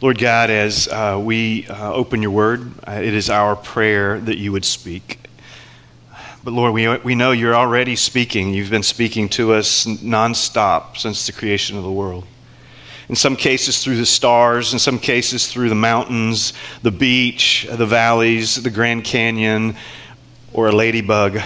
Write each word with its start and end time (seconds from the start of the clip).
Lord 0.00 0.16
God, 0.16 0.48
as 0.50 0.86
uh, 0.86 1.20
we 1.20 1.66
uh, 1.66 1.92
open 1.92 2.22
your 2.22 2.30
word, 2.30 2.70
uh, 2.86 3.00
it 3.02 3.14
is 3.14 3.28
our 3.28 3.56
prayer 3.56 4.20
that 4.20 4.38
you 4.38 4.52
would 4.52 4.64
speak. 4.64 5.18
But 6.44 6.52
Lord, 6.52 6.72
we, 6.72 6.96
we 6.98 7.16
know 7.16 7.32
you're 7.32 7.56
already 7.56 7.96
speaking. 7.96 8.54
You've 8.54 8.70
been 8.70 8.84
speaking 8.84 9.28
to 9.30 9.54
us 9.54 9.86
nonstop 9.86 10.98
since 10.98 11.26
the 11.26 11.32
creation 11.32 11.76
of 11.76 11.82
the 11.82 11.90
world. 11.90 12.24
In 13.08 13.16
some 13.16 13.34
cases, 13.34 13.82
through 13.82 13.96
the 13.96 14.06
stars, 14.06 14.72
in 14.72 14.78
some 14.78 15.00
cases, 15.00 15.50
through 15.50 15.68
the 15.68 15.74
mountains, 15.74 16.52
the 16.82 16.92
beach, 16.92 17.66
the 17.68 17.86
valleys, 17.86 18.54
the 18.54 18.70
Grand 18.70 19.02
Canyon, 19.02 19.74
or 20.52 20.68
a 20.68 20.72
ladybug 20.72 21.40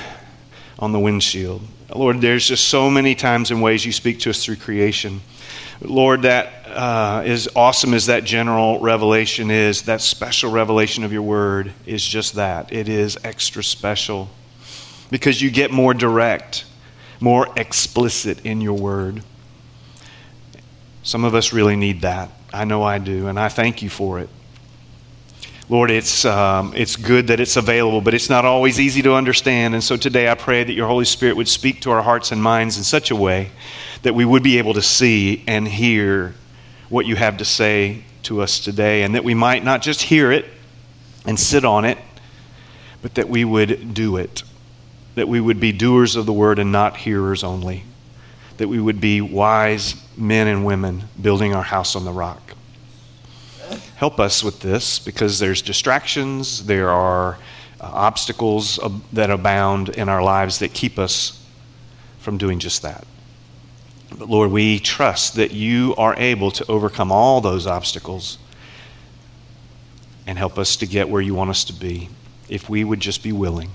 on 0.78 0.92
the 0.92 1.00
windshield. 1.00 1.62
Lord, 1.88 2.20
there's 2.20 2.46
just 2.46 2.68
so 2.68 2.90
many 2.90 3.14
times 3.14 3.50
and 3.50 3.62
ways 3.62 3.86
you 3.86 3.92
speak 3.92 4.20
to 4.20 4.30
us 4.30 4.44
through 4.44 4.56
creation. 4.56 5.22
Lord, 5.84 6.22
that 6.22 6.66
uh, 6.66 7.22
as 7.24 7.48
awesome 7.56 7.92
as 7.92 8.06
that 8.06 8.24
general 8.24 8.78
revelation 8.78 9.50
is, 9.50 9.82
that 9.82 10.00
special 10.00 10.50
revelation 10.50 11.02
of 11.02 11.12
your 11.12 11.22
word 11.22 11.72
is 11.86 12.04
just 12.04 12.34
that. 12.34 12.72
It 12.72 12.88
is 12.88 13.18
extra 13.24 13.64
special 13.64 14.30
because 15.10 15.42
you 15.42 15.50
get 15.50 15.72
more 15.72 15.92
direct, 15.92 16.64
more 17.20 17.48
explicit 17.56 18.46
in 18.46 18.60
your 18.60 18.78
word. 18.78 19.22
Some 21.02 21.24
of 21.24 21.34
us 21.34 21.52
really 21.52 21.76
need 21.76 22.02
that. 22.02 22.30
I 22.54 22.64
know 22.64 22.84
I 22.84 22.98
do, 22.98 23.26
and 23.26 23.38
I 23.38 23.48
thank 23.48 23.82
you 23.82 23.90
for 23.90 24.20
it. 24.20 24.28
Lord, 25.68 25.90
it's, 25.90 26.24
um, 26.24 26.74
it's 26.76 26.96
good 26.96 27.28
that 27.28 27.40
it's 27.40 27.56
available, 27.56 28.00
but 28.00 28.14
it's 28.14 28.30
not 28.30 28.44
always 28.44 28.78
easy 28.78 29.02
to 29.02 29.14
understand. 29.14 29.74
And 29.74 29.82
so 29.82 29.96
today 29.96 30.28
I 30.28 30.34
pray 30.34 30.62
that 30.62 30.72
your 30.72 30.86
Holy 30.86 31.06
Spirit 31.06 31.36
would 31.36 31.48
speak 31.48 31.80
to 31.82 31.90
our 31.90 32.02
hearts 32.02 32.30
and 32.30 32.42
minds 32.42 32.76
in 32.76 32.84
such 32.84 33.10
a 33.10 33.16
way 33.16 33.50
that 34.02 34.14
we 34.14 34.24
would 34.24 34.42
be 34.42 34.58
able 34.58 34.74
to 34.74 34.82
see 34.82 35.44
and 35.46 35.66
hear 35.66 36.34
what 36.88 37.06
you 37.06 37.16
have 37.16 37.38
to 37.38 37.44
say 37.44 38.04
to 38.24 38.40
us 38.40 38.60
today, 38.60 39.02
and 39.02 39.14
that 39.14 39.24
we 39.24 39.34
might 39.34 39.64
not 39.64 39.82
just 39.82 40.02
hear 40.02 40.30
it 40.30 40.44
and 41.26 41.38
sit 41.38 41.64
on 41.64 41.84
it, 41.84 41.98
but 43.00 43.14
that 43.14 43.28
we 43.28 43.44
would 43.44 43.94
do 43.94 44.16
it. 44.16 44.42
That 45.14 45.28
we 45.28 45.40
would 45.40 45.60
be 45.60 45.72
doers 45.72 46.16
of 46.16 46.26
the 46.26 46.32
word 46.32 46.58
and 46.58 46.72
not 46.72 46.96
hearers 46.96 47.42
only. 47.44 47.84
That 48.58 48.68
we 48.68 48.80
would 48.80 49.00
be 49.00 49.20
wise 49.20 49.94
men 50.16 50.46
and 50.46 50.64
women 50.64 51.04
building 51.20 51.54
our 51.54 51.62
house 51.62 51.96
on 51.96 52.04
the 52.04 52.12
rock. 52.12 52.54
Help 53.96 54.20
us 54.20 54.42
with 54.42 54.60
this 54.60 54.98
because 54.98 55.38
there's 55.38 55.62
distractions, 55.62 56.66
there 56.66 56.90
are 56.90 57.38
uh, 57.80 57.90
obstacles 57.92 58.78
that 59.12 59.30
abound 59.30 59.88
in 59.90 60.08
our 60.08 60.22
lives 60.22 60.58
that 60.58 60.72
keep 60.74 60.98
us 60.98 61.44
from 62.18 62.38
doing 62.38 62.58
just 62.58 62.82
that. 62.82 63.06
But 64.18 64.28
Lord, 64.28 64.50
we 64.50 64.78
trust 64.78 65.36
that 65.36 65.52
you 65.52 65.94
are 65.96 66.14
able 66.16 66.50
to 66.52 66.70
overcome 66.70 67.10
all 67.10 67.40
those 67.40 67.66
obstacles 67.66 68.38
and 70.26 70.38
help 70.38 70.58
us 70.58 70.76
to 70.76 70.86
get 70.86 71.08
where 71.08 71.22
you 71.22 71.34
want 71.34 71.50
us 71.50 71.64
to 71.64 71.72
be 71.72 72.08
if 72.48 72.68
we 72.68 72.84
would 72.84 73.00
just 73.00 73.22
be 73.22 73.32
willing. 73.32 73.70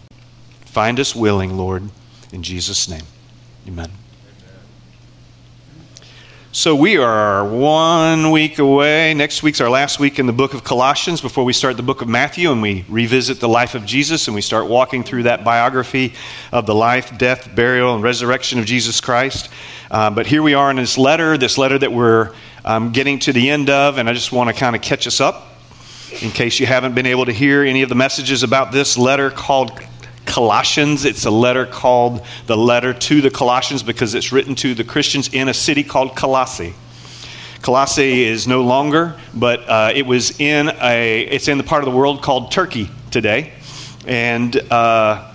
Find 0.61 0.99
us 0.99 1.15
willing, 1.15 1.57
Lord, 1.57 1.89
in 2.31 2.43
Jesus' 2.43 2.87
name. 2.87 3.05
Amen. 3.67 3.91
So 6.53 6.73
we 6.75 6.95
are 6.97 7.45
one 7.45 8.31
week 8.31 8.57
away. 8.57 9.13
Next 9.13 9.43
week's 9.43 9.59
our 9.59 9.69
last 9.69 9.99
week 9.99 10.17
in 10.17 10.27
the 10.27 10.33
book 10.33 10.53
of 10.53 10.63
Colossians 10.63 11.19
before 11.19 11.43
we 11.43 11.51
start 11.51 11.75
the 11.75 11.83
book 11.83 12.01
of 12.01 12.07
Matthew 12.07 12.51
and 12.51 12.61
we 12.61 12.85
revisit 12.87 13.41
the 13.41 13.49
life 13.49 13.75
of 13.75 13.85
Jesus 13.85 14.27
and 14.27 14.33
we 14.33 14.41
start 14.41 14.67
walking 14.67 15.03
through 15.03 15.23
that 15.23 15.43
biography 15.43 16.13
of 16.53 16.65
the 16.65 16.73
life, 16.73 17.15
death, 17.17 17.53
burial, 17.53 17.93
and 17.95 18.01
resurrection 18.01 18.59
of 18.59 18.65
Jesus 18.65 19.01
Christ. 19.01 19.49
Uh, 19.91 20.09
but 20.09 20.25
here 20.25 20.41
we 20.41 20.53
are 20.53 20.71
in 20.71 20.77
this 20.77 20.97
letter, 20.97 21.37
this 21.37 21.57
letter 21.57 21.77
that 21.77 21.91
we're 21.91 22.33
um, 22.63 22.93
getting 22.93 23.19
to 23.19 23.33
the 23.33 23.49
end 23.49 23.69
of, 23.69 23.97
and 23.97 24.09
I 24.09 24.13
just 24.13 24.31
want 24.31 24.49
to 24.49 24.55
kind 24.55 24.73
of 24.73 24.81
catch 24.81 25.05
us 25.05 25.19
up 25.19 25.49
in 26.21 26.31
case 26.31 26.61
you 26.61 26.65
haven't 26.65 26.95
been 26.95 27.07
able 27.07 27.25
to 27.25 27.33
hear 27.33 27.63
any 27.63 27.81
of 27.81 27.89
the 27.89 27.95
messages 27.95 28.41
about 28.41 28.71
this 28.71 28.97
letter 28.97 29.29
called 29.29 29.77
Colossians. 30.27 31.05
It's 31.05 31.25
a 31.25 31.31
letter 31.31 31.65
called 31.65 32.23
the 32.45 32.55
letter 32.55 32.93
to 32.93 33.21
the 33.21 33.31
Colossians 33.31 33.81
because 33.81 34.13
it's 34.13 34.31
written 34.31 34.53
to 34.55 34.75
the 34.75 34.83
Christians 34.83 35.33
in 35.33 35.47
a 35.47 35.53
city 35.53 35.83
called 35.83 36.15
Colossae. 36.15 36.75
Colossae 37.61 38.23
is 38.23 38.47
no 38.47 38.61
longer, 38.61 39.19
but 39.33 39.67
uh, 39.67 39.91
it 39.95 40.05
was 40.05 40.39
in 40.39 40.69
a. 40.81 41.21
It's 41.21 41.47
in 41.47 41.57
the 41.57 41.63
part 41.63 41.83
of 41.83 41.91
the 41.91 41.97
world 41.97 42.21
called 42.21 42.51
Turkey 42.51 42.89
today, 43.09 43.53
and 44.05 44.55
uh, 44.71 45.33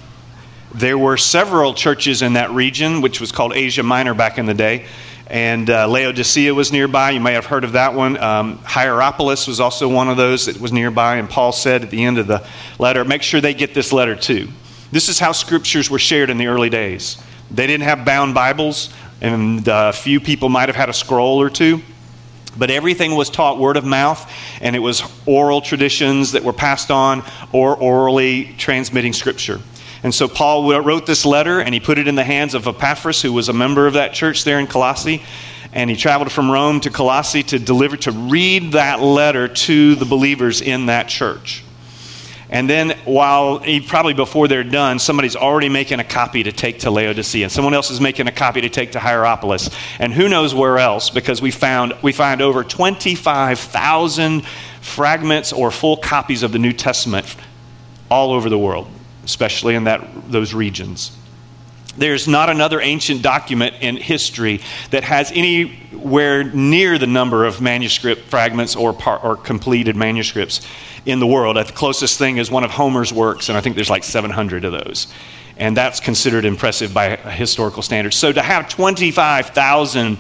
there 0.75 0.97
were 0.97 1.17
several 1.17 1.75
churches 1.75 2.23
in 2.23 2.35
that 2.35 2.51
region, 2.53 3.01
which 3.01 3.21
was 3.21 3.33
called 3.33 3.53
Asia 3.55 3.83
Minor 3.83 4.15
back 4.15 4.39
in 4.39 4.47
the 4.47 4.55
day. 4.55 4.87
And 5.27 5.71
uh, 5.71 5.89
Laodicea 5.89 6.55
was 6.55 6.73
nearby. 6.73 7.11
You 7.11 7.21
may 7.21 7.33
have 7.33 7.47
heard 7.47 7.65
of 7.65 7.73
that 7.73 7.95
one. 7.95 8.19
Um, 8.19 8.59
Hierapolis 8.59 9.47
was 9.47 9.61
also 9.61 9.89
one 9.89 10.09
of 10.09 10.17
those 10.19 10.47
that 10.47 10.61
was 10.61 10.73
nearby. 10.73 11.17
And 11.17 11.29
Paul 11.29 11.53
said 11.53 11.83
at 11.83 11.91
the 11.91 12.05
end 12.05 12.19
of 12.19 12.27
the 12.27 12.47
letter, 12.79 13.05
make 13.05 13.23
sure 13.23 13.41
they 13.41 13.55
get 13.55 13.73
this 13.73 13.93
letter 13.93 14.15
too. 14.15 14.49
This 14.93 15.09
is 15.09 15.19
how 15.19 15.33
scriptures 15.33 15.89
were 15.89 15.99
shared 15.99 16.29
in 16.29 16.37
the 16.37 16.49
early 16.49 16.69
days. 16.69 17.17
They 17.51 17.67
didn't 17.67 17.85
have 17.85 18.05
bound 18.05 18.35
Bibles, 18.35 18.93
and 19.23 19.67
a 19.67 19.75
uh, 19.75 19.93
few 19.93 20.21
people 20.21 20.51
might 20.51 20.69
have 20.69 20.77
had 20.77 20.91
a 20.91 20.93
scroll 20.93 21.41
or 21.41 21.49
two. 21.49 21.81
But 22.59 22.71
everything 22.71 23.15
was 23.15 23.31
taught 23.31 23.59
word 23.59 23.79
of 23.79 23.87
mouth, 23.87 24.31
and 24.61 24.77
it 24.77 24.81
was 24.81 25.03
oral 25.25 25.63
traditions 25.63 26.33
that 26.33 26.45
were 26.45 26.53
passed 26.53 26.91
on 26.91 27.25
or 27.53 27.75
orally 27.75 28.55
transmitting 28.59 29.15
scripture. 29.15 29.61
And 30.03 30.15
so 30.15 30.29
Paul 30.29 30.71
wrote 30.83 31.07
this 31.07 31.25
letter, 31.25 31.61
and 31.61 31.73
he 31.73 31.81
put 31.81 31.97
it 31.97 32.07
in 32.07 32.15
the 32.15 32.23
hands 32.23 32.53
of 32.53 32.69
Epaphras, 32.69 33.23
who 33.23 33.33
was 33.33 33.49
a 33.49 33.55
member 33.55 33.87
of 33.87 33.95
that 33.95 34.13
church 34.13 34.45
there 34.45 34.59
in 34.59 34.67
Colossae. 34.67 35.23
And 35.73 35.89
he 35.89 35.97
traveled 35.97 36.31
from 36.31 36.51
Rome 36.51 36.81
to 36.81 36.91
Colossae 36.91 37.45
to 37.45 37.59
deliver, 37.59 37.97
to 37.97 38.13
read 38.13 38.73
that 38.73 39.01
letter 39.01 39.49
to 39.49 39.95
the 39.95 40.05
believers 40.05 40.61
in 40.61 40.85
that 40.87 41.09
church. 41.09 41.65
And 42.53 42.69
then, 42.69 42.91
while 43.07 43.63
eh, 43.65 43.81
probably 43.85 44.13
before 44.13 44.47
they're 44.47 44.63
done, 44.63 44.99
somebody's 44.99 45.37
already 45.37 45.71
making 45.71 46.01
a 46.01 46.05
copy 46.05 46.43
to 46.43 46.53
take 46.53 46.81
to 46.81 46.91
Laodicea, 46.91 47.45
and 47.45 47.51
someone 47.51 47.73
else 47.73 47.91
is 47.91 47.99
making 47.99 48.29
a 48.29 48.33
copy 48.33 48.61
to 48.61 48.69
take 48.69 48.93
to 48.93 49.01
Hierapolis, 49.01 49.75
and 49.99 50.13
who 50.13 50.29
knows 50.29 50.55
where 50.55 50.79
else? 50.79 51.09
Because 51.09 51.41
we 51.41 51.51
found 51.51 51.95
we 52.03 52.13
find 52.13 52.43
over 52.43 52.63
twenty-five 52.63 53.59
thousand 53.59 54.45
fragments 54.83 55.55
or 55.55 55.71
full 55.71 55.97
copies 55.97 56.43
of 56.43 56.53
the 56.53 56.59
New 56.59 56.75
Testament 56.75 57.37
all 58.11 58.33
over 58.33 58.51
the 58.51 58.59
world, 58.59 58.87
especially 59.25 59.75
in 59.75 59.85
that 59.85 60.31
those 60.31 60.53
regions. 60.53 61.17
There's 61.97 62.27
not 62.27 62.49
another 62.49 62.81
ancient 62.81 63.23
document 63.23 63.77
in 63.81 63.97
history 63.97 64.61
that 64.91 65.05
has 65.05 65.31
anywhere 65.33 66.45
near 66.45 66.99
the 66.99 67.07
number 67.07 67.45
of 67.45 67.61
manuscript 67.61 68.23
fragments 68.23 68.75
or, 68.77 68.93
par- 68.93 69.21
or 69.23 69.37
completed 69.37 69.95
manuscripts 69.95 70.67
in 71.05 71.21
the 71.21 71.27
world. 71.27 71.57
Uh, 71.57 71.65
the 71.65 71.73
closest 71.73 72.19
thing 72.19 72.39
is 72.39 72.51
one 72.51 72.65
of 72.65 72.71
Homer's 72.71 73.13
works, 73.13 73.49
and 73.49 73.59
I 73.59 73.61
think 73.61 73.77
there's 73.77 73.91
like 73.91 74.05
700 74.05 74.65
of 74.65 74.73
those. 74.73 75.13
And 75.59 75.77
that's 75.77 76.01
considered 76.01 76.47
impressive 76.47 76.95
by 76.95 77.17
historical 77.17 77.83
standards. 77.83 78.17
So 78.17 78.33
to 78.33 78.41
have 78.41 78.71
25,000 78.71 80.19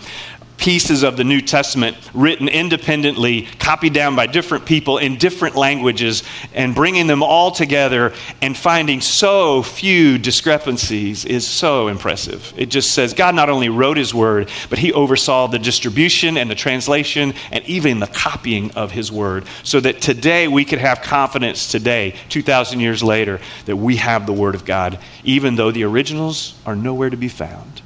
pieces 0.63 1.03
of 1.03 1.17
the 1.17 1.25
New 1.25 1.41
Testament 1.41 1.97
written 2.15 2.47
independently, 2.47 3.49
copied 3.59 3.93
down 3.93 4.15
by 4.15 4.29
different 4.29 4.65
people 4.65 4.99
in 4.99 5.17
different 5.17 5.57
languages, 5.57 6.23
and 6.55 6.73
bringing 6.73 7.09
them 7.09 7.21
all 7.21 7.51
together 7.51 8.15
and 8.41 8.57
finding 8.57 9.01
so 9.01 9.65
few 9.65 10.19
discrepancies 10.19 11.25
is 11.25 11.45
so 11.45 11.89
impressive. 11.89 12.55
It 12.57 12.67
just 12.67 12.93
says 12.93 13.13
God 13.13 13.35
not 13.35 13.51
only 13.51 13.71
wrote 13.71 13.97
His 13.97 14.15
Word, 14.15 14.53
but 14.71 14.79
He 14.79 14.93
oversaw 14.93 15.49
the 15.49 15.59
distribution 15.59 16.37
and 16.37 16.49
the 16.49 16.55
translation 16.55 17.35
and 17.51 17.65
even 17.65 17.99
the 17.99 18.07
copying 18.07 18.71
of 18.77 18.93
His 18.93 19.11
Word, 19.11 19.47
so 19.65 19.81
that 19.81 20.01
today 20.01 20.47
we 20.47 20.65
could 20.65 20.79
have 20.79 21.03
confidence 21.03 21.73
today, 21.73 22.15
2,000 22.29 22.79
years 22.79 23.03
later, 23.03 23.41
that 23.67 23.75
we 23.75 23.97
have 23.97 24.27
the 24.27 24.33
Word 24.33 24.55
of 24.55 24.65
God, 24.65 25.01
even 25.25 25.57
though 25.57 25.73
the 25.73 25.83
originals 25.83 26.55
are 26.65 26.77
nowhere 26.77 27.11
to 27.11 27.17
be 27.17 27.29
found. 27.29 27.83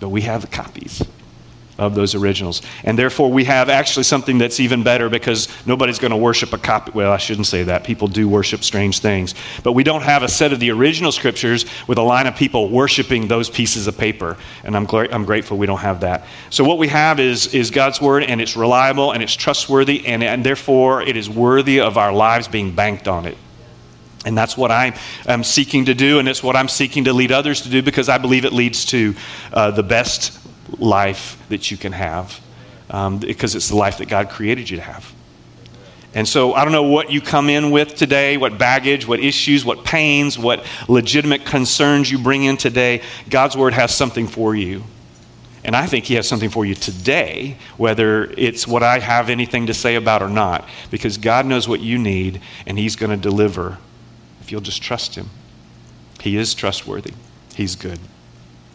But 0.00 0.10
we 0.10 0.20
have 0.22 0.42
the 0.42 0.48
copies 0.48 1.02
of 1.78 1.94
those 1.94 2.14
originals. 2.14 2.62
And 2.84 2.98
therefore, 2.98 3.30
we 3.30 3.44
have 3.44 3.68
actually 3.68 4.02
something 4.02 4.38
that's 4.38 4.60
even 4.60 4.82
better 4.82 5.08
because 5.08 5.48
nobody's 5.66 5.98
going 5.98 6.10
to 6.10 6.16
worship 6.16 6.52
a 6.52 6.58
copy. 6.58 6.92
Well, 6.94 7.10
I 7.10 7.16
shouldn't 7.16 7.46
say 7.46 7.64
that. 7.64 7.84
People 7.84 8.08
do 8.08 8.28
worship 8.28 8.62
strange 8.62 8.98
things. 8.98 9.34
But 9.62 9.72
we 9.72 9.82
don't 9.82 10.02
have 10.02 10.22
a 10.22 10.28
set 10.28 10.52
of 10.52 10.60
the 10.60 10.70
original 10.70 11.12
scriptures 11.12 11.64
with 11.86 11.98
a 11.98 12.02
line 12.02 12.26
of 12.26 12.36
people 12.36 12.68
worshiping 12.68 13.28
those 13.28 13.48
pieces 13.48 13.86
of 13.86 13.96
paper. 13.96 14.36
And 14.64 14.76
I'm, 14.76 14.86
gl- 14.86 15.12
I'm 15.12 15.24
grateful 15.24 15.56
we 15.56 15.66
don't 15.66 15.78
have 15.78 16.00
that. 16.00 16.26
So, 16.50 16.64
what 16.64 16.78
we 16.78 16.88
have 16.88 17.18
is, 17.18 17.54
is 17.54 17.70
God's 17.70 18.00
word, 18.00 18.24
and 18.24 18.40
it's 18.40 18.56
reliable 18.56 19.12
and 19.12 19.22
it's 19.22 19.34
trustworthy, 19.34 20.06
and, 20.06 20.22
and 20.22 20.44
therefore, 20.44 21.02
it 21.02 21.16
is 21.16 21.28
worthy 21.28 21.80
of 21.80 21.96
our 21.96 22.12
lives 22.12 22.48
being 22.48 22.74
banked 22.74 23.08
on 23.08 23.26
it. 23.26 23.36
And 24.24 24.38
that's 24.38 24.56
what 24.56 24.70
I 24.70 24.96
am 25.26 25.42
seeking 25.42 25.86
to 25.86 25.94
do, 25.94 26.18
and 26.18 26.28
it's 26.28 26.42
what 26.42 26.54
I'm 26.54 26.68
seeking 26.68 27.04
to 27.04 27.12
lead 27.12 27.32
others 27.32 27.62
to 27.62 27.68
do 27.68 27.82
because 27.82 28.08
I 28.08 28.18
believe 28.18 28.44
it 28.44 28.52
leads 28.52 28.84
to 28.86 29.14
uh, 29.52 29.72
the 29.72 29.82
best 29.82 30.38
life 30.78 31.42
that 31.48 31.70
you 31.70 31.76
can 31.76 31.92
have 31.92 32.40
um, 32.90 33.18
because 33.18 33.54
it's 33.54 33.68
the 33.68 33.76
life 33.76 33.98
that 33.98 34.08
God 34.08 34.28
created 34.28 34.68
you 34.68 34.76
to 34.76 34.82
have. 34.82 35.12
And 36.14 36.28
so 36.28 36.52
I 36.52 36.64
don't 36.64 36.72
know 36.72 36.82
what 36.82 37.10
you 37.10 37.22
come 37.22 37.48
in 37.48 37.70
with 37.70 37.94
today, 37.94 38.36
what 38.36 38.58
baggage, 38.58 39.06
what 39.06 39.20
issues, 39.20 39.64
what 39.64 39.84
pains, 39.84 40.38
what 40.38 40.64
legitimate 40.88 41.46
concerns 41.46 42.10
you 42.10 42.18
bring 42.18 42.44
in 42.44 42.58
today. 42.58 43.00
God's 43.30 43.56
word 43.56 43.72
has 43.72 43.94
something 43.94 44.26
for 44.26 44.54
you. 44.54 44.84
And 45.64 45.76
I 45.76 45.86
think 45.86 46.04
he 46.04 46.14
has 46.14 46.28
something 46.28 46.50
for 46.50 46.66
you 46.66 46.74
today, 46.74 47.56
whether 47.76 48.24
it's 48.36 48.66
what 48.66 48.82
I 48.82 48.98
have 48.98 49.30
anything 49.30 49.68
to 49.68 49.74
say 49.74 49.94
about 49.94 50.20
or 50.20 50.28
not, 50.28 50.68
because 50.90 51.16
God 51.18 51.46
knows 51.46 51.68
what 51.68 51.80
you 51.80 51.98
need 51.98 52.40
and 52.66 52.78
he's 52.78 52.96
going 52.96 53.10
to 53.10 53.16
deliver 53.16 53.78
if 54.40 54.50
you'll 54.50 54.60
just 54.60 54.82
trust 54.82 55.14
him. 55.14 55.30
He 56.20 56.36
is 56.36 56.52
trustworthy, 56.52 57.14
he's 57.54 57.76
good. 57.76 58.00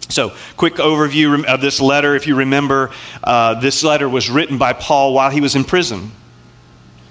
So, 0.09 0.33
quick 0.55 0.75
overview 0.75 1.43
of 1.45 1.61
this 1.61 1.81
letter. 1.81 2.15
If 2.15 2.27
you 2.27 2.35
remember, 2.35 2.91
uh, 3.23 3.59
this 3.59 3.83
letter 3.83 4.07
was 4.07 4.29
written 4.29 4.57
by 4.57 4.73
Paul 4.73 5.13
while 5.13 5.29
he 5.29 5.41
was 5.41 5.55
in 5.55 5.63
prison. 5.63 6.11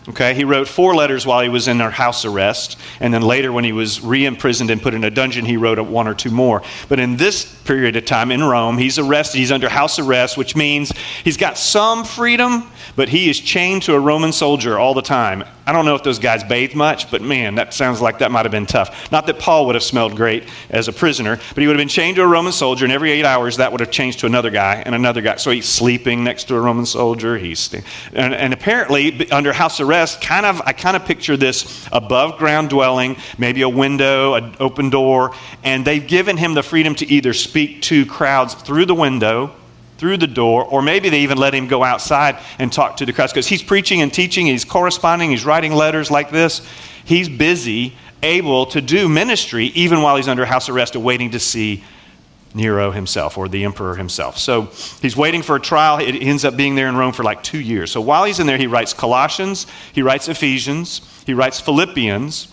Okay, 0.08 0.34
he 0.34 0.44
wrote 0.44 0.68
four 0.68 0.94
letters 0.94 1.26
while 1.26 1.40
he 1.42 1.48
was 1.48 1.66
in 1.66 1.80
house 1.80 2.24
arrest, 2.24 2.78
and 3.00 3.12
then 3.12 3.22
later, 3.22 3.50
when 3.50 3.64
he 3.64 3.72
was 3.72 4.00
re 4.00 4.24
imprisoned 4.24 4.70
and 4.70 4.80
put 4.80 4.94
in 4.94 5.02
a 5.02 5.10
dungeon, 5.10 5.44
he 5.44 5.56
wrote 5.56 5.80
one 5.80 6.06
or 6.06 6.14
two 6.14 6.30
more. 6.30 6.62
But 6.88 7.00
in 7.00 7.16
this 7.16 7.44
period 7.44 7.96
of 7.96 8.04
time 8.04 8.30
in 8.30 8.42
Rome, 8.42 8.78
he's 8.78 9.00
arrested, 9.00 9.38
he's 9.38 9.50
under 9.50 9.68
house 9.68 9.98
arrest, 9.98 10.36
which 10.36 10.54
means 10.54 10.92
he's 11.24 11.36
got 11.36 11.58
some 11.58 12.04
freedom, 12.04 12.70
but 12.96 13.10
he 13.10 13.30
is 13.30 13.38
chained 13.38 13.82
to 13.82 13.94
a 13.94 14.00
Roman 14.00 14.32
soldier 14.32 14.78
all 14.78 14.94
the 14.94 15.02
time. 15.02 15.44
I 15.66 15.72
don't 15.72 15.84
know 15.84 15.94
if 15.94 16.02
those 16.02 16.18
guys 16.18 16.42
bathed 16.44 16.74
much, 16.74 17.10
but 17.10 17.22
man, 17.22 17.56
that 17.56 17.74
sounds 17.74 18.00
like 18.00 18.18
that 18.18 18.30
might 18.30 18.44
have 18.44 18.52
been 18.52 18.66
tough. 18.66 19.10
Not 19.12 19.26
that 19.26 19.38
Paul 19.38 19.66
would 19.66 19.74
have 19.74 19.82
smelled 19.82 20.16
great 20.16 20.44
as 20.70 20.88
a 20.88 20.92
prisoner, 20.92 21.36
but 21.36 21.58
he 21.58 21.66
would 21.66 21.74
have 21.74 21.80
been 21.80 21.88
chained 21.88 22.16
to 22.16 22.22
a 22.22 22.26
Roman 22.26 22.52
soldier, 22.52 22.84
and 22.84 22.92
every 22.92 23.10
eight 23.10 23.24
hours 23.24 23.58
that 23.58 23.70
would 23.70 23.80
have 23.80 23.90
changed 23.90 24.20
to 24.20 24.26
another 24.26 24.50
guy 24.50 24.82
and 24.86 24.94
another 24.94 25.20
guy. 25.20 25.36
So 25.36 25.50
he's 25.50 25.68
sleeping 25.68 26.24
next 26.24 26.44
to 26.44 26.56
a 26.56 26.60
Roman 26.60 26.86
soldier. 26.86 27.36
He's 27.36 27.74
and, 28.14 28.34
and 28.34 28.54
apparently 28.54 29.30
under 29.30 29.52
house 29.52 29.80
arrest, 29.80 30.20
kind 30.20 30.46
of 30.46 30.62
I 30.64 30.72
kind 30.72 30.96
of 30.96 31.04
picture 31.04 31.36
this 31.36 31.88
above 31.92 32.38
ground 32.38 32.70
dwelling, 32.70 33.16
maybe 33.36 33.62
a 33.62 33.68
window, 33.68 34.34
an 34.34 34.54
open 34.60 34.88
door, 34.88 35.32
and 35.64 35.84
they've 35.84 36.06
given 36.06 36.36
him 36.36 36.54
the 36.54 36.62
freedom 36.62 36.94
to 36.96 37.06
either 37.06 37.34
speak 37.34 37.82
to 37.82 38.06
crowds 38.06 38.54
through 38.54 38.86
the 38.86 38.94
window 38.94 39.54
through 39.98 40.18
the 40.18 40.26
door, 40.26 40.64
or 40.64 40.82
maybe 40.82 41.08
they 41.08 41.20
even 41.20 41.38
let 41.38 41.54
him 41.54 41.68
go 41.68 41.82
outside 41.82 42.38
and 42.58 42.72
talk 42.72 42.98
to 42.98 43.06
the 43.06 43.12
crowds 43.12 43.32
because 43.32 43.46
he's 43.46 43.62
preaching 43.62 44.02
and 44.02 44.12
teaching, 44.12 44.46
he's 44.46 44.64
corresponding, 44.64 45.30
he's 45.30 45.44
writing 45.44 45.72
letters 45.72 46.10
like 46.10 46.30
this. 46.30 46.66
He's 47.04 47.28
busy, 47.28 47.94
able 48.22 48.66
to 48.66 48.80
do 48.80 49.08
ministry 49.08 49.66
even 49.66 50.02
while 50.02 50.16
he's 50.16 50.28
under 50.28 50.44
house 50.44 50.68
arrest, 50.68 50.96
awaiting 50.96 51.30
to 51.30 51.40
see 51.40 51.84
Nero 52.54 52.90
himself 52.90 53.38
or 53.38 53.48
the 53.48 53.64
emperor 53.64 53.94
himself. 53.94 54.38
So 54.38 54.62
he's 55.00 55.16
waiting 55.16 55.42
for 55.42 55.56
a 55.56 55.60
trial. 55.60 55.98
It 55.98 56.16
ends 56.16 56.44
up 56.44 56.56
being 56.56 56.74
there 56.74 56.88
in 56.88 56.96
Rome 56.96 57.12
for 57.12 57.22
like 57.22 57.42
two 57.42 57.60
years. 57.60 57.90
So 57.90 58.00
while 58.00 58.24
he's 58.24 58.40
in 58.40 58.46
there, 58.46 58.58
he 58.58 58.66
writes 58.66 58.92
Colossians, 58.92 59.66
he 59.92 60.02
writes 60.02 60.28
Ephesians, 60.28 61.02
he 61.26 61.34
writes 61.34 61.60
Philippians 61.60 62.48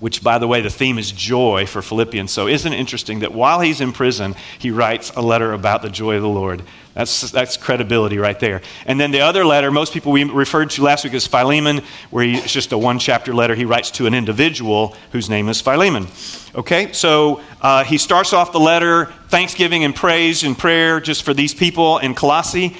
which, 0.00 0.22
by 0.22 0.38
the 0.38 0.46
way, 0.46 0.60
the 0.60 0.70
theme 0.70 0.98
is 0.98 1.10
joy 1.10 1.66
for 1.66 1.82
Philippians. 1.82 2.30
So, 2.30 2.46
isn't 2.46 2.72
it 2.72 2.78
interesting 2.78 3.20
that 3.20 3.32
while 3.32 3.60
he's 3.60 3.80
in 3.80 3.92
prison, 3.92 4.36
he 4.58 4.70
writes 4.70 5.10
a 5.16 5.22
letter 5.22 5.52
about 5.52 5.82
the 5.82 5.90
joy 5.90 6.16
of 6.16 6.22
the 6.22 6.28
Lord? 6.28 6.62
That's, 6.94 7.30
that's 7.30 7.56
credibility 7.56 8.18
right 8.18 8.38
there. 8.40 8.60
And 8.84 8.98
then 8.98 9.12
the 9.12 9.20
other 9.20 9.44
letter, 9.44 9.70
most 9.70 9.92
people 9.92 10.10
we 10.10 10.24
referred 10.24 10.70
to 10.70 10.82
last 10.82 11.04
week 11.04 11.14
is 11.14 11.28
Philemon, 11.28 11.82
where 12.10 12.24
he, 12.24 12.36
it's 12.36 12.52
just 12.52 12.72
a 12.72 12.78
one 12.78 12.98
chapter 12.98 13.32
letter 13.32 13.54
he 13.54 13.64
writes 13.64 13.92
to 13.92 14.06
an 14.06 14.14
individual 14.14 14.96
whose 15.12 15.30
name 15.30 15.48
is 15.48 15.60
Philemon. 15.60 16.08
Okay, 16.56 16.92
so 16.92 17.40
uh, 17.62 17.84
he 17.84 17.98
starts 17.98 18.32
off 18.32 18.50
the 18.50 18.58
letter, 18.58 19.06
thanksgiving 19.28 19.84
and 19.84 19.94
praise 19.94 20.42
and 20.42 20.58
prayer 20.58 20.98
just 20.98 21.22
for 21.22 21.32
these 21.32 21.54
people 21.54 21.98
in 21.98 22.14
Colossae. 22.14 22.76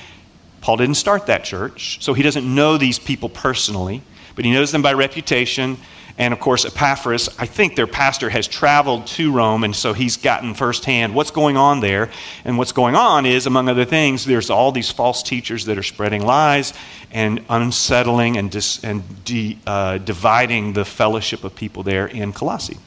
Paul 0.61 0.79
didn't 0.79 0.97
start 0.97 1.27
that 1.27 1.45
church, 1.45 2.03
so 2.03 2.13
he 2.13 2.25
doesn't 2.25 2.53
know 2.53 2.77
these 2.77 2.99
people 2.99 3.29
personally, 3.29 4.03
but 4.35 4.45
he 4.45 4.51
knows 4.51 4.73
them 4.73 4.83
by 4.83 4.95
reputation. 4.95 5.77
And 6.19 6.35
of 6.35 6.41
course, 6.41 6.65
Epaphras, 6.65 7.29
I 7.39 7.47
think 7.47 7.77
their 7.77 7.87
pastor 7.87 8.29
has 8.29 8.49
traveled 8.49 9.07
to 9.09 9.31
Rome, 9.31 9.63
and 9.63 9.75
so 9.75 9.93
he's 9.93 10.17
gotten 10.17 10.53
firsthand 10.53 11.15
what's 11.15 11.31
going 11.31 11.57
on 11.57 11.79
there. 11.79 12.11
And 12.45 12.59
what's 12.59 12.73
going 12.73 12.97
on 12.97 13.25
is, 13.25 13.47
among 13.47 13.69
other 13.69 13.85
things, 13.85 14.25
there's 14.25 14.51
all 14.51 14.73
these 14.73 14.91
false 14.91 15.23
teachers 15.23 15.67
that 15.67 15.79
are 15.79 15.83
spreading 15.85 16.27
lies 16.27 16.75
and 17.13 17.45
unsettling 17.49 18.37
and, 18.37 18.51
dis, 18.51 18.83
and 18.83 19.25
de, 19.25 19.59
uh, 19.65 19.99
dividing 19.99 20.73
the 20.73 20.85
fellowship 20.85 21.45
of 21.45 21.55
people 21.55 21.85
there 21.85 22.09
in 22.09 22.33
Colossae. 22.33 22.79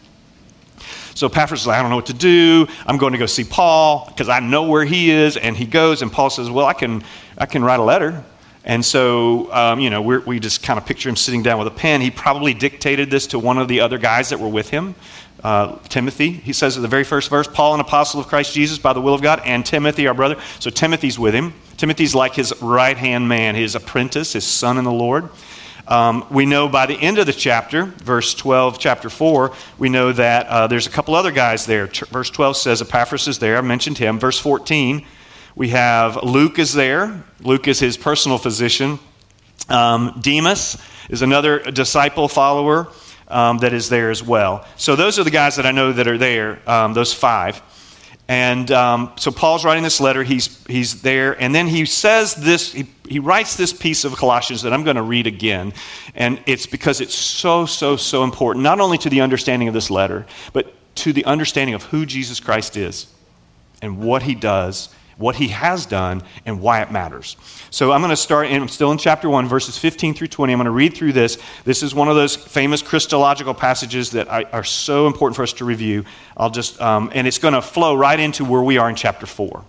So 1.16 1.28
Epaphras 1.28 1.62
is 1.62 1.68
like, 1.68 1.80
I 1.80 1.82
don't 1.82 1.90
know 1.90 1.98
what 1.98 2.08
to 2.08 2.14
do. 2.14 2.68
I'm 2.86 2.98
going 2.98 3.14
to 3.14 3.20
go 3.20 3.26
see 3.28 3.44
Paul 3.46 4.06
because 4.08 4.28
I 4.28 4.40
know 4.40 4.64
where 4.64 4.84
he 4.84 5.10
is. 5.10 5.38
And 5.38 5.56
he 5.56 5.66
goes, 5.66 6.02
and 6.02 6.12
Paul 6.12 6.30
says, 6.30 6.50
Well, 6.50 6.66
I 6.66 6.74
can, 6.74 7.04
I 7.38 7.46
can 7.46 7.64
write 7.64 7.80
a 7.80 7.84
letter. 7.84 8.24
And 8.64 8.86
so, 8.86 9.52
um, 9.52 9.80
you 9.80 9.90
know, 9.90 10.02
we 10.02 10.40
just 10.40 10.62
kind 10.62 10.78
of 10.78 10.86
picture 10.86 11.10
him 11.10 11.16
sitting 11.16 11.42
down 11.42 11.58
with 11.58 11.68
a 11.68 11.76
pen. 11.76 12.02
He 12.02 12.12
probably 12.12 12.54
dictated 12.54 13.10
this 13.10 13.28
to 13.28 13.40
one 13.40 13.58
of 13.58 13.68
the 13.68 13.80
other 13.80 13.98
guys 13.98 14.30
that 14.30 14.40
were 14.40 14.50
with 14.50 14.70
him, 14.70 14.94
uh, 15.44 15.78
Timothy. 15.90 16.32
He 16.32 16.54
says 16.54 16.76
in 16.76 16.84
the 16.84 16.88
very 16.88 17.04
first 17.04 17.30
verse, 17.30 17.48
Paul, 17.48 17.74
an 17.74 17.80
apostle 17.80 18.20
of 18.20 18.28
Christ 18.28 18.54
Jesus 18.54 18.78
by 18.78 18.94
the 18.94 19.02
will 19.02 19.16
of 19.16 19.22
God, 19.22 19.42
and 19.46 19.66
Timothy, 19.66 20.06
our 20.08 20.14
brother. 20.14 20.40
So 20.60 20.70
Timothy's 20.70 21.18
with 21.18 21.34
him. 21.34 21.54
Timothy's 21.78 22.14
like 22.14 22.36
his 22.36 22.54
right 22.62 22.96
hand 22.96 23.28
man, 23.28 23.56
his 23.56 23.74
apprentice, 23.74 24.34
his 24.34 24.46
son 24.46 24.78
in 24.78 24.84
the 24.84 24.92
Lord. 24.92 25.30
Um, 25.88 26.26
we 26.30 26.46
know 26.46 26.70
by 26.70 26.86
the 26.86 26.94
end 26.94 27.18
of 27.18 27.26
the 27.26 27.34
chapter, 27.34 27.86
verse 27.86 28.36
12, 28.36 28.78
chapter 28.78 29.10
4, 29.10 29.52
we 29.80 29.90
know 29.90 30.12
that 30.12 30.46
uh, 30.48 30.68
there's 30.68 30.86
a 30.86 30.92
couple 30.92 31.16
other 31.16 31.32
guys 31.32 31.66
there. 31.66 31.88
Ch- 31.88 32.06
verse 32.06 32.30
12 32.30 32.58
says 32.58 32.82
Epaphras 32.82 33.28
is 33.28 33.40
there. 33.40 33.58
I 33.58 33.62
mentioned 33.62 33.98
him. 33.98 34.20
Verse 34.20 34.38
14, 34.38 35.06
we 35.56 35.70
have 35.70 36.24
Luke 36.24 36.60
is 36.60 36.74
there. 36.74 37.24
Luke 37.42 37.68
is 37.68 37.80
his 37.80 37.98
personal 37.98 38.38
physician. 38.38 39.00
Um, 39.70 40.20
Demas 40.22 40.78
is 41.10 41.22
another 41.22 41.60
disciple 41.60 42.28
follower 42.28 42.88
um, 43.28 43.60
that 43.60 43.74
is 43.74 43.90
there 43.90 44.12
as 44.12 44.24
well. 44.24 44.66
So 44.78 44.96
those 44.96 45.20
are 45.20 45.24
the 45.24 45.32
guys 45.32 45.56
that 45.56 45.66
I 45.66 45.72
know 45.72 45.94
that 45.94 46.08
are 46.08 46.18
there, 46.18 46.60
um, 46.70 46.94
those 46.94 47.14
five. 47.14 47.62
And 48.28 48.72
um, 48.72 49.12
so 49.18 49.30
Paul's 49.30 49.66
writing 49.66 49.84
this 49.84 50.00
letter. 50.00 50.24
He's, 50.24 50.64
he's 50.66 51.02
there. 51.02 51.40
And 51.42 51.54
then 51.54 51.68
he 51.68 51.86
says 51.86 52.34
this, 52.34 52.72
he, 52.72 52.88
he 53.08 53.20
writes 53.20 53.58
this 53.58 53.74
piece 53.74 54.06
of 54.06 54.16
Colossians 54.16 54.62
that 54.62 54.72
I'm 54.72 54.86
going 54.86 54.96
to 54.96 55.02
read 55.02 55.28
again. 55.28 55.74
And 56.16 56.42
it's 56.46 56.66
because 56.66 57.02
it's 57.02 57.14
so, 57.14 57.66
so, 57.66 57.98
so 57.98 58.24
important, 58.24 58.64
not 58.64 58.80
only 58.80 58.98
to 59.00 59.10
the 59.10 59.20
understanding 59.20 59.68
of 59.68 59.74
this 59.74 59.90
letter, 59.90 60.26
but 60.54 60.74
to 60.96 61.12
the 61.12 61.26
understanding 61.26 61.74
of 61.74 61.84
who 61.84 62.06
Jesus 62.06 62.40
Christ 62.40 62.78
is 62.78 63.08
and 63.82 64.00
what 64.00 64.24
he 64.24 64.36
does 64.36 64.90
what 65.22 65.36
he 65.38 65.48
has 65.50 65.86
done, 65.86 66.22
and 66.46 66.60
why 66.60 66.82
it 66.82 66.92
matters. 66.92 67.38
So 67.70 67.94
I'm 67.94 68.02
going 68.02 68.10
to 68.10 68.18
start, 68.18 68.48
in, 68.48 68.62
I'm 68.62 68.68
still 68.68 68.92
in 68.92 68.98
chapter 68.98 69.30
1, 69.30 69.48
verses 69.48 69.78
15 69.78 70.14
through 70.14 70.28
20. 70.28 70.52
I'm 70.52 70.58
going 70.58 70.66
to 70.66 70.72
read 70.72 70.94
through 70.94 71.14
this. 71.14 71.38
This 71.64 71.84
is 71.84 71.96
one 71.96 72.10
of 72.10 72.16
those 72.16 72.36
famous 72.36 72.82
Christological 72.82 73.54
passages 73.54 74.12
that 74.12 74.28
are 74.28 74.64
so 74.64 75.08
important 75.08 75.38
for 75.38 75.44
us 75.44 75.54
to 75.54 75.66
review. 75.66 76.04
I'll 76.36 76.50
just, 76.50 76.82
um, 76.82 77.12
and 77.14 77.28
it's 77.28 77.38
going 77.38 77.54
to 77.54 77.62
flow 77.62 77.96
right 77.96 78.20
into 78.20 78.44
where 78.44 78.62
we 78.62 78.78
are 78.78 78.90
in 78.90 78.96
chapter 78.96 79.26
4. 79.26 79.64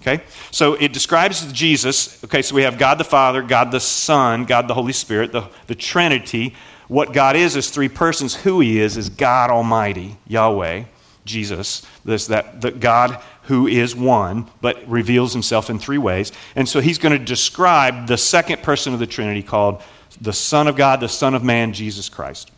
Okay? 0.00 0.22
So 0.50 0.74
it 0.74 0.92
describes 0.92 1.50
Jesus. 1.52 2.22
Okay, 2.24 2.42
so 2.42 2.54
we 2.54 2.62
have 2.62 2.78
God 2.78 2.98
the 2.98 3.04
Father, 3.04 3.42
God 3.42 3.70
the 3.70 3.80
Son, 3.80 4.44
God 4.44 4.68
the 4.68 4.74
Holy 4.74 4.92
Spirit, 4.92 5.32
the, 5.32 5.48
the 5.66 5.74
Trinity. 5.74 6.54
What 6.88 7.12
God 7.12 7.36
is 7.36 7.54
is 7.56 7.70
three 7.70 7.88
persons. 7.88 8.34
Who 8.34 8.60
He 8.60 8.80
is 8.80 8.96
is 8.96 9.08
God 9.08 9.50
Almighty, 9.50 10.16
Yahweh, 10.26 10.84
Jesus. 11.24 11.86
This, 12.04 12.26
that, 12.28 12.62
that 12.62 12.80
God 12.80 13.22
who 13.50 13.66
is 13.66 13.96
one, 13.96 14.48
but 14.60 14.88
reveals 14.88 15.32
himself 15.32 15.70
in 15.70 15.80
three 15.80 15.98
ways. 15.98 16.30
And 16.54 16.68
so 16.68 16.78
he's 16.78 16.98
going 16.98 17.18
to 17.18 17.24
describe 17.24 18.06
the 18.06 18.16
second 18.16 18.62
person 18.62 18.94
of 18.94 19.00
the 19.00 19.08
Trinity 19.08 19.42
called 19.42 19.82
the 20.20 20.32
Son 20.32 20.68
of 20.68 20.76
God, 20.76 21.00
the 21.00 21.08
Son 21.08 21.34
of 21.34 21.42
Man, 21.42 21.72
Jesus 21.72 22.08
Christ. 22.08 22.52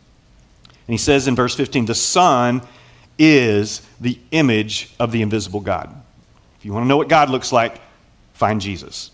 And 0.63 0.93
he 0.93 0.99
says 0.99 1.27
in 1.27 1.35
verse 1.35 1.55
15, 1.55 1.85
the 1.85 1.95
Son 1.95 2.61
is 3.17 3.81
the 3.99 4.19
image 4.29 4.93
of 4.99 5.11
the 5.11 5.23
invisible 5.23 5.61
God. 5.61 5.89
If 6.59 6.65
you 6.65 6.73
want 6.73 6.83
to 6.83 6.87
know 6.87 6.97
what 6.97 7.09
God 7.09 7.31
looks 7.31 7.51
like, 7.51 7.81
find 8.35 8.61
Jesus. 8.61 9.09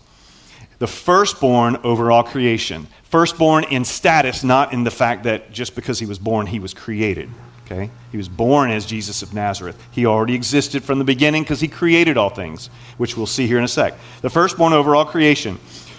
The 0.80 0.86
firstborn 0.86 1.78
over 1.82 2.12
all 2.12 2.24
creation. 2.24 2.88
Firstborn 3.04 3.64
in 3.64 3.86
status, 3.86 4.44
not 4.44 4.74
in 4.74 4.84
the 4.84 4.90
fact 4.90 5.22
that 5.22 5.50
just 5.50 5.74
because 5.74 5.98
he 5.98 6.04
was 6.04 6.18
born, 6.18 6.46
he 6.46 6.58
was 6.58 6.74
created. 6.74 7.30
Okay? 7.70 7.90
He 8.10 8.16
was 8.16 8.28
born 8.28 8.70
as 8.70 8.84
Jesus 8.84 9.22
of 9.22 9.32
Nazareth. 9.32 9.80
He 9.92 10.04
already 10.04 10.34
existed 10.34 10.82
from 10.82 10.98
the 10.98 11.04
beginning 11.04 11.42
because 11.42 11.60
he 11.60 11.68
created 11.68 12.16
all 12.16 12.30
things, 12.30 12.68
which 12.96 13.16
we'll 13.16 13.26
see 13.26 13.46
here 13.46 13.58
in 13.58 13.64
a 13.64 13.68
sec. 13.68 13.94
The 14.22 14.30
firstborn 14.30 14.72
over 14.72 14.96
all 14.96 15.04
creation. 15.04 15.56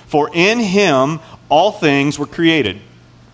For 0.07 0.29
in 0.33 0.59
him 0.59 1.19
all 1.47 1.71
things 1.71 2.19
were 2.19 2.25
created. 2.25 2.81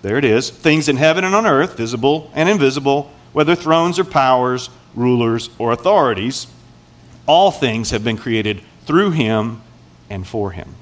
There 0.03 0.17
it 0.17 0.25
is. 0.25 0.51
Things 0.51 0.87
in 0.87 0.97
heaven 0.97 1.23
and 1.23 1.33
on 1.33 1.47
earth, 1.47 1.77
visible 1.77 2.31
and 2.35 2.47
invisible, 2.47 3.11
whether 3.33 3.55
thrones 3.55 3.97
or 3.97 4.03
powers, 4.03 4.69
rulers 4.93 5.49
or 5.57 5.71
authorities. 5.71 6.47
All 7.25 7.49
things 7.51 7.89
have 7.89 8.03
been 8.03 8.17
created 8.17 8.61
through 8.85 9.11
him 9.11 9.61
and 10.09 10.25
for 10.25 10.51
him. 10.51 10.75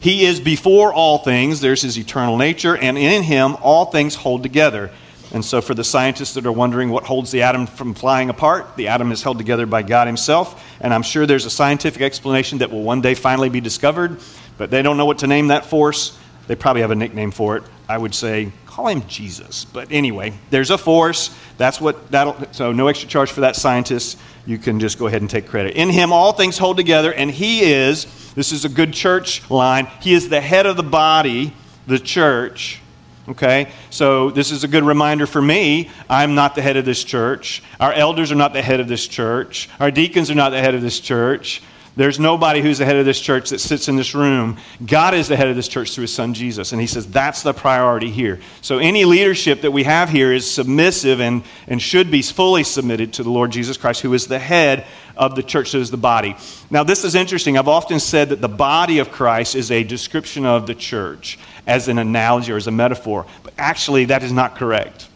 He 0.00 0.24
is 0.24 0.40
before 0.40 0.92
all 0.92 1.18
things, 1.18 1.60
there's 1.60 1.82
his 1.82 1.98
eternal 1.98 2.36
nature, 2.36 2.76
and 2.76 2.96
in 2.96 3.24
him 3.24 3.56
all 3.56 3.86
things 3.86 4.14
hold 4.14 4.42
together. 4.42 4.90
And 5.32 5.44
so, 5.44 5.60
for 5.60 5.74
the 5.74 5.84
scientists 5.84 6.34
that 6.34 6.46
are 6.46 6.52
wondering 6.52 6.90
what 6.90 7.04
holds 7.04 7.30
the 7.30 7.42
atom 7.42 7.66
from 7.66 7.94
flying 7.94 8.30
apart, 8.30 8.76
the 8.76 8.88
atom 8.88 9.12
is 9.12 9.22
held 9.22 9.38
together 9.38 9.66
by 9.66 9.82
God 9.82 10.06
Himself. 10.06 10.64
And 10.80 10.94
I'm 10.94 11.02
sure 11.02 11.26
there's 11.26 11.44
a 11.44 11.50
scientific 11.50 12.00
explanation 12.00 12.58
that 12.58 12.70
will 12.70 12.82
one 12.82 13.00
day 13.00 13.14
finally 13.14 13.48
be 13.48 13.60
discovered, 13.60 14.20
but 14.56 14.70
they 14.70 14.82
don't 14.82 14.96
know 14.96 15.06
what 15.06 15.18
to 15.18 15.26
name 15.26 15.48
that 15.48 15.66
force. 15.66 16.18
They 16.46 16.56
probably 16.56 16.80
have 16.80 16.90
a 16.90 16.96
nickname 16.96 17.30
for 17.30 17.58
it. 17.58 17.62
I 17.88 17.98
would 17.98 18.14
say 18.14 18.52
call 18.78 18.88
him 18.88 19.02
Jesus. 19.08 19.64
But 19.64 19.88
anyway, 19.90 20.32
there's 20.50 20.70
a 20.70 20.78
force. 20.78 21.36
That's 21.56 21.80
what 21.80 22.10
that'll, 22.10 22.36
so 22.52 22.72
no 22.72 22.86
extra 22.86 23.08
charge 23.08 23.30
for 23.32 23.40
that 23.40 23.56
scientist. 23.56 24.18
You 24.46 24.56
can 24.56 24.78
just 24.78 24.98
go 24.98 25.08
ahead 25.08 25.20
and 25.20 25.28
take 25.28 25.48
credit. 25.48 25.74
In 25.74 25.90
him, 25.90 26.12
all 26.12 26.32
things 26.32 26.56
hold 26.56 26.76
together, 26.76 27.12
and 27.12 27.30
he 27.30 27.62
is, 27.62 28.06
this 28.34 28.52
is 28.52 28.64
a 28.64 28.68
good 28.68 28.92
church 28.94 29.48
line, 29.50 29.86
he 30.00 30.14
is 30.14 30.28
the 30.28 30.40
head 30.40 30.64
of 30.64 30.76
the 30.76 30.82
body, 30.82 31.52
the 31.86 31.98
church. 31.98 32.80
Okay? 33.28 33.70
So 33.90 34.30
this 34.30 34.50
is 34.50 34.64
a 34.64 34.68
good 34.68 34.84
reminder 34.84 35.26
for 35.26 35.42
me. 35.42 35.90
I'm 36.08 36.34
not 36.34 36.54
the 36.54 36.62
head 36.62 36.76
of 36.76 36.84
this 36.84 37.04
church. 37.04 37.62
Our 37.78 37.92
elders 37.92 38.32
are 38.32 38.36
not 38.36 38.52
the 38.52 38.62
head 38.62 38.80
of 38.80 38.88
this 38.88 39.06
church. 39.06 39.68
Our 39.78 39.90
deacons 39.90 40.30
are 40.30 40.34
not 40.34 40.50
the 40.50 40.60
head 40.60 40.74
of 40.74 40.82
this 40.82 40.98
church. 41.00 41.62
There's 41.98 42.20
nobody 42.20 42.60
who's 42.60 42.78
the 42.78 42.84
head 42.84 42.94
of 42.94 43.04
this 43.04 43.20
church 43.20 43.50
that 43.50 43.58
sits 43.58 43.88
in 43.88 43.96
this 43.96 44.14
room. 44.14 44.58
God 44.86 45.14
is 45.14 45.26
the 45.26 45.34
head 45.34 45.48
of 45.48 45.56
this 45.56 45.66
church 45.66 45.92
through 45.92 46.02
his 46.02 46.14
son 46.14 46.32
Jesus. 46.32 46.70
And 46.70 46.80
he 46.80 46.86
says 46.86 47.08
that's 47.08 47.42
the 47.42 47.52
priority 47.52 48.08
here. 48.08 48.38
So 48.60 48.78
any 48.78 49.04
leadership 49.04 49.62
that 49.62 49.72
we 49.72 49.82
have 49.82 50.08
here 50.08 50.32
is 50.32 50.48
submissive 50.48 51.20
and, 51.20 51.42
and 51.66 51.82
should 51.82 52.08
be 52.08 52.22
fully 52.22 52.62
submitted 52.62 53.14
to 53.14 53.24
the 53.24 53.30
Lord 53.30 53.50
Jesus 53.50 53.76
Christ, 53.76 54.02
who 54.02 54.14
is 54.14 54.28
the 54.28 54.38
head 54.38 54.86
of 55.18 55.34
the 55.34 55.42
church, 55.42 55.72
that 55.72 55.78
is 55.78 55.90
the 55.90 55.96
body. 55.96 56.36
Now, 56.70 56.84
this 56.84 57.04
is 57.04 57.14
interesting. 57.14 57.58
I've 57.58 57.68
often 57.68 58.00
said 58.00 58.30
that 58.30 58.40
the 58.40 58.48
body 58.48 58.98
of 58.98 59.10
Christ 59.10 59.54
is 59.54 59.70
a 59.70 59.82
description 59.82 60.46
of 60.46 60.66
the 60.66 60.74
church 60.74 61.38
as 61.66 61.88
an 61.88 61.98
analogy 61.98 62.52
or 62.52 62.56
as 62.56 62.66
a 62.66 62.72
metaphor. 62.72 63.26
But 63.42 63.54
actually, 63.58 64.06
that 64.06 64.22
is 64.22 64.32
not 64.32 64.56
correct. 64.56 65.08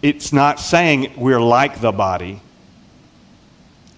It's 0.00 0.32
not 0.32 0.60
saying 0.60 1.14
we're 1.16 1.40
like 1.40 1.80
the 1.80 1.92
body 1.92 2.40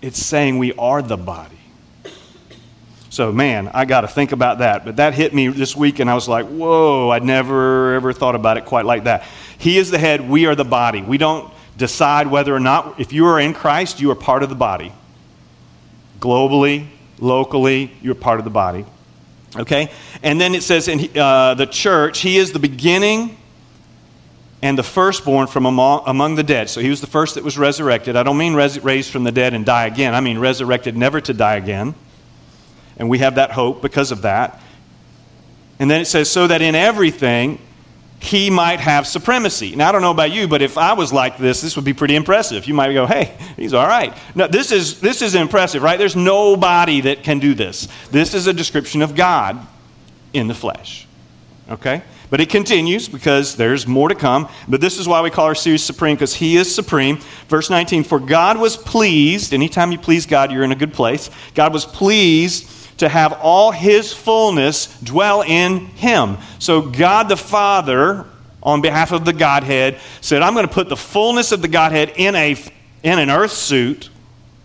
it's 0.03 0.25
saying 0.25 0.59
we 0.59 0.73
are 0.75 1.03
the 1.03 1.17
body. 1.17 1.57
So, 3.11 3.33
man, 3.33 3.69
I 3.75 3.87
got 3.87 4.03
to 4.03 4.09
think 4.09 4.33
about 4.33 4.59
that. 4.59 4.85
But 4.85 4.97
that 4.97 5.15
hit 5.15 5.35
me 5.35 5.49
this 5.49 5.75
week, 5.75 5.99
and 5.99 6.09
I 6.09 6.15
was 6.15 6.29
like, 6.29 6.47
whoa, 6.47 7.11
I 7.11 7.19
never 7.19 7.95
ever 7.95 8.13
thought 8.13 8.37
about 8.37 8.57
it 8.57 8.67
quite 8.67 8.85
like 8.85 9.05
that. 9.05 9.25
He 9.59 9.79
is 9.79 9.91
the 9.91 9.99
head, 9.99 10.29
we 10.29 10.47
are 10.47 10.55
the 10.55 10.65
body. 10.65 11.03
We 11.03 11.19
don't 11.19 11.53
decide 11.77 12.27
whether 12.27 12.55
or 12.55 12.61
not, 12.61 13.01
if 13.01 13.13
you 13.13 13.27
are 13.27 13.41
in 13.41 13.55
Christ, 13.55 14.01
you 14.01 14.11
are 14.11 14.15
part 14.15 14.43
of 14.43 14.49
the 14.49 14.55
body. 14.55 14.93
Globally, 16.19 16.87
locally, 17.19 17.93
you're 18.03 18.15
part 18.15 18.39
of 18.39 18.45
the 18.45 18.51
body. 18.51 18.85
Okay? 19.57 19.91
And 20.23 20.41
then 20.41 20.55
it 20.55 20.63
says 20.63 20.89
in 20.89 21.17
uh, 21.19 21.55
the 21.55 21.67
church, 21.67 22.21
He 22.21 22.37
is 22.37 22.53
the 22.53 22.59
beginning 22.59 23.37
and 24.63 24.77
the 24.77 24.83
firstborn 24.83 25.47
from 25.47 25.67
among, 25.67 26.03
among, 26.07 26.35
the 26.35 26.43
dead. 26.43 26.69
So 26.69 26.81
he 26.81 26.91
was 26.91 27.01
the 27.01 27.07
first 27.07 27.37
that 27.37 27.45
was 27.45 27.57
resurrected. 27.57 28.15
I 28.15 28.23
don't 28.23 28.37
mean 28.37 28.55
res- 28.55 28.79
raised 28.81 29.11
from 29.11 29.25
the 29.25 29.33
dead 29.33 29.55
and 29.55 29.65
die 29.65 29.87
again. 29.87 30.15
I 30.15 30.21
mean 30.21 30.39
resurrected 30.39 30.97
never 30.97 31.21
to 31.23 31.33
die 31.33 31.57
again. 31.57 31.95
And 32.99 33.09
we 33.09 33.19
have 33.19 33.37
that 33.37 33.53
hope 33.53 33.81
because 33.81 34.13
of 34.13 34.23
that. 34.23 34.61
And 35.79 35.91
then 35.91 36.03
it 36.03 36.05
says, 36.05 36.31
so 36.31 36.47
that 36.47 36.61
in 36.61 36.75
everything 36.75 37.59
he 38.21 38.51
might 38.51 38.81
have 38.81 39.07
supremacy. 39.07 39.75
Now, 39.75 39.89
I 39.89 39.93
don't 39.93 40.03
know 40.03 40.11
about 40.11 40.31
you, 40.31 40.47
but 40.47 40.61
if 40.61 40.77
I 40.77 40.93
was 40.93 41.13
like 41.13 41.39
this, 41.39 41.63
this 41.63 41.75
would 41.77 41.87
be 41.87 41.95
pretty 41.95 42.15
impressive. 42.15 42.67
You 42.67 42.75
might 42.75 42.93
go, 42.93 43.07
hey, 43.07 43.35
he's 43.57 43.73
all 43.73 43.87
right. 43.87 44.15
No, 44.35 44.47
this 44.47 44.73
is, 44.73 45.01
this 45.01 45.23
is 45.23 45.35
impressive, 45.35 45.83
right? 45.83 45.99
There's 45.99 46.17
nobody 46.17 47.01
that 47.03 47.25
can 47.25 47.39
do 47.39 47.55
this. 47.55 47.89
This 48.11 48.35
is 48.35 48.47
a 48.47 48.53
description 48.53 49.01
of 49.01 49.15
God 49.15 49.67
in 50.35 50.49
the 50.49 50.55
flesh. 50.55 51.09
Okay? 51.71 52.03
But 52.29 52.41
it 52.41 52.51
continues 52.51 53.09
because 53.09 53.57
there's 53.57 53.87
more 53.87 54.09
to 54.09 54.15
come. 54.15 54.49
But 54.69 54.81
this 54.81 54.99
is 54.99 55.09
why 55.09 55.23
we 55.23 55.31
call 55.31 55.47
our 55.47 55.55
series 55.55 55.83
Supreme, 55.83 56.15
because 56.15 56.35
He 56.35 56.57
is 56.57 56.73
supreme. 56.73 57.19
Verse 57.49 57.71
19 57.71 58.05
For 58.05 58.21
God 58.21 58.59
was 58.59 58.77
pleased, 58.77 59.53
anytime 59.53 59.93
you 59.93 59.99
please 59.99 60.27
God, 60.27 60.53
you're 60.53 60.63
in 60.63 60.73
a 60.73 60.77
good 60.77 60.93
place. 60.93 61.31
God 61.55 61.73
was 61.73 61.85
pleased 61.85 62.80
to 63.01 63.09
have 63.09 63.33
all 63.43 63.73
His 63.73 64.13
fullness 64.13 64.99
dwell 65.01 65.43
in 65.43 65.87
Him. 65.87 66.39
So 66.59 66.81
God 66.83 67.29
the 67.29 67.37
Father, 67.37 68.27
on 68.63 68.81
behalf 68.81 69.13
of 69.13 69.25
the 69.25 69.33
Godhead, 69.33 69.99
said, 70.21 70.43
I'm 70.43 70.55
going 70.55 70.67
to 70.67 70.73
put 70.73 70.89
the 70.89 70.97
fullness 70.97 71.53
of 71.53 71.63
the 71.63 71.69
Godhead 71.69 72.13
in, 72.17 72.35
a, 72.35 72.57
in 73.03 73.19
an 73.19 73.31
earth 73.31 73.53
suit, 73.53 74.11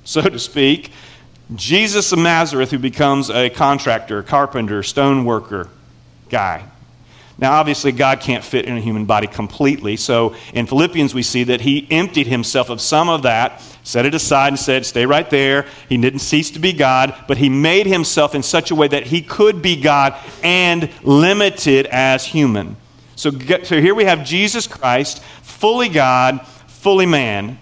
so 0.03 0.21
to 0.21 0.39
speak. 0.39 0.91
Jesus 1.55 2.11
of 2.11 2.19
Nazareth, 2.19 2.71
who 2.71 2.79
becomes 2.79 3.29
a 3.29 3.49
contractor, 3.49 4.23
carpenter, 4.23 4.81
stoneworker 4.81 5.69
guy. 6.29 6.65
Now, 7.37 7.53
obviously, 7.53 7.91
God 7.91 8.21
can't 8.21 8.43
fit 8.43 8.65
in 8.65 8.77
a 8.77 8.79
human 8.79 9.05
body 9.05 9.27
completely. 9.27 9.97
So 9.97 10.35
in 10.53 10.67
Philippians, 10.67 11.13
we 11.13 11.21
see 11.21 11.43
that 11.45 11.61
he 11.61 11.85
emptied 11.91 12.27
himself 12.27 12.69
of 12.69 12.79
some 12.79 13.09
of 13.09 13.23
that, 13.23 13.61
set 13.83 14.05
it 14.05 14.15
aside, 14.15 14.49
and 14.49 14.59
said, 14.59 14.85
Stay 14.85 15.05
right 15.05 15.29
there. 15.29 15.65
He 15.89 15.97
didn't 15.97 16.19
cease 16.19 16.51
to 16.51 16.59
be 16.59 16.71
God, 16.71 17.13
but 17.27 17.37
he 17.37 17.49
made 17.49 17.87
himself 17.87 18.35
in 18.35 18.43
such 18.43 18.71
a 18.71 18.75
way 18.75 18.87
that 18.87 19.07
he 19.07 19.21
could 19.21 19.61
be 19.61 19.75
God 19.81 20.15
and 20.43 20.89
limited 21.03 21.87
as 21.87 22.25
human. 22.25 22.77
So, 23.17 23.31
so 23.63 23.81
here 23.81 23.95
we 23.95 24.05
have 24.05 24.23
Jesus 24.23 24.65
Christ, 24.65 25.21
fully 25.41 25.89
God, 25.89 26.45
fully 26.67 27.05
man. 27.05 27.59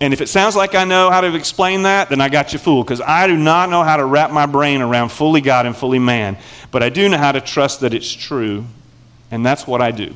And 0.00 0.12
if 0.12 0.20
it 0.20 0.28
sounds 0.28 0.54
like 0.54 0.74
I 0.74 0.84
know 0.84 1.10
how 1.10 1.22
to 1.22 1.34
explain 1.34 1.84
that, 1.84 2.10
then 2.10 2.20
I 2.20 2.28
got 2.28 2.52
you 2.52 2.58
fooled 2.58 2.86
because 2.86 3.00
I 3.00 3.26
do 3.26 3.38
not 3.38 3.70
know 3.70 3.84
how 3.84 3.96
to 3.96 4.04
wrap 4.04 4.32
my 4.32 4.46
brain 4.46 4.82
around 4.82 5.10
fully 5.10 5.40
God 5.40 5.64
and 5.64 5.74
fully 5.74 6.00
man. 6.00 6.36
But 6.70 6.82
I 6.82 6.90
do 6.90 7.08
know 7.08 7.18
how 7.18 7.32
to 7.32 7.40
trust 7.40 7.80
that 7.80 7.94
it's 7.94 8.12
true 8.12 8.66
and 9.32 9.44
that's 9.44 9.66
what 9.66 9.80
I 9.80 9.90
do, 9.90 10.14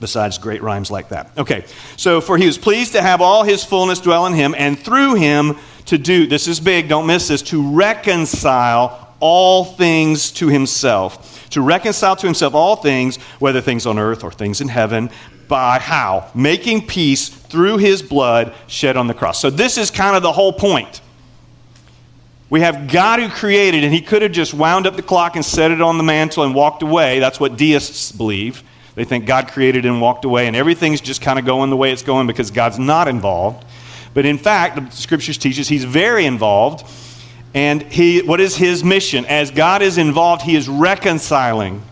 besides 0.00 0.36
great 0.36 0.62
rhymes 0.62 0.90
like 0.90 1.08
that. 1.08 1.30
Okay, 1.38 1.64
so 1.96 2.20
for 2.20 2.36
he 2.36 2.44
was 2.44 2.58
pleased 2.58 2.92
to 2.92 3.00
have 3.00 3.22
all 3.22 3.44
his 3.44 3.64
fullness 3.64 4.00
dwell 4.00 4.26
in 4.26 4.34
him, 4.34 4.54
and 4.58 4.78
through 4.78 5.14
him 5.14 5.56
to 5.86 5.96
do, 5.96 6.26
this 6.26 6.46
is 6.46 6.60
big, 6.60 6.88
don't 6.88 7.06
miss 7.06 7.28
this, 7.28 7.40
to 7.42 7.72
reconcile 7.72 9.14
all 9.20 9.64
things 9.64 10.32
to 10.32 10.48
himself. 10.48 11.48
To 11.50 11.62
reconcile 11.62 12.16
to 12.16 12.26
himself 12.26 12.54
all 12.54 12.76
things, 12.76 13.16
whether 13.38 13.60
things 13.60 13.86
on 13.86 13.98
earth 13.98 14.24
or 14.24 14.32
things 14.32 14.60
in 14.60 14.68
heaven, 14.68 15.10
by 15.48 15.78
how? 15.78 16.30
Making 16.34 16.86
peace 16.86 17.28
through 17.28 17.78
his 17.78 18.02
blood 18.02 18.54
shed 18.66 18.96
on 18.96 19.06
the 19.06 19.14
cross. 19.14 19.40
So, 19.40 19.50
this 19.50 19.78
is 19.78 19.90
kind 19.90 20.16
of 20.16 20.22
the 20.22 20.32
whole 20.32 20.52
point. 20.52 21.00
We 22.50 22.60
have 22.60 22.88
God 22.88 23.20
who 23.20 23.28
created, 23.28 23.84
and 23.84 23.94
he 23.94 24.02
could 24.02 24.22
have 24.22 24.32
just 24.32 24.52
wound 24.52 24.86
up 24.86 24.96
the 24.96 25.02
clock 25.02 25.36
and 25.36 25.44
set 25.44 25.70
it 25.70 25.80
on 25.80 25.96
the 25.98 26.02
mantle 26.02 26.42
and 26.42 26.52
walked 26.52 26.82
away. 26.82 27.20
That's 27.20 27.38
what 27.38 27.56
deists 27.56 28.10
believe. 28.10 28.64
They 28.96 29.04
think 29.04 29.24
God 29.24 29.48
created 29.48 29.86
and 29.86 30.00
walked 30.00 30.24
away, 30.24 30.48
and 30.48 30.56
everything's 30.56 31.00
just 31.00 31.22
kind 31.22 31.38
of 31.38 31.44
going 31.44 31.70
the 31.70 31.76
way 31.76 31.92
it's 31.92 32.02
going 32.02 32.26
because 32.26 32.50
God's 32.50 32.78
not 32.78 33.06
involved. 33.06 33.64
But 34.14 34.26
in 34.26 34.36
fact, 34.36 34.76
the 34.76 34.90
scriptures 34.90 35.38
teaches 35.38 35.68
he's 35.68 35.84
very 35.84 36.26
involved. 36.26 36.84
And 37.54 37.82
he, 37.82 38.22
what 38.22 38.40
is 38.40 38.56
his 38.56 38.82
mission? 38.84 39.24
As 39.26 39.50
God 39.50 39.82
is 39.82 39.98
involved, 39.98 40.42
he 40.42 40.56
is 40.56 40.68
reconciling 40.68 41.82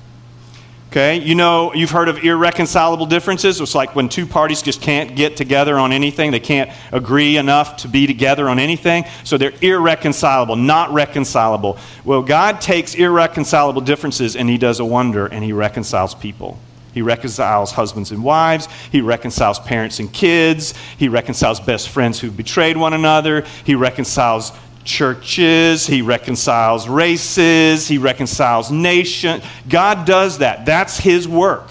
Okay, 0.91 1.21
you 1.21 1.35
know, 1.35 1.75
you've 1.75 1.91
heard 1.91 2.09
of 2.09 2.25
irreconcilable 2.25 3.05
differences. 3.05 3.61
It's 3.61 3.75
like 3.75 3.95
when 3.95 4.09
two 4.09 4.27
parties 4.27 4.63
just 4.63 4.81
can't 4.81 5.15
get 5.15 5.37
together 5.37 5.79
on 5.79 5.93
anything, 5.93 6.31
they 6.31 6.41
can't 6.41 6.71
agree 6.93 7.37
enough 7.37 7.77
to 7.79 7.89
be 7.89 8.07
together 8.07 8.49
on 8.49 8.59
anything, 8.59 9.05
so 9.23 9.37
they're 9.37 9.53
irreconcilable, 9.61 10.57
not 10.57 10.91
reconcilable. 10.91 11.77
Well, 12.07 12.23
God 12.23 12.63
takes 12.63 12.95
irreconcilable 12.95 13.83
differences 13.83 14.35
and 14.35 14.49
He 14.49 14.57
does 14.57 14.81
a 14.81 14.85
wonder 14.85 15.27
and 15.27 15.45
He 15.45 15.53
reconciles 15.53 16.15
people. 16.15 16.59
He 16.95 17.03
reconciles 17.03 17.71
husbands 17.71 18.11
and 18.11 18.25
wives. 18.25 18.67
He 18.91 19.03
reconciles 19.03 19.59
parents 19.59 20.01
and 20.01 20.11
kids. 20.11 20.73
He 20.97 21.09
reconciles 21.09 21.61
best 21.61 21.91
friends 21.91 22.19
who've 22.19 22.37
betrayed 22.37 22.79
one 22.79 22.95
another. 22.95 23.45
He 23.65 23.75
reconciles 23.75 24.53
churches, 24.89 25.87
he 25.87 26.03
reconciles 26.03 26.89
races, 26.89 27.87
he 27.87 27.99
reconciles 27.99 28.71
nations. 28.71 29.45
God 29.69 30.07
does 30.07 30.39
that. 30.39 30.65
That's 30.65 30.99
his 30.99 31.29
work. 31.29 31.71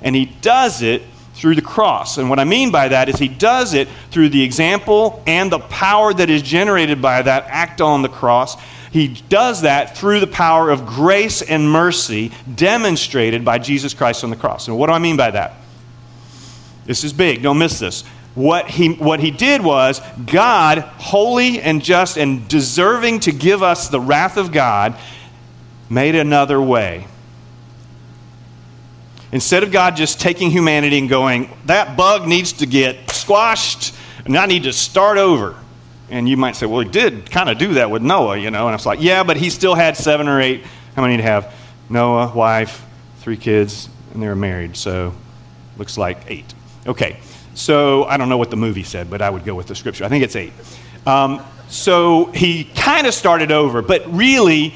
And 0.00 0.14
he 0.14 0.26
does 0.26 0.80
it 0.80 1.02
through 1.34 1.56
the 1.56 1.62
cross. 1.62 2.16
And 2.16 2.30
what 2.30 2.38
I 2.38 2.44
mean 2.44 2.70
by 2.70 2.88
that 2.88 3.08
is 3.08 3.18
he 3.18 3.28
does 3.28 3.74
it 3.74 3.88
through 4.10 4.30
the 4.30 4.42
example 4.42 5.22
and 5.26 5.50
the 5.50 5.58
power 5.58 6.14
that 6.14 6.30
is 6.30 6.40
generated 6.40 7.02
by 7.02 7.20
that 7.20 7.46
act 7.48 7.80
on 7.80 8.02
the 8.02 8.08
cross. 8.08 8.56
He 8.92 9.08
does 9.08 9.62
that 9.62 9.98
through 9.98 10.20
the 10.20 10.26
power 10.26 10.70
of 10.70 10.86
grace 10.86 11.42
and 11.42 11.70
mercy 11.70 12.30
demonstrated 12.54 13.44
by 13.44 13.58
Jesus 13.58 13.92
Christ 13.92 14.24
on 14.24 14.30
the 14.30 14.36
cross. 14.36 14.68
And 14.68 14.78
what 14.78 14.86
do 14.86 14.92
I 14.92 14.98
mean 14.98 15.16
by 15.16 15.32
that? 15.32 15.56
This 16.86 17.02
is 17.02 17.12
big. 17.12 17.42
Don't 17.42 17.58
miss 17.58 17.80
this 17.80 18.04
what 18.36 18.68
he, 18.68 18.90
what 18.90 19.18
he 19.18 19.30
did 19.30 19.62
was 19.62 20.00
God, 20.26 20.78
holy 20.78 21.60
and 21.60 21.82
just 21.82 22.18
and 22.18 22.46
deserving 22.46 23.20
to 23.20 23.32
give 23.32 23.62
us 23.62 23.88
the 23.88 23.98
wrath 23.98 24.36
of 24.36 24.52
God, 24.52 24.96
made 25.88 26.14
another 26.14 26.60
way. 26.60 27.06
Instead 29.32 29.62
of 29.62 29.72
God 29.72 29.96
just 29.96 30.20
taking 30.20 30.50
humanity 30.50 30.98
and 30.98 31.08
going, 31.08 31.50
that 31.64 31.96
bug 31.96 32.28
needs 32.28 32.52
to 32.54 32.66
get 32.66 33.10
squashed, 33.10 33.94
and 34.26 34.36
I 34.36 34.46
need 34.46 34.64
to 34.64 34.72
start 34.72 35.16
over. 35.16 35.56
And 36.10 36.28
you 36.28 36.36
might 36.36 36.56
say, 36.56 36.66
well, 36.66 36.80
he 36.80 36.88
did 36.88 37.30
kind 37.30 37.48
of 37.48 37.56
do 37.56 37.74
that 37.74 37.90
with 37.90 38.02
Noah, 38.02 38.36
you 38.36 38.50
know. 38.50 38.68
And 38.68 38.74
it's 38.74 38.86
like, 38.86 39.00
yeah, 39.00 39.24
but 39.24 39.38
he 39.38 39.48
still 39.50 39.74
had 39.74 39.96
seven 39.96 40.28
or 40.28 40.40
eight. 40.40 40.62
How 40.94 41.02
many 41.02 41.16
did 41.16 41.22
he 41.22 41.28
have? 41.28 41.52
Noah, 41.88 42.32
wife, 42.34 42.84
three 43.20 43.36
kids, 43.38 43.88
and 44.12 44.22
they 44.22 44.28
were 44.28 44.36
married. 44.36 44.76
So 44.76 45.14
looks 45.78 45.96
like 45.96 46.18
eight. 46.28 46.52
Okay. 46.86 47.18
So 47.56 48.04
I 48.04 48.18
don't 48.18 48.28
know 48.28 48.36
what 48.36 48.50
the 48.50 48.56
movie 48.56 48.82
said, 48.82 49.08
but 49.08 49.22
I 49.22 49.30
would 49.30 49.44
go 49.44 49.54
with 49.54 49.66
the 49.66 49.74
scripture. 49.74 50.04
I 50.04 50.08
think 50.08 50.22
it's 50.22 50.36
eight. 50.36 50.52
Um, 51.06 51.42
so 51.68 52.26
he 52.26 52.64
kind 52.64 53.06
of 53.06 53.14
started 53.14 53.50
over, 53.50 53.80
but 53.80 54.02
really, 54.14 54.74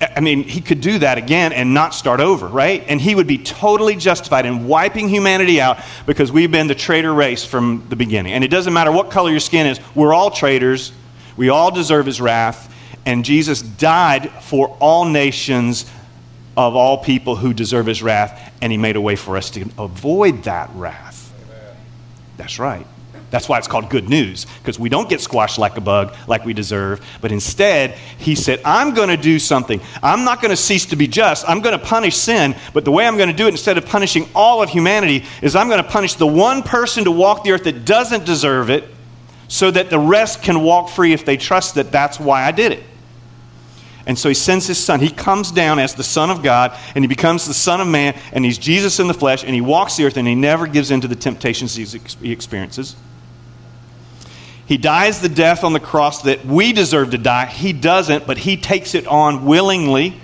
I 0.00 0.20
mean, 0.20 0.42
he 0.42 0.62
could 0.62 0.80
do 0.80 0.98
that 1.00 1.18
again 1.18 1.52
and 1.52 1.74
not 1.74 1.94
start 1.94 2.20
over, 2.20 2.48
right? 2.48 2.82
And 2.88 2.98
he 2.98 3.14
would 3.14 3.26
be 3.26 3.36
totally 3.36 3.96
justified 3.96 4.46
in 4.46 4.66
wiping 4.66 5.10
humanity 5.10 5.60
out 5.60 5.78
because 6.06 6.32
we've 6.32 6.50
been 6.50 6.68
the 6.68 6.74
traitor 6.74 7.12
race 7.12 7.44
from 7.44 7.84
the 7.90 7.96
beginning. 7.96 8.32
And 8.32 8.42
it 8.42 8.48
doesn't 8.48 8.72
matter 8.72 8.90
what 8.90 9.10
color 9.10 9.30
your 9.30 9.38
skin 9.38 9.66
is, 9.66 9.78
we're 9.94 10.14
all 10.14 10.30
traitors. 10.30 10.92
We 11.36 11.50
all 11.50 11.70
deserve 11.70 12.06
his 12.06 12.20
wrath. 12.20 12.74
And 13.04 13.26
Jesus 13.26 13.60
died 13.60 14.30
for 14.42 14.74
all 14.80 15.04
nations 15.04 15.84
of 16.56 16.76
all 16.76 16.98
people 16.98 17.36
who 17.36 17.52
deserve 17.52 17.86
his 17.86 18.02
wrath, 18.02 18.52
and 18.60 18.72
he 18.72 18.78
made 18.78 18.96
a 18.96 19.00
way 19.00 19.16
for 19.16 19.36
us 19.36 19.50
to 19.50 19.68
avoid 19.78 20.44
that 20.44 20.70
wrath. 20.74 21.11
That's 22.36 22.58
right. 22.58 22.86
That's 23.30 23.48
why 23.48 23.56
it's 23.56 23.66
called 23.66 23.88
good 23.88 24.10
news, 24.10 24.44
because 24.58 24.78
we 24.78 24.90
don't 24.90 25.08
get 25.08 25.22
squashed 25.22 25.58
like 25.58 25.78
a 25.78 25.80
bug 25.80 26.14
like 26.26 26.44
we 26.44 26.52
deserve. 26.52 27.00
But 27.22 27.32
instead, 27.32 27.92
he 28.18 28.34
said, 28.34 28.60
I'm 28.62 28.92
going 28.92 29.08
to 29.08 29.16
do 29.16 29.38
something. 29.38 29.80
I'm 30.02 30.24
not 30.24 30.42
going 30.42 30.50
to 30.50 30.56
cease 30.56 30.84
to 30.86 30.96
be 30.96 31.06
just. 31.06 31.48
I'm 31.48 31.62
going 31.62 31.78
to 31.78 31.82
punish 31.82 32.14
sin. 32.14 32.54
But 32.74 32.84
the 32.84 32.92
way 32.92 33.06
I'm 33.06 33.16
going 33.16 33.30
to 33.30 33.34
do 33.34 33.46
it, 33.46 33.52
instead 33.52 33.78
of 33.78 33.86
punishing 33.86 34.28
all 34.34 34.62
of 34.62 34.68
humanity, 34.68 35.24
is 35.40 35.56
I'm 35.56 35.68
going 35.68 35.82
to 35.82 35.88
punish 35.88 36.14
the 36.14 36.26
one 36.26 36.62
person 36.62 37.04
to 37.04 37.10
walk 37.10 37.42
the 37.42 37.52
earth 37.52 37.64
that 37.64 37.86
doesn't 37.86 38.26
deserve 38.26 38.68
it, 38.68 38.84
so 39.48 39.70
that 39.70 39.88
the 39.88 39.98
rest 39.98 40.42
can 40.42 40.60
walk 40.62 40.90
free 40.90 41.14
if 41.14 41.24
they 41.24 41.38
trust 41.38 41.76
that 41.76 41.90
that's 41.90 42.20
why 42.20 42.42
I 42.42 42.52
did 42.52 42.72
it. 42.72 42.82
And 44.06 44.18
so 44.18 44.28
he 44.28 44.34
sends 44.34 44.66
his 44.66 44.78
son. 44.78 45.00
He 45.00 45.10
comes 45.10 45.52
down 45.52 45.78
as 45.78 45.94
the 45.94 46.02
Son 46.02 46.30
of 46.30 46.42
God, 46.42 46.76
and 46.94 47.04
he 47.04 47.08
becomes 47.08 47.46
the 47.46 47.54
Son 47.54 47.80
of 47.80 47.86
Man, 47.86 48.18
and 48.32 48.44
he's 48.44 48.58
Jesus 48.58 48.98
in 48.98 49.06
the 49.06 49.14
flesh, 49.14 49.44
and 49.44 49.54
he 49.54 49.60
walks 49.60 49.96
the 49.96 50.04
earth, 50.04 50.16
and 50.16 50.26
he 50.26 50.34
never 50.34 50.66
gives 50.66 50.90
in 50.90 51.00
to 51.02 51.08
the 51.08 51.14
temptations 51.14 51.74
he 51.74 52.32
experiences. 52.32 52.96
He 54.66 54.76
dies 54.76 55.20
the 55.20 55.28
death 55.28 55.64
on 55.64 55.72
the 55.72 55.80
cross 55.80 56.22
that 56.22 56.46
we 56.46 56.72
deserve 56.72 57.10
to 57.10 57.18
die. 57.18 57.46
He 57.46 57.72
doesn't, 57.72 58.26
but 58.26 58.38
he 58.38 58.56
takes 58.56 58.94
it 58.94 59.06
on 59.06 59.44
willingly, 59.44 60.20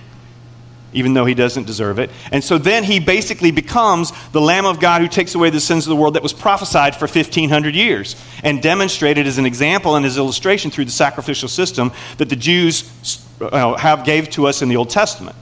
even 0.93 1.15
though 1.15 1.25
he 1.25 1.35
doesn't 1.35 1.67
deserve 1.67 1.99
it. 1.99 2.11
And 2.33 2.43
so 2.43 2.59
then 2.59 2.85
he 2.85 2.99
basically 2.99 3.51
becomes 3.51 4.13
the 4.33 4.41
Lamb 4.41 4.65
of 4.65 4.81
God 4.81 5.03
who 5.03 5.09
takes 5.09 5.35
away 5.35 5.51
the 5.51 5.61
sins 5.61 5.87
of 5.87 5.91
the 5.91 5.97
world 5.97 6.15
that 6.15 6.23
was 6.23 6.33
prophesied 6.33 6.95
for 6.97 7.07
1,500 7.07 7.75
years 7.75 8.17
and 8.43 8.63
demonstrated 8.63 9.27
as 9.27 9.39
an 9.39 9.47
example 9.47 9.97
and 9.97 10.07
as 10.07 10.17
illustration 10.17 10.71
through 10.71 10.87
the 10.87 10.91
sacrificial 10.91 11.49
system 11.49 11.93
that 12.17 12.29
the 12.29 12.37
Jews 12.37 13.25
uh, 13.41 13.77
have 13.77 14.05
gave 14.05 14.31
to 14.31 14.47
us 14.47 14.63
in 14.63 14.69
the 14.69 14.77
Old 14.77 14.91
Testament. 14.91 15.37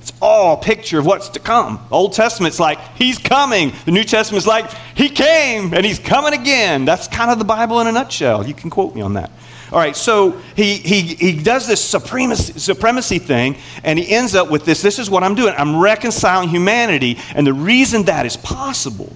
It's 0.00 0.12
all 0.22 0.54
a 0.54 0.62
picture 0.62 0.98
of 0.98 1.04
what's 1.04 1.28
to 1.30 1.40
come. 1.40 1.84
The 1.90 1.94
Old 1.94 2.14
Testament's 2.14 2.58
like, 2.58 2.78
He's 2.96 3.18
coming. 3.18 3.72
The 3.84 3.90
New 3.90 4.04
Testament's 4.04 4.46
like, 4.46 4.70
He 4.94 5.10
came 5.10 5.74
and 5.74 5.84
He's 5.84 5.98
coming 5.98 6.32
again. 6.32 6.84
That's 6.84 7.06
kind 7.06 7.30
of 7.30 7.38
the 7.38 7.44
Bible 7.44 7.80
in 7.80 7.86
a 7.86 7.92
nutshell. 7.92 8.46
You 8.46 8.54
can 8.54 8.70
quote 8.70 8.94
me 8.94 9.02
on 9.02 9.14
that. 9.14 9.30
All 9.72 9.78
right, 9.78 9.94
so 9.96 10.32
he, 10.56 10.78
he, 10.78 11.02
he 11.14 11.40
does 11.40 11.68
this 11.68 11.82
supremacy, 11.82 12.58
supremacy 12.58 13.20
thing, 13.20 13.56
and 13.84 13.98
he 13.98 14.10
ends 14.10 14.34
up 14.34 14.50
with 14.50 14.64
this 14.64 14.82
this 14.82 14.98
is 14.98 15.08
what 15.08 15.22
I'm 15.22 15.36
doing. 15.36 15.54
I'm 15.56 15.78
reconciling 15.78 16.48
humanity. 16.48 17.18
And 17.34 17.46
the 17.46 17.52
reason 17.52 18.04
that 18.04 18.26
is 18.26 18.36
possible 18.36 19.14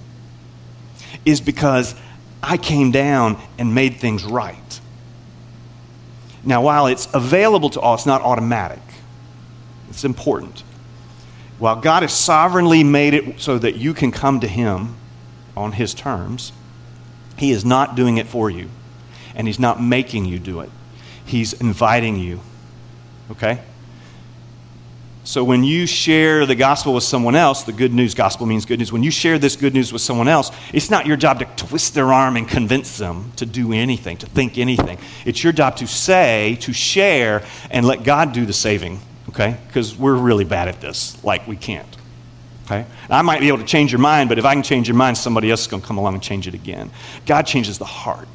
is 1.25 1.41
because 1.41 1.93
I 2.41 2.55
came 2.55 2.91
down 2.91 3.37
and 3.57 3.75
made 3.75 3.95
things 3.95 4.23
right. 4.23 4.79
Now, 6.45 6.61
while 6.61 6.87
it's 6.87 7.07
available 7.13 7.71
to 7.71 7.81
all, 7.81 7.95
it's 7.95 8.05
not 8.05 8.21
automatic. 8.21 8.81
It's 9.89 10.05
important. 10.05 10.63
While 11.57 11.77
God 11.77 12.03
has 12.03 12.13
sovereignly 12.13 12.83
made 12.83 13.13
it 13.13 13.41
so 13.41 13.57
that 13.57 13.75
you 13.75 13.93
can 13.93 14.11
come 14.11 14.39
to 14.41 14.47
Him 14.47 14.95
on 15.57 15.73
His 15.73 15.93
terms, 15.93 16.53
He 17.37 17.51
is 17.51 17.65
not 17.65 17.95
doing 17.95 18.17
it 18.17 18.27
for 18.27 18.49
you. 18.49 18.69
And 19.35 19.47
He's 19.47 19.59
not 19.59 19.81
making 19.81 20.25
you 20.25 20.39
do 20.39 20.61
it. 20.61 20.69
He's 21.25 21.53
inviting 21.53 22.17
you. 22.17 22.39
Okay? 23.31 23.61
So 25.25 25.43
when 25.43 25.63
you 25.63 25.87
share 25.87 26.45
the 26.45 26.53
gospel 26.53 26.93
with 26.93 27.03
someone 27.03 27.35
else, 27.35 27.63
the 27.63 27.73
good 27.73 27.91
news 27.91 28.13
gospel 28.13 28.45
means 28.45 28.63
good 28.63 28.77
news. 28.77 28.93
When 28.93 29.01
you 29.01 29.09
share 29.09 29.39
this 29.39 29.55
good 29.55 29.73
news 29.73 29.91
with 29.91 30.03
someone 30.03 30.27
else, 30.27 30.51
it's 30.71 30.91
not 30.91 31.07
your 31.07 31.17
job 31.17 31.39
to 31.39 31.45
twist 31.65 31.95
their 31.95 32.13
arm 32.13 32.37
and 32.37 32.47
convince 32.47 32.99
them 32.99 33.31
to 33.37 33.45
do 33.47 33.73
anything, 33.73 34.17
to 34.17 34.27
think 34.27 34.59
anything. 34.59 34.99
It's 35.25 35.43
your 35.43 35.51
job 35.51 35.77
to 35.77 35.87
say, 35.87 36.57
to 36.61 36.71
share, 36.73 37.43
and 37.71 37.87
let 37.87 38.03
God 38.03 38.33
do 38.33 38.45
the 38.45 38.53
saving, 38.53 38.99
okay? 39.29 39.57
Because 39.65 39.97
we're 39.97 40.13
really 40.13 40.45
bad 40.45 40.67
at 40.67 40.79
this, 40.79 41.21
like 41.23 41.47
we 41.47 41.55
can't. 41.55 41.87
Okay? 42.65 42.85
I 43.09 43.23
might 43.23 43.39
be 43.39 43.47
able 43.47 43.59
to 43.59 43.65
change 43.65 43.91
your 43.91 44.01
mind, 44.01 44.29
but 44.29 44.37
if 44.37 44.45
I 44.45 44.53
can 44.53 44.63
change 44.63 44.87
your 44.87 44.97
mind, 44.97 45.17
somebody 45.17 45.49
else 45.49 45.61
is 45.61 45.67
going 45.67 45.81
to 45.81 45.87
come 45.87 45.97
along 45.97 46.13
and 46.13 46.21
change 46.21 46.47
it 46.47 46.53
again. 46.53 46.91
God 47.25 47.47
changes 47.47 47.79
the 47.79 47.85
heart. 47.85 48.27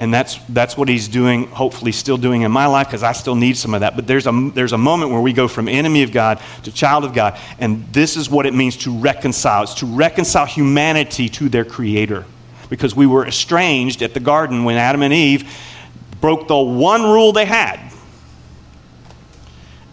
And 0.00 0.12
that's, 0.14 0.38
that's 0.48 0.78
what 0.78 0.88
he's 0.88 1.08
doing, 1.08 1.46
hopefully 1.48 1.92
still 1.92 2.16
doing 2.16 2.40
in 2.40 2.50
my 2.50 2.64
life, 2.64 2.86
because 2.86 3.02
I 3.02 3.12
still 3.12 3.34
need 3.34 3.58
some 3.58 3.74
of 3.74 3.80
that. 3.80 3.96
But 3.96 4.06
there's 4.06 4.26
a, 4.26 4.50
there's 4.54 4.72
a 4.72 4.78
moment 4.78 5.12
where 5.12 5.20
we 5.20 5.34
go 5.34 5.46
from 5.46 5.68
enemy 5.68 6.02
of 6.02 6.10
God 6.10 6.40
to 6.62 6.72
child 6.72 7.04
of 7.04 7.12
God. 7.12 7.38
And 7.58 7.86
this 7.92 8.16
is 8.16 8.30
what 8.30 8.46
it 8.46 8.54
means 8.54 8.78
to 8.78 8.98
reconcile. 8.98 9.62
It's 9.64 9.74
to 9.74 9.86
reconcile 9.86 10.46
humanity 10.46 11.28
to 11.28 11.50
their 11.50 11.66
creator. 11.66 12.24
Because 12.70 12.96
we 12.96 13.06
were 13.06 13.26
estranged 13.26 14.00
at 14.00 14.14
the 14.14 14.20
garden 14.20 14.64
when 14.64 14.78
Adam 14.78 15.02
and 15.02 15.12
Eve 15.12 15.54
broke 16.18 16.48
the 16.48 16.56
one 16.56 17.02
rule 17.02 17.32
they 17.32 17.44
had. 17.44 17.78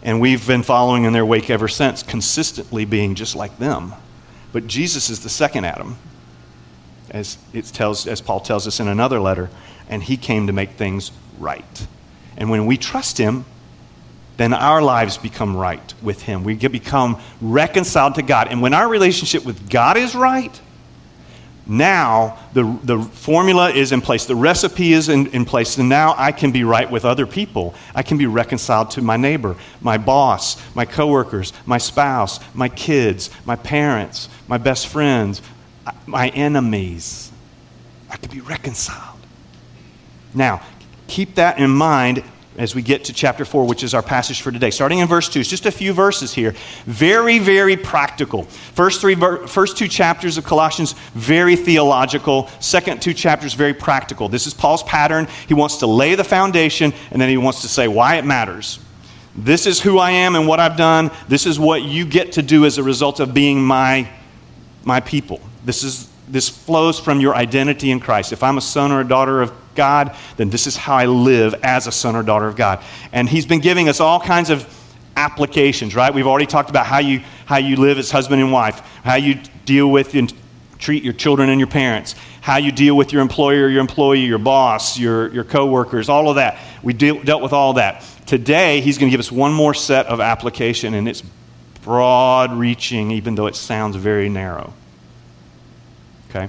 And 0.02 0.22
we've 0.22 0.46
been 0.46 0.62
following 0.62 1.04
in 1.04 1.12
their 1.12 1.26
wake 1.26 1.50
ever 1.50 1.68
since, 1.68 2.02
consistently 2.02 2.86
being 2.86 3.14
just 3.14 3.36
like 3.36 3.58
them. 3.58 3.92
But 4.52 4.68
Jesus 4.68 5.10
is 5.10 5.20
the 5.20 5.28
second 5.28 5.66
Adam, 5.66 5.98
as, 7.10 7.36
it 7.52 7.66
tells, 7.66 8.06
as 8.06 8.22
Paul 8.22 8.40
tells 8.40 8.66
us 8.66 8.80
in 8.80 8.88
another 8.88 9.20
letter 9.20 9.50
and 9.88 10.02
He 10.02 10.16
came 10.16 10.46
to 10.46 10.52
make 10.52 10.72
things 10.72 11.12
right. 11.38 11.86
And 12.36 12.50
when 12.50 12.66
we 12.66 12.76
trust 12.76 13.18
Him, 13.18 13.44
then 14.36 14.54
our 14.54 14.80
lives 14.80 15.18
become 15.18 15.56
right 15.56 15.94
with 16.00 16.22
Him. 16.22 16.44
We 16.44 16.54
become 16.54 17.20
reconciled 17.40 18.14
to 18.16 18.22
God. 18.22 18.48
And 18.48 18.62
when 18.62 18.72
our 18.72 18.88
relationship 18.88 19.44
with 19.44 19.68
God 19.68 19.96
is 19.96 20.14
right, 20.14 20.60
now 21.68 22.38
the, 22.54 22.78
the 22.82 23.02
formula 23.02 23.70
is 23.70 23.92
in 23.92 24.00
place, 24.00 24.24
the 24.24 24.34
recipe 24.34 24.94
is 24.94 25.10
in, 25.10 25.26
in 25.28 25.44
place, 25.44 25.76
and 25.76 25.88
now 25.88 26.14
I 26.16 26.32
can 26.32 26.50
be 26.50 26.64
right 26.64 26.90
with 26.90 27.04
other 27.04 27.26
people. 27.26 27.74
I 27.94 28.02
can 28.02 28.16
be 28.16 28.26
reconciled 28.26 28.92
to 28.92 29.02
my 29.02 29.18
neighbor, 29.18 29.54
my 29.82 29.98
boss, 29.98 30.56
my 30.74 30.86
coworkers, 30.86 31.52
my 31.66 31.76
spouse, 31.76 32.40
my 32.54 32.70
kids, 32.70 33.28
my 33.44 33.56
parents, 33.56 34.30
my 34.46 34.56
best 34.56 34.86
friends, 34.86 35.42
my 36.06 36.28
enemies. 36.28 37.30
I 38.08 38.16
can 38.16 38.30
be 38.30 38.40
reconciled. 38.40 39.17
Now, 40.38 40.62
keep 41.08 41.34
that 41.34 41.58
in 41.58 41.68
mind 41.68 42.22
as 42.56 42.74
we 42.74 42.82
get 42.82 43.04
to 43.04 43.12
chapter 43.12 43.44
4, 43.44 43.66
which 43.66 43.82
is 43.82 43.92
our 43.92 44.02
passage 44.02 44.40
for 44.40 44.50
today. 44.50 44.70
Starting 44.70 45.00
in 45.00 45.08
verse 45.08 45.28
2, 45.28 45.40
it's 45.40 45.48
just 45.48 45.66
a 45.66 45.70
few 45.70 45.92
verses 45.92 46.32
here. 46.32 46.54
Very, 46.86 47.38
very 47.38 47.76
practical. 47.76 48.44
First, 48.44 49.00
three, 49.00 49.14
first 49.14 49.76
two 49.76 49.88
chapters 49.88 50.38
of 50.38 50.44
Colossians, 50.44 50.94
very 51.14 51.56
theological. 51.56 52.48
Second 52.60 53.02
two 53.02 53.14
chapters, 53.14 53.54
very 53.54 53.74
practical. 53.74 54.28
This 54.28 54.46
is 54.46 54.54
Paul's 54.54 54.82
pattern. 54.84 55.28
He 55.46 55.54
wants 55.54 55.78
to 55.78 55.86
lay 55.86 56.14
the 56.14 56.24
foundation, 56.24 56.92
and 57.10 57.20
then 57.20 57.28
he 57.28 57.36
wants 57.36 57.62
to 57.62 57.68
say 57.68 57.86
why 57.86 58.16
it 58.16 58.24
matters. 58.24 58.78
This 59.36 59.66
is 59.66 59.80
who 59.80 59.98
I 59.98 60.10
am 60.10 60.34
and 60.34 60.48
what 60.48 60.58
I've 60.58 60.76
done. 60.76 61.10
This 61.28 61.46
is 61.46 61.60
what 61.60 61.82
you 61.82 62.04
get 62.04 62.32
to 62.32 62.42
do 62.42 62.64
as 62.64 62.78
a 62.78 62.82
result 62.82 63.20
of 63.20 63.34
being 63.34 63.62
my, 63.62 64.08
my 64.84 64.98
people. 64.98 65.40
This, 65.64 65.84
is, 65.84 66.08
this 66.26 66.48
flows 66.48 66.98
from 66.98 67.20
your 67.20 67.36
identity 67.36 67.92
in 67.92 68.00
Christ. 68.00 68.32
If 68.32 68.42
I'm 68.42 68.58
a 68.58 68.60
son 68.60 68.90
or 68.90 69.00
a 69.00 69.06
daughter 69.06 69.42
of 69.42 69.52
God, 69.78 70.14
then 70.36 70.50
this 70.50 70.66
is 70.66 70.76
how 70.76 70.96
I 70.96 71.06
live 71.06 71.54
as 71.62 71.86
a 71.86 71.92
son 71.92 72.16
or 72.16 72.22
daughter 72.22 72.46
of 72.46 72.56
God. 72.56 72.82
And 73.12 73.26
He's 73.26 73.46
been 73.46 73.60
giving 73.60 73.88
us 73.88 74.00
all 74.00 74.20
kinds 74.20 74.50
of 74.50 74.66
applications, 75.16 75.94
right? 75.94 76.12
We've 76.12 76.26
already 76.26 76.46
talked 76.46 76.68
about 76.68 76.84
how 76.84 76.98
you, 76.98 77.20
how 77.46 77.56
you 77.56 77.76
live 77.76 77.98
as 77.98 78.10
husband 78.10 78.42
and 78.42 78.52
wife, 78.52 78.80
how 79.02 79.14
you 79.14 79.40
deal 79.64 79.90
with 79.90 80.14
and 80.14 80.32
treat 80.78 81.02
your 81.02 81.12
children 81.12 81.48
and 81.48 81.58
your 81.60 81.68
parents, 81.68 82.14
how 82.40 82.58
you 82.58 82.72
deal 82.72 82.96
with 82.96 83.12
your 83.12 83.22
employer, 83.22 83.68
your 83.68 83.80
employee, 83.80 84.20
your 84.20 84.38
boss, 84.38 84.98
your, 84.98 85.32
your 85.32 85.44
coworkers, 85.44 86.08
all 86.08 86.28
of 86.28 86.36
that. 86.36 86.58
We 86.82 86.92
deal, 86.92 87.22
dealt 87.22 87.42
with 87.42 87.52
all 87.52 87.74
that. 87.74 88.04
Today, 88.26 88.80
he's 88.80 88.98
going 88.98 89.10
to 89.10 89.12
give 89.12 89.20
us 89.20 89.32
one 89.32 89.52
more 89.52 89.74
set 89.74 90.06
of 90.06 90.20
application, 90.20 90.94
and 90.94 91.08
it's 91.08 91.22
broad 91.82 92.52
reaching, 92.52 93.10
even 93.12 93.34
though 93.34 93.46
it 93.46 93.56
sounds 93.56 93.96
very 93.96 94.28
narrow. 94.28 94.72
Okay? 96.30 96.48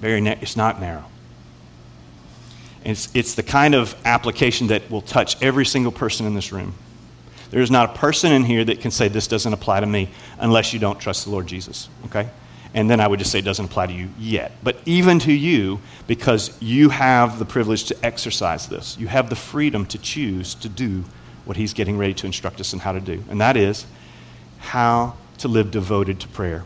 Very 0.00 0.20
na- 0.20 0.36
it's 0.40 0.56
not 0.56 0.80
narrow. 0.80 1.04
It's, 2.84 3.14
it's 3.14 3.34
the 3.34 3.42
kind 3.42 3.74
of 3.74 3.94
application 4.04 4.66
that 4.68 4.90
will 4.90 5.00
touch 5.00 5.42
every 5.42 5.64
single 5.64 5.92
person 5.92 6.26
in 6.26 6.34
this 6.34 6.52
room. 6.52 6.74
There 7.50 7.62
is 7.62 7.70
not 7.70 7.94
a 7.94 7.98
person 7.98 8.32
in 8.32 8.44
here 8.44 8.64
that 8.64 8.80
can 8.80 8.90
say, 8.90 9.08
This 9.08 9.26
doesn't 9.26 9.52
apply 9.52 9.80
to 9.80 9.86
me, 9.86 10.10
unless 10.38 10.72
you 10.72 10.78
don't 10.78 10.98
trust 10.98 11.24
the 11.24 11.30
Lord 11.30 11.46
Jesus. 11.46 11.88
Okay? 12.06 12.28
And 12.74 12.90
then 12.90 12.98
I 12.98 13.06
would 13.06 13.20
just 13.20 13.30
say, 13.30 13.38
It 13.38 13.44
doesn't 13.44 13.66
apply 13.66 13.86
to 13.86 13.92
you 13.92 14.10
yet. 14.18 14.52
But 14.62 14.76
even 14.84 15.18
to 15.20 15.32
you, 15.32 15.80
because 16.06 16.60
you 16.60 16.90
have 16.90 17.38
the 17.38 17.44
privilege 17.44 17.84
to 17.84 18.04
exercise 18.04 18.68
this, 18.68 18.98
you 18.98 19.06
have 19.06 19.30
the 19.30 19.36
freedom 19.36 19.86
to 19.86 19.98
choose 19.98 20.54
to 20.56 20.68
do 20.68 21.04
what 21.44 21.56
He's 21.56 21.72
getting 21.72 21.96
ready 21.96 22.14
to 22.14 22.26
instruct 22.26 22.60
us 22.60 22.72
in 22.72 22.80
how 22.80 22.92
to 22.92 23.00
do. 23.00 23.22
And 23.30 23.40
that 23.40 23.56
is 23.56 23.86
how 24.58 25.16
to 25.38 25.48
live 25.48 25.70
devoted 25.70 26.20
to 26.20 26.28
prayer. 26.28 26.64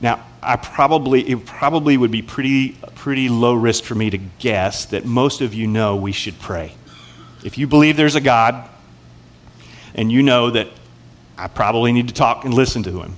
Now, 0.00 0.24
I 0.46 0.56
probably, 0.56 1.28
it 1.28 1.44
probably 1.44 1.96
would 1.96 2.10
be 2.10 2.22
pretty, 2.22 2.72
pretty 2.94 3.28
low 3.28 3.54
risk 3.54 3.84
for 3.84 3.94
me 3.94 4.10
to 4.10 4.18
guess 4.18 4.86
that 4.86 5.04
most 5.04 5.40
of 5.40 5.52
you 5.52 5.66
know 5.66 5.96
we 5.96 6.12
should 6.12 6.38
pray. 6.38 6.72
If 7.44 7.58
you 7.58 7.66
believe 7.66 7.96
there's 7.96 8.14
a 8.14 8.20
God, 8.20 8.70
and 9.96 10.12
you 10.12 10.22
know 10.22 10.50
that 10.50 10.68
I 11.36 11.48
probably 11.48 11.92
need 11.92 12.08
to 12.08 12.14
talk 12.14 12.44
and 12.44 12.54
listen 12.54 12.82
to 12.84 13.00
him. 13.02 13.16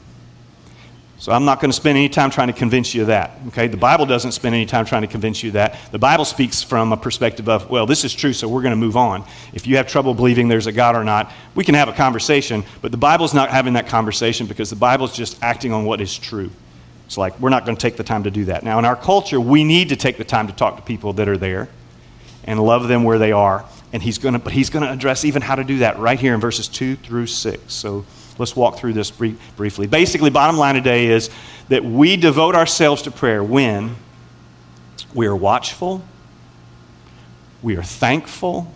So 1.18 1.32
I'm 1.32 1.44
not 1.44 1.60
going 1.60 1.70
to 1.70 1.76
spend 1.76 1.98
any 1.98 2.08
time 2.08 2.30
trying 2.30 2.46
to 2.46 2.52
convince 2.52 2.94
you 2.94 3.02
of 3.02 3.08
that. 3.08 3.32
Okay? 3.48 3.66
The 3.66 3.76
Bible 3.76 4.06
doesn't 4.06 4.32
spend 4.32 4.54
any 4.54 4.66
time 4.66 4.86
trying 4.86 5.02
to 5.02 5.08
convince 5.08 5.42
you 5.42 5.50
that. 5.50 5.76
The 5.90 5.98
Bible 5.98 6.24
speaks 6.24 6.62
from 6.62 6.92
a 6.92 6.96
perspective 6.96 7.48
of, 7.48 7.68
well, 7.68 7.86
this 7.86 8.04
is 8.04 8.14
true, 8.14 8.32
so 8.32 8.48
we're 8.48 8.62
going 8.62 8.72
to 8.72 8.76
move 8.76 8.96
on. 8.96 9.24
If 9.52 9.66
you 9.66 9.76
have 9.78 9.88
trouble 9.88 10.14
believing 10.14 10.46
there's 10.46 10.68
a 10.68 10.72
God 10.72 10.94
or 10.94 11.02
not, 11.02 11.32
we 11.56 11.64
can 11.64 11.74
have 11.74 11.88
a 11.88 11.92
conversation, 11.92 12.62
but 12.80 12.92
the 12.92 12.96
Bible's 12.96 13.34
not 13.34 13.50
having 13.50 13.72
that 13.72 13.88
conversation 13.88 14.46
because 14.46 14.70
the 14.70 14.76
Bible's 14.76 15.14
just 15.14 15.42
acting 15.42 15.72
on 15.72 15.84
what 15.84 16.00
is 16.00 16.16
true. 16.16 16.50
It's 17.08 17.16
like 17.16 17.40
we're 17.40 17.48
not 17.48 17.64
going 17.64 17.74
to 17.74 17.80
take 17.80 17.96
the 17.96 18.04
time 18.04 18.24
to 18.24 18.30
do 18.30 18.44
that. 18.44 18.62
Now, 18.62 18.78
in 18.78 18.84
our 18.84 18.94
culture, 18.94 19.40
we 19.40 19.64
need 19.64 19.88
to 19.88 19.96
take 19.96 20.18
the 20.18 20.24
time 20.24 20.46
to 20.46 20.52
talk 20.52 20.76
to 20.76 20.82
people 20.82 21.14
that 21.14 21.26
are 21.26 21.38
there 21.38 21.70
and 22.44 22.62
love 22.62 22.86
them 22.86 23.02
where 23.02 23.18
they 23.18 23.32
are. 23.32 23.64
And 23.94 24.02
he's 24.02 24.18
going 24.18 24.34
to, 24.34 24.38
but 24.38 24.52
he's 24.52 24.68
going 24.68 24.84
to 24.84 24.92
address 24.92 25.24
even 25.24 25.40
how 25.40 25.54
to 25.54 25.64
do 25.64 25.78
that 25.78 25.98
right 25.98 26.20
here 26.20 26.34
in 26.34 26.40
verses 26.40 26.68
2 26.68 26.96
through 26.96 27.28
6. 27.28 27.72
So 27.72 28.04
let's 28.36 28.54
walk 28.54 28.76
through 28.76 28.92
this 28.92 29.10
brief, 29.10 29.40
briefly. 29.56 29.86
Basically, 29.86 30.28
bottom 30.28 30.58
line 30.58 30.74
today 30.74 31.06
is 31.06 31.30
that 31.70 31.82
we 31.82 32.18
devote 32.18 32.54
ourselves 32.54 33.00
to 33.02 33.10
prayer 33.10 33.42
when 33.42 33.96
we 35.14 35.26
are 35.28 35.36
watchful, 35.36 36.04
we 37.62 37.78
are 37.78 37.82
thankful, 37.82 38.74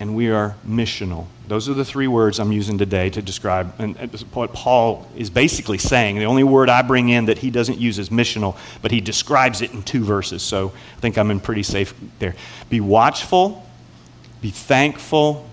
and 0.00 0.16
we 0.16 0.30
are 0.30 0.56
missional. 0.66 1.26
Those 1.46 1.68
are 1.68 1.74
the 1.74 1.84
three 1.84 2.06
words 2.06 2.40
I'm 2.40 2.52
using 2.52 2.78
today 2.78 3.10
to 3.10 3.20
describe 3.20 3.74
and 3.78 3.96
what 4.32 4.54
Paul 4.54 5.06
is 5.14 5.28
basically 5.28 5.76
saying. 5.76 6.16
The 6.18 6.24
only 6.24 6.42
word 6.42 6.70
I 6.70 6.80
bring 6.80 7.10
in 7.10 7.26
that 7.26 7.38
he 7.38 7.50
doesn't 7.50 7.78
use 7.78 7.98
is 7.98 8.08
missional, 8.08 8.56
but 8.80 8.90
he 8.90 9.02
describes 9.02 9.60
it 9.60 9.74
in 9.74 9.82
two 9.82 10.02
verses. 10.02 10.42
So 10.42 10.72
I 10.96 11.00
think 11.00 11.18
I'm 11.18 11.30
in 11.30 11.38
pretty 11.38 11.62
safe 11.62 11.94
there. 12.18 12.34
Be 12.70 12.80
watchful, 12.80 13.66
be 14.40 14.50
thankful, 14.50 15.46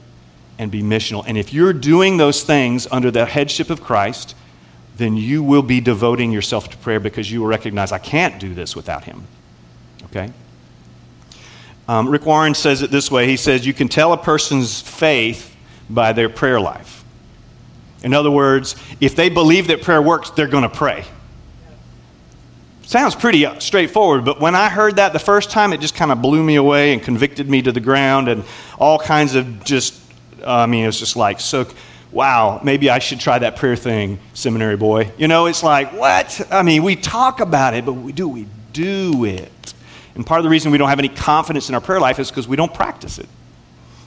and 0.58 0.72
be 0.72 0.82
missional. 0.82 1.26
And 1.28 1.38
if 1.38 1.54
you're 1.54 1.74
doing 1.74 2.16
those 2.16 2.44
things 2.44 2.88
under 2.90 3.12
the 3.12 3.26
headship 3.26 3.70
of 3.70 3.84
Christ, 3.84 4.34
then 4.96 5.18
you 5.18 5.44
will 5.44 5.62
be 5.62 5.82
devoting 5.82 6.32
yourself 6.32 6.70
to 6.70 6.78
prayer 6.78 7.02
because 7.02 7.30
you 7.30 7.42
will 7.42 7.48
recognize 7.48 7.92
I 7.92 8.00
can't 8.00 8.40
do 8.40 8.54
this 8.54 8.78
without 8.78 9.04
him. 9.04 9.26
Okay? 10.06 10.32
Um, 11.88 12.10
Rick 12.10 12.26
Warren 12.26 12.54
says 12.54 12.82
it 12.82 12.92
this 12.92 13.10
way 13.10 13.28
He 13.28 13.38
says, 13.38 13.66
You 13.66 13.74
can 13.74 13.88
tell 13.88 14.14
a 14.14 14.18
person's 14.18 14.82
faith 14.82 15.56
by 15.90 16.14
their 16.14 16.30
prayer 16.30 16.60
life. 16.60 17.04
In 18.04 18.14
other 18.14 18.32
words, 18.32 18.76
if 19.02 19.16
they 19.16 19.30
believe 19.30 19.68
that 19.68 19.82
prayer 19.82 20.02
works, 20.02 20.30
they're 20.32 20.48
going 20.48 20.64
to 20.64 20.70
pray. 20.70 21.06
Sounds 22.84 23.16
pretty 23.16 23.46
straightforward, 23.60 24.24
but 24.24 24.40
when 24.40 24.56
I 24.56 24.70
heard 24.70 24.96
that 24.96 25.12
the 25.12 25.20
first 25.20 25.52
time, 25.52 25.74
it 25.74 25.82
just 25.82 25.94
kind 25.94 26.10
of 26.10 26.22
blew 26.22 26.42
me 26.42 26.56
away 26.56 26.94
and 26.94 27.04
convicted 27.04 27.50
me 27.50 27.62
to 27.64 27.74
the 27.74 27.82
ground 27.82 28.30
and 28.30 28.46
all 28.80 28.98
kinds 28.98 29.36
of 29.36 29.66
just, 29.66 30.00
uh, 30.42 30.60
I 30.60 30.66
mean, 30.68 30.84
it 30.84 30.88
was 30.88 30.98
just 30.98 31.18
like, 31.18 31.42
so, 31.42 31.68
wow, 32.14 32.62
maybe 32.64 32.90
I 32.90 33.00
should 33.00 33.20
try 33.20 33.40
that 33.40 33.58
prayer 33.58 33.76
thing, 33.76 34.20
seminary 34.34 34.78
boy. 34.78 35.12
You 35.18 35.28
know, 35.28 35.48
it's 35.48 35.64
like, 35.64 35.92
what? 35.92 36.48
I 36.50 36.62
mean, 36.62 36.82
we 36.84 36.96
talk 36.96 37.42
about 37.42 37.74
it, 37.74 37.86
but 37.86 37.92
we 37.92 38.14
do 38.14 38.30
we 38.30 38.48
do 38.72 39.26
it? 39.26 39.52
And 40.18 40.26
part 40.26 40.40
of 40.40 40.44
the 40.44 40.50
reason 40.50 40.72
we 40.72 40.80
don't 40.80 40.90
have 40.90 41.00
any 41.00 41.10
confidence 41.10 41.70
in 41.70 41.76
our 41.76 41.82
prayer 41.82 42.00
life 42.00 42.18
is 42.18 42.30
because 42.30 42.48
we 42.48 42.58
don't 42.58 42.74
practice 42.74 43.20
it. 43.20 43.30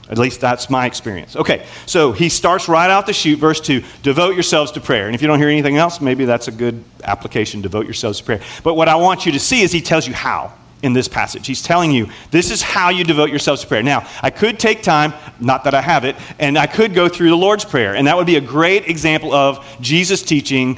At 0.09 0.17
least 0.17 0.41
that's 0.41 0.69
my 0.69 0.85
experience. 0.85 1.37
Okay, 1.37 1.65
so 1.85 2.11
he 2.11 2.27
starts 2.27 2.67
right 2.67 2.89
out 2.89 3.05
the 3.05 3.13
chute, 3.13 3.39
verse 3.39 3.61
2 3.61 3.81
devote 4.03 4.33
yourselves 4.33 4.73
to 4.73 4.81
prayer. 4.81 5.05
And 5.05 5.15
if 5.15 5.21
you 5.21 5.27
don't 5.29 5.39
hear 5.39 5.47
anything 5.47 5.77
else, 5.77 6.01
maybe 6.01 6.25
that's 6.25 6.49
a 6.49 6.51
good 6.51 6.83
application 7.01 7.61
devote 7.61 7.85
yourselves 7.85 8.17
to 8.19 8.25
prayer. 8.25 8.41
But 8.61 8.73
what 8.73 8.89
I 8.89 8.95
want 8.95 9.25
you 9.25 9.31
to 9.31 9.39
see 9.39 9.61
is 9.61 9.71
he 9.71 9.81
tells 9.81 10.05
you 10.05 10.13
how 10.13 10.51
in 10.83 10.91
this 10.91 11.07
passage. 11.07 11.47
He's 11.47 11.61
telling 11.61 11.91
you 11.91 12.09
this 12.29 12.51
is 12.51 12.61
how 12.61 12.89
you 12.89 13.05
devote 13.05 13.29
yourselves 13.29 13.61
to 13.61 13.67
prayer. 13.67 13.83
Now, 13.83 14.05
I 14.21 14.31
could 14.31 14.59
take 14.59 14.83
time, 14.83 15.13
not 15.39 15.63
that 15.63 15.73
I 15.73 15.81
have 15.81 16.03
it, 16.03 16.17
and 16.39 16.57
I 16.57 16.67
could 16.67 16.93
go 16.93 17.07
through 17.07 17.29
the 17.29 17.37
Lord's 17.37 17.63
Prayer. 17.63 17.95
And 17.95 18.07
that 18.07 18.17
would 18.17 18.27
be 18.27 18.35
a 18.35 18.41
great 18.41 18.89
example 18.89 19.33
of 19.33 19.65
Jesus 19.79 20.21
teaching 20.21 20.77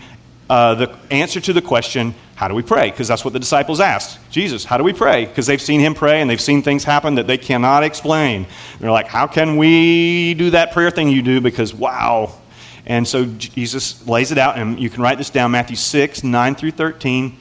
uh, 0.50 0.76
the 0.76 0.96
answer 1.10 1.40
to 1.40 1.54
the 1.54 1.62
question, 1.62 2.14
how 2.36 2.48
do 2.48 2.56
we 2.56 2.64
pray? 2.64 2.90
Because 2.90 3.08
that's 3.08 3.24
what 3.24 3.34
the 3.34 3.40
disciples 3.40 3.80
asked. 3.80 4.20
Jesus, 4.32 4.66
how 4.66 4.78
do 4.78 4.84
we 4.84 4.94
pray? 4.94 5.26
Because 5.26 5.46
they've 5.46 5.62
seen 5.62 5.80
him 5.80 5.94
pray 5.94 6.22
and 6.22 6.30
they've 6.30 6.42
seen 6.42 6.62
things 6.62 6.84
happen 6.84 7.16
that 7.16 7.28
they 7.28 7.38
cannot 7.38 7.84
explain. 7.84 8.48
They're 8.80 8.92
like, 8.92 9.08
how 9.08 9.28
can 9.28 9.58
we 9.58 10.34
do 10.34 10.50
that 10.52 10.72
prayer 10.72 10.90
thing 10.90 11.10
you 11.10 11.22
do? 11.22 11.42
Because, 11.42 11.74
wow. 11.74 12.34
And 12.86 13.08
so 13.08 13.26
Jesus 13.26 14.06
lays 14.08 14.32
it 14.32 14.38
out, 14.38 14.58
and 14.58 14.80
you 14.80 14.90
can 14.90 15.02
write 15.02 15.18
this 15.18 15.30
down 15.30 15.52
Matthew 15.52 15.76
6, 15.76 16.24
9 16.24 16.56
through 16.56 16.72
13. 16.72 17.38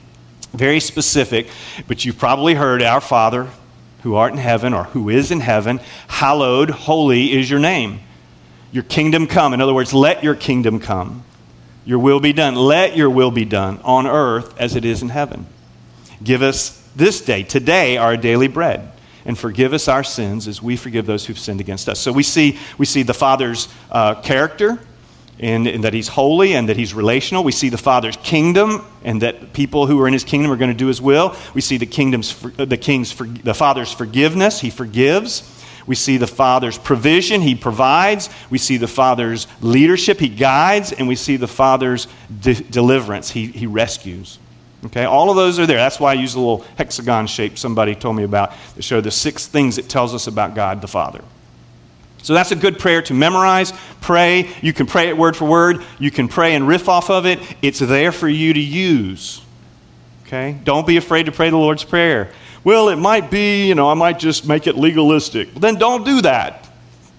Very 0.52 0.80
specific, 0.80 1.48
but 1.88 2.04
you've 2.04 2.18
probably 2.18 2.54
heard, 2.54 2.82
Our 2.82 3.00
Father 3.00 3.48
who 4.02 4.16
art 4.16 4.32
in 4.32 4.38
heaven, 4.38 4.74
or 4.74 4.84
who 4.84 5.08
is 5.08 5.30
in 5.30 5.40
heaven, 5.40 5.80
hallowed, 6.08 6.70
holy 6.70 7.32
is 7.32 7.48
your 7.48 7.60
name. 7.60 8.00
Your 8.72 8.82
kingdom 8.82 9.26
come. 9.26 9.54
In 9.54 9.60
other 9.60 9.74
words, 9.74 9.94
let 9.94 10.24
your 10.24 10.34
kingdom 10.34 10.80
come. 10.80 11.24
Your 11.84 11.98
will 11.98 12.20
be 12.20 12.32
done. 12.32 12.54
Let 12.54 12.96
your 12.96 13.10
will 13.10 13.30
be 13.30 13.44
done 13.44 13.80
on 13.84 14.06
earth 14.06 14.58
as 14.58 14.76
it 14.76 14.84
is 14.84 15.02
in 15.02 15.08
heaven. 15.08 15.46
Give 16.22 16.42
us 16.42 16.80
this 16.94 17.20
day, 17.20 17.42
today, 17.42 17.96
our 17.96 18.16
daily 18.16 18.48
bread. 18.48 18.92
And 19.24 19.38
forgive 19.38 19.72
us 19.72 19.88
our 19.88 20.04
sins 20.04 20.48
as 20.48 20.60
we 20.60 20.76
forgive 20.76 21.06
those 21.06 21.26
who've 21.26 21.38
sinned 21.38 21.60
against 21.60 21.88
us. 21.88 22.00
So 22.00 22.12
we 22.12 22.22
see, 22.22 22.58
we 22.76 22.86
see 22.86 23.02
the 23.02 23.14
Father's 23.14 23.68
uh, 23.90 24.16
character, 24.16 24.80
and, 25.38 25.66
and, 25.66 25.84
that 25.84 25.94
he's 25.94 26.08
holy 26.08 26.54
and 26.54 26.68
that 26.68 26.76
he's 26.76 26.94
relational. 26.94 27.42
We 27.42 27.52
see 27.52 27.68
the 27.68 27.78
Father's 27.78 28.16
kingdom 28.18 28.84
and 29.02 29.22
that 29.22 29.52
people 29.52 29.86
who 29.86 30.00
are 30.00 30.06
in 30.06 30.12
his 30.12 30.24
kingdom 30.24 30.52
are 30.52 30.56
going 30.56 30.70
to 30.70 30.76
do 30.76 30.86
his 30.86 31.00
will. 31.00 31.36
We 31.54 31.60
see 31.60 31.78
the 31.78 31.86
kingdom's 31.86 32.38
the 32.56 32.76
king's 32.76 33.14
the 33.14 33.54
Father's 33.54 33.92
forgiveness. 33.92 34.60
He 34.60 34.70
forgives. 34.70 35.40
We 35.86 35.94
see 35.94 36.16
the 36.16 36.26
Father's 36.26 36.78
provision, 36.78 37.40
He 37.40 37.54
provides. 37.54 38.30
We 38.50 38.58
see 38.58 38.76
the 38.76 38.88
Father's 38.88 39.46
leadership, 39.60 40.18
He 40.20 40.28
guides. 40.28 40.92
And 40.92 41.08
we 41.08 41.16
see 41.16 41.36
the 41.36 41.48
Father's 41.48 42.08
de- 42.40 42.54
deliverance, 42.54 43.30
he, 43.30 43.46
he 43.46 43.66
rescues. 43.66 44.38
Okay, 44.86 45.04
all 45.04 45.30
of 45.30 45.36
those 45.36 45.60
are 45.60 45.66
there. 45.66 45.76
That's 45.76 46.00
why 46.00 46.10
I 46.10 46.14
use 46.14 46.32
the 46.32 46.40
little 46.40 46.64
hexagon 46.76 47.28
shape 47.28 47.56
somebody 47.56 47.94
told 47.94 48.16
me 48.16 48.24
about 48.24 48.52
to 48.74 48.82
show 48.82 49.00
the 49.00 49.12
six 49.12 49.46
things 49.46 49.78
it 49.78 49.88
tells 49.88 50.12
us 50.12 50.26
about 50.26 50.56
God 50.56 50.80
the 50.80 50.88
Father. 50.88 51.22
So 52.22 52.34
that's 52.34 52.52
a 52.52 52.56
good 52.56 52.78
prayer 52.78 53.02
to 53.02 53.14
memorize, 53.14 53.72
pray. 54.00 54.48
You 54.60 54.72
can 54.72 54.86
pray 54.86 55.08
it 55.08 55.16
word 55.16 55.36
for 55.36 55.44
word. 55.44 55.84
You 55.98 56.10
can 56.10 56.28
pray 56.28 56.54
and 56.54 56.66
riff 56.66 56.88
off 56.88 57.10
of 57.10 57.26
it. 57.26 57.40
It's 57.62 57.80
there 57.80 58.12
for 58.12 58.28
you 58.28 58.52
to 58.52 58.60
use. 58.60 59.42
Okay? 60.26 60.58
Don't 60.64 60.86
be 60.86 60.96
afraid 60.96 61.26
to 61.26 61.32
pray 61.32 61.50
the 61.50 61.56
Lord's 61.56 61.84
Prayer 61.84 62.32
well, 62.64 62.88
it 62.88 62.96
might 62.96 63.30
be, 63.30 63.66
you 63.66 63.74
know, 63.74 63.88
I 63.88 63.94
might 63.94 64.18
just 64.18 64.46
make 64.46 64.66
it 64.66 64.76
legalistic. 64.76 65.52
Then 65.54 65.76
don't 65.76 66.04
do 66.04 66.22
that. 66.22 66.68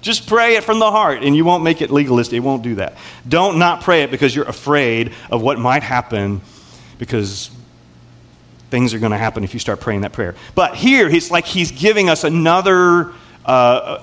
Just 0.01 0.27
pray 0.27 0.55
it 0.55 0.63
from 0.63 0.79
the 0.79 0.91
heart, 0.91 1.23
and 1.23 1.35
you 1.35 1.45
won't 1.45 1.63
make 1.63 1.81
it 1.81 1.89
legalistic. 1.89 2.37
It 2.37 2.41
won't 2.41 2.61
do 2.61 2.75
that. 2.75 2.95
Don't 3.27 3.57
not 3.57 3.81
pray 3.81 4.03
it 4.03 4.11
because 4.11 4.35
you're 4.35 4.47
afraid 4.47 5.13
of 5.31 5.41
what 5.41 5.57
might 5.57 5.81
happen 5.81 6.41
because 6.97 7.49
things 8.69 8.93
are 8.93 8.99
going 8.99 9.11
to 9.11 9.17
happen 9.17 9.43
if 9.43 9.53
you 9.53 9.59
start 9.59 9.79
praying 9.79 10.01
that 10.01 10.13
prayer. 10.13 10.35
But 10.55 10.75
here, 10.75 11.07
it's 11.07 11.31
like 11.31 11.45
he's 11.45 11.71
giving 11.71 12.09
us 12.09 12.23
another. 12.23 13.13
Uh, 13.45 13.49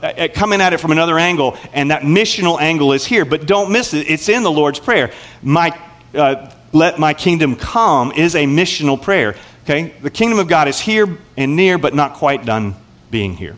uh, 0.03 0.29
coming 0.35 0.61
at 0.61 0.75
it 0.75 0.81
from 0.81 0.91
another 0.91 1.19
angle, 1.19 1.57
and 1.73 1.91
that 1.91 2.03
missional 2.03 2.61
angle 2.61 2.93
is 2.93 3.07
here. 3.07 3.25
But 3.25 3.47
don't 3.47 3.73
miss 3.73 3.95
it; 3.95 4.11
it's 4.11 4.29
in 4.29 4.43
the 4.43 4.51
Lord's 4.51 4.79
prayer. 4.79 5.15
My, 5.43 5.75
uh, 6.15 6.53
let 6.75 6.99
my 6.99 7.15
kingdom 7.15 7.57
come 7.57 8.13
is 8.13 8.35
a 8.35 8.45
missional 8.45 9.01
prayer. 9.01 9.37
Okay? 9.71 9.95
The 10.03 10.11
kingdom 10.11 10.41
of 10.41 10.49
God 10.49 10.67
is 10.67 10.81
here 10.81 11.17
and 11.37 11.55
near, 11.55 11.79
but 11.79 11.95
not 11.95 12.15
quite 12.15 12.45
done 12.45 12.75
being 13.13 13.37
here. 13.37 13.57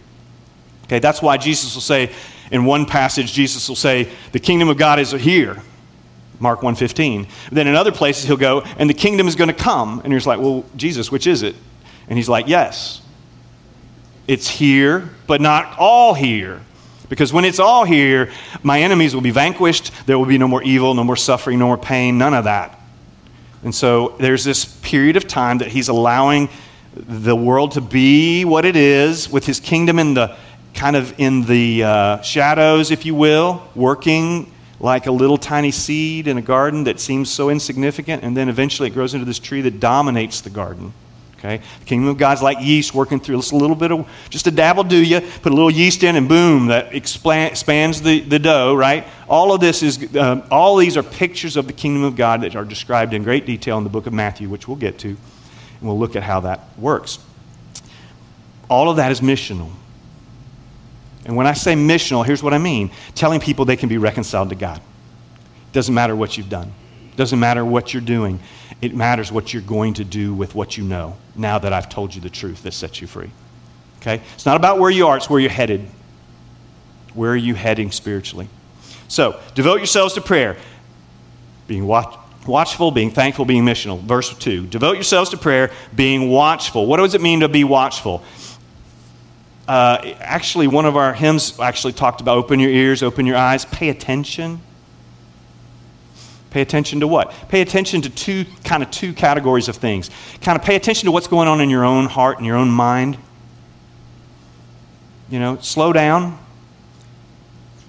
Okay? 0.85 0.99
That's 0.99 1.23
why 1.23 1.39
Jesus 1.39 1.75
will 1.75 1.81
say, 1.81 2.11
in 2.51 2.67
one 2.67 2.85
passage, 2.85 3.33
Jesus 3.33 3.67
will 3.67 3.77
say, 3.77 4.11
the 4.33 4.39
kingdom 4.39 4.69
of 4.69 4.77
God 4.77 4.99
is 4.99 5.13
here. 5.13 5.63
Mark 6.39 6.61
1.15. 6.61 7.29
Then 7.51 7.67
in 7.67 7.75
other 7.75 7.93
places 7.93 8.25
he'll 8.25 8.37
go, 8.37 8.61
and 8.77 8.91
the 8.91 8.95
kingdom 8.95 9.27
is 9.27 9.37
going 9.37 9.49
to 9.49 9.55
come. 9.55 10.01
And 10.01 10.13
you're 10.13 10.21
like, 10.21 10.39
well, 10.39 10.67
Jesus, 10.77 11.11
which 11.11 11.27
is 11.27 11.43
it? 11.43 11.57
And 12.09 12.19
he's 12.19 12.29
like, 12.29 12.47
yes. 12.47 13.01
It's 14.29 14.49
here, 14.49 15.09
but 15.27 15.41
not 15.41 15.79
all 15.79 16.13
here. 16.13 16.61
Because 17.09 17.33
when 17.33 17.47
it's 17.47 17.59
all 17.59 17.85
here, 17.85 18.31
my 18.63 18.83
enemies 18.83 19.15
will 19.15 19.23
be 19.23 19.31
vanquished. 19.31 19.93
There 20.05 20.19
will 20.19 20.27
be 20.27 20.37
no 20.37 20.49
more 20.49 20.63
evil, 20.63 20.93
no 20.93 21.05
more 21.05 21.17
suffering, 21.17 21.59
no 21.59 21.69
more 21.69 21.79
pain, 21.79 22.19
none 22.19 22.35
of 22.35 22.45
that. 22.45 22.79
And 23.63 23.75
so 23.75 24.17
there's 24.19 24.45
this 24.45 24.65
period 24.65 25.17
of 25.17 25.29
time 25.29 25.59
that 25.59 25.69
he's 25.69 25.89
allowing 25.89 26.49
the 26.95 27.37
world 27.37 27.73
to 27.73 27.81
be 27.81 28.45
what 28.45 28.65
it 28.65 28.77
is 28.77 29.31
with 29.31 29.47
his 29.47 29.61
kingdom 29.61 29.99
in 29.99 30.15
the 30.15 30.37
kind 30.75 30.97
of 30.97 31.19
in 31.19 31.43
the 31.43 31.85
uh, 31.85 32.21
shadows, 32.23 32.91
if 32.91 33.07
you 33.07 33.15
will, 33.15 33.63
working 33.75 34.53
like 34.81 35.07
a 35.07 35.13
little 35.13 35.39
tiny 35.39 35.71
seed 35.71 36.27
in 36.27 36.39
a 36.39 36.43
garden 36.43 36.85
that 36.85 36.99
seems 36.99 37.31
so 37.31 37.51
insignificant, 37.51 38.25
and 38.25 38.37
then 38.37 38.49
eventually 38.49 38.89
it 38.89 38.93
grows 38.93 39.15
into 39.15 39.25
this 39.25 39.39
tree 39.39 39.61
that 39.61 39.79
dominates 39.79 40.41
the 40.41 40.51
garden. 40.51 40.93
Okay? 41.43 41.61
The 41.81 41.85
kingdom 41.85 42.09
of 42.09 42.19
God's 42.19 42.41
like 42.41 42.59
yeast 42.61 42.95
working 42.95 43.19
through 43.19 43.37
just 43.37 43.51
a 43.51 43.57
little 43.57 43.75
bit 43.75 43.91
of, 43.91 44.09
just 44.31 44.47
a 44.47 44.53
dabble 44.53 44.85
do 44.85 44.97
you, 44.97 45.21
put 45.21 45.51
a 45.51 45.55
little 45.55 45.73
yeast 45.73 46.05
in, 46.05 46.15
and 46.15 46.29
boom, 46.29 46.69
that 46.69 46.95
expands 46.95 48.01
the, 48.01 48.21
the 48.21 48.39
dough, 48.39 48.77
right? 48.77 49.05
All 49.29 49.53
of 49.53 49.61
this 49.61 49.83
is, 49.83 50.15
uh, 50.15 50.47
all 50.53 50.77
these 50.77 50.97
are 50.97 51.03
pictures 51.03 51.57
of 51.57 51.67
the 51.67 51.73
kingdom 51.73 52.05
of 52.05 52.15
God 52.15 52.43
that 52.43 52.55
are 52.55 52.65
described 52.65 53.13
in 53.13 53.25
great 53.25 53.45
detail 53.45 53.77
in 53.79 53.83
the 53.83 53.91
book 53.91 54.07
of 54.07 54.13
Matthew, 54.13 54.49
which 54.49 54.69
we'll 54.69 54.77
get 54.77 55.01
to. 55.01 55.09
And 55.09 55.19
we'll 55.83 55.99
look 55.99 56.15
at 56.15 56.23
how 56.23 56.41
that 56.41 56.61
works. 56.79 57.19
All 58.71 58.89
of 58.89 58.97
that 58.99 59.11
is 59.11 59.21
missional. 59.21 59.71
And 61.25 61.37
when 61.37 61.49
I 61.49 61.55
say 61.55 61.75
missional, 61.75 62.25
here's 62.25 62.43
what 62.43 62.55
I 62.55 62.59
mean 62.59 62.93
telling 63.17 63.41
people 63.41 63.65
they 63.65 63.77
can 63.77 63.89
be 63.89 63.99
reconciled 63.99 64.51
to 64.51 64.55
God. 64.55 64.79
It 64.79 65.73
Doesn't 65.73 65.95
matter 65.95 66.15
what 66.15 66.37
you've 66.37 66.49
done, 66.49 66.73
doesn't 67.17 67.39
matter 67.39 67.65
what 67.65 67.93
you're 67.93 68.03
doing. 68.03 68.41
It 68.81 68.95
matters 68.95 69.31
what 69.31 69.53
you're 69.53 69.63
going 69.63 69.95
to 69.95 70.05
do 70.05 70.35
with 70.35 70.55
what 70.55 70.77
you 70.77 70.85
know 70.85 71.17
now 71.37 71.59
that 71.59 71.73
I've 71.73 71.89
told 71.89 72.15
you 72.15 72.21
the 72.21 72.31
truth 72.31 72.63
that 72.65 72.73
sets 72.73 73.01
you 73.01 73.07
free. 73.07 73.31
Okay? 74.01 74.21
It's 74.35 74.47
not 74.47 74.57
about 74.57 74.79
where 74.79 74.91
you 74.91 75.07
are, 75.07 75.17
it's 75.17 75.31
where 75.31 75.41
you're 75.41 75.51
headed. 75.51 75.87
Where 77.15 77.33
are 77.33 77.37
you 77.37 77.55
heading 77.55 77.93
spiritually? 77.93 78.49
So, 79.09 79.39
devote 79.55 79.77
yourselves 79.77 80.15
to 80.15 80.21
prayer, 80.21 80.57
being 81.67 81.87
watch, 81.87 82.17
watchful, 82.47 82.91
being 82.91 83.11
thankful, 83.11 83.45
being 83.45 83.65
missional. 83.65 84.01
Verse 84.01 84.37
2 84.37 84.67
Devote 84.67 84.95
yourselves 84.95 85.31
to 85.31 85.37
prayer, 85.37 85.71
being 85.95 86.31
watchful. 86.31 86.87
What 86.87 86.97
does 86.97 87.15
it 87.15 87.21
mean 87.21 87.41
to 87.41 87.49
be 87.49 87.65
watchful? 87.65 88.23
Uh, 89.69 90.15
actually, 90.19 90.67
one 90.67 90.87
of 90.87 90.97
our 90.97 91.15
hymns 91.15 91.61
actually 91.61 91.93
talked 91.93 92.21
about 92.21 92.39
open 92.39 92.59
your 92.59 92.71
ears, 92.71 93.03
open 93.03 93.27
your 93.27 93.37
eyes, 93.37 93.65
pay 93.67 93.91
attention. 93.91 94.61
Pay 96.53 96.61
attention 96.61 97.01
to 97.01 97.09
what? 97.09 97.33
Pay 97.49 97.63
attention 97.63 98.03
to 98.03 98.11
two 98.11 98.45
kind 98.63 98.83
of 98.83 98.91
two 98.91 99.15
categories 99.15 99.69
of 99.69 99.77
things. 99.77 100.11
Kind 100.43 100.59
of 100.59 100.63
pay 100.63 100.77
attention 100.77 101.07
to 101.07 101.11
what's 101.11 101.27
going 101.27 101.49
on 101.49 101.63
in 101.63 101.71
your 101.71 101.83
own 101.83 102.05
heart 102.05 102.37
and 102.37 102.47
your 102.47 102.57
own 102.57 102.71
mind. 102.71 103.17
You 105.31 105.41
know, 105.41 105.57
slow 105.63 105.95
down 105.95 106.39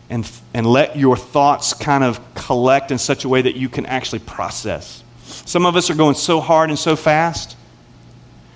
and, 0.09 0.31
and 0.53 0.65
let 0.65 0.95
your 0.95 1.17
thoughts 1.17 1.73
kind 1.73 2.05
of 2.05 2.21
collect 2.35 2.89
in 2.89 2.97
such 2.97 3.25
a 3.25 3.29
way 3.29 3.41
that 3.41 3.57
you 3.57 3.67
can 3.67 3.85
actually 3.85 4.19
process. 4.19 5.03
Some 5.25 5.65
of 5.65 5.75
us 5.75 5.89
are 5.89 5.95
going 5.95 6.15
so 6.15 6.39
hard 6.39 6.69
and 6.69 6.79
so 6.79 6.95
fast 6.95 7.57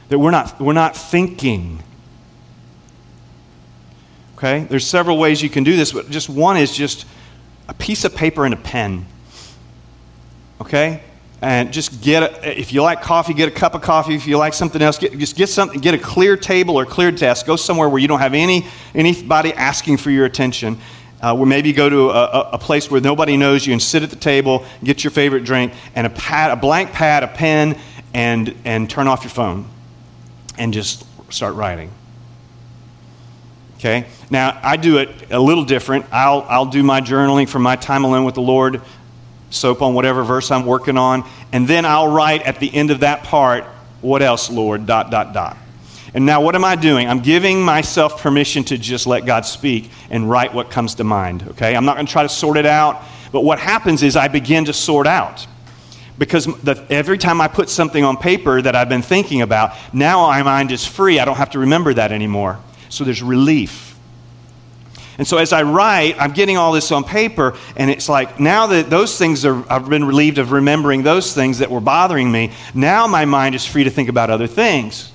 that 0.07 0.17
we're 0.17 0.31
not, 0.31 0.57
we're 0.61 0.71
not 0.71 0.95
thinking. 0.95 1.83
Okay? 4.37 4.63
There's 4.69 4.87
several 4.87 5.17
ways 5.17 5.41
you 5.41 5.49
can 5.49 5.65
do 5.65 5.75
this, 5.75 5.91
but 5.91 6.09
just 6.09 6.29
one 6.29 6.55
is 6.55 6.73
just 6.73 7.05
a 7.67 7.73
piece 7.73 8.05
of 8.05 8.15
paper 8.15 8.45
and 8.45 8.53
a 8.53 8.57
pen 8.57 9.05
okay? 10.61 11.01
And 11.41 11.71
just 11.71 12.01
get, 12.01 12.23
a, 12.23 12.59
if 12.59 12.73
you 12.73 12.81
like 12.81 13.01
coffee, 13.01 13.33
get 13.33 13.47
a 13.47 13.51
cup 13.51 13.75
of 13.75 13.81
coffee. 13.81 14.15
If 14.15 14.25
you 14.25 14.37
like 14.37 14.53
something 14.53 14.81
else, 14.81 14.97
get, 14.97 15.17
just 15.17 15.35
get 15.35 15.49
something, 15.49 15.79
get 15.79 15.93
a 15.93 15.99
clear 15.99 16.35
table 16.35 16.77
or 16.77 16.85
clear 16.85 17.11
desk. 17.11 17.45
Go 17.45 17.55
somewhere 17.55 17.87
where 17.89 17.99
you 17.99 18.07
don't 18.07 18.19
have 18.19 18.33
any, 18.33 18.65
anybody 18.95 19.53
asking 19.53 19.97
for 19.97 20.09
your 20.09 20.25
attention. 20.25 20.77
Uh, 21.19 21.35
where 21.35 21.47
maybe 21.47 21.73
go 21.73 21.89
to 21.89 22.11
a, 22.11 22.49
a, 22.51 22.57
place 22.59 22.91
where 22.91 23.01
nobody 23.01 23.37
knows 23.37 23.65
you 23.65 23.73
and 23.73 23.81
sit 23.81 24.03
at 24.03 24.11
the 24.11 24.15
table, 24.15 24.63
get 24.83 25.03
your 25.03 25.09
favorite 25.09 25.43
drink, 25.43 25.73
and 25.95 26.05
a, 26.05 26.11
pad, 26.11 26.51
a 26.51 26.55
blank 26.55 26.91
pad, 26.91 27.23
a 27.23 27.27
pen, 27.27 27.75
and, 28.13 28.55
and 28.65 28.87
turn 28.87 29.07
off 29.07 29.23
your 29.23 29.31
phone 29.31 29.67
and 30.59 30.71
just 30.71 31.05
start 31.31 31.55
writing. 31.55 31.91
Okay? 33.77 34.05
Now, 34.29 34.59
I 34.63 34.77
do 34.77 34.97
it 34.97 35.31
a 35.31 35.39
little 35.39 35.65
different. 35.65 36.05
I'll, 36.11 36.45
I'll 36.49 36.65
do 36.65 36.83
my 36.83 37.01
journaling 37.01 37.49
from 37.49 37.63
my 37.63 37.75
time 37.75 38.03
alone 38.03 38.23
with 38.23 38.35
the 38.35 38.41
Lord 38.41 38.81
soap 39.49 39.81
on 39.81 39.93
whatever 39.93 40.23
verse 40.23 40.51
I'm 40.51 40.65
working 40.65 40.97
on, 40.97 41.23
and 41.51 41.67
then 41.67 41.85
I'll 41.85 42.11
write 42.11 42.43
at 42.43 42.59
the 42.59 42.73
end 42.73 42.91
of 42.91 43.01
that 43.01 43.23
part, 43.23 43.63
what 44.01 44.21
else, 44.21 44.49
Lord, 44.49 44.85
dot, 44.85 45.09
dot, 45.11 45.33
dot. 45.33 45.57
And 46.13 46.25
now 46.25 46.41
what 46.41 46.55
am 46.55 46.63
I 46.63 46.75
doing? 46.75 47.07
I'm 47.07 47.19
giving 47.19 47.61
myself 47.63 48.21
permission 48.21 48.63
to 48.65 48.77
just 48.77 49.07
let 49.07 49.25
God 49.25 49.45
speak 49.45 49.89
and 50.09 50.29
write 50.29 50.53
what 50.53 50.71
comes 50.71 50.95
to 50.95 51.03
mind, 51.03 51.43
okay? 51.49 51.75
I'm 51.75 51.85
not 51.85 51.95
going 51.95 52.05
to 52.05 52.11
try 52.11 52.23
to 52.23 52.29
sort 52.29 52.57
it 52.57 52.65
out, 52.65 53.03
but 53.31 53.41
what 53.41 53.59
happens 53.59 54.03
is 54.03 54.15
I 54.15 54.27
begin 54.27 54.65
to 54.65 54.73
sort 54.73 55.05
out. 55.07 55.45
Because 56.17 56.45
the, 56.45 56.83
every 56.89 57.17
time 57.17 57.41
I 57.41 57.47
put 57.47 57.69
something 57.69 58.03
on 58.03 58.17
paper 58.17 58.61
that 58.61 58.75
I've 58.75 58.89
been 58.89 59.03
thinking 59.03 59.43
about, 59.43 59.75
now 59.93 60.27
my 60.27 60.41
mind 60.41 60.71
is 60.71 60.85
free. 60.85 61.19
I 61.19 61.25
don't 61.25 61.37
have 61.37 61.51
to 61.51 61.59
remember 61.59 61.93
that 61.93 62.11
anymore. 62.11 62.57
So 62.89 63.03
there's 63.03 63.21
relief. 63.21 63.86
And 65.17 65.27
so 65.27 65.37
as 65.37 65.51
I 65.51 65.63
write, 65.63 66.15
I'm 66.19 66.31
getting 66.31 66.57
all 66.57 66.71
this 66.71 66.91
on 66.91 67.03
paper, 67.03 67.57
and 67.75 67.89
it's 67.89 68.07
like 68.07 68.39
now 68.39 68.67
that 68.67 68.89
those 68.89 69.17
things 69.17 69.45
are, 69.45 69.63
I've 69.71 69.89
been 69.89 70.05
relieved 70.05 70.37
of 70.37 70.51
remembering 70.51 71.03
those 71.03 71.33
things 71.33 71.59
that 71.59 71.71
were 71.71 71.79
bothering 71.81 72.31
me, 72.31 72.51
now 72.73 73.07
my 73.07 73.25
mind 73.25 73.55
is 73.55 73.65
free 73.65 73.83
to 73.83 73.89
think 73.89 74.09
about 74.09 74.29
other 74.29 74.47
things. 74.47 75.11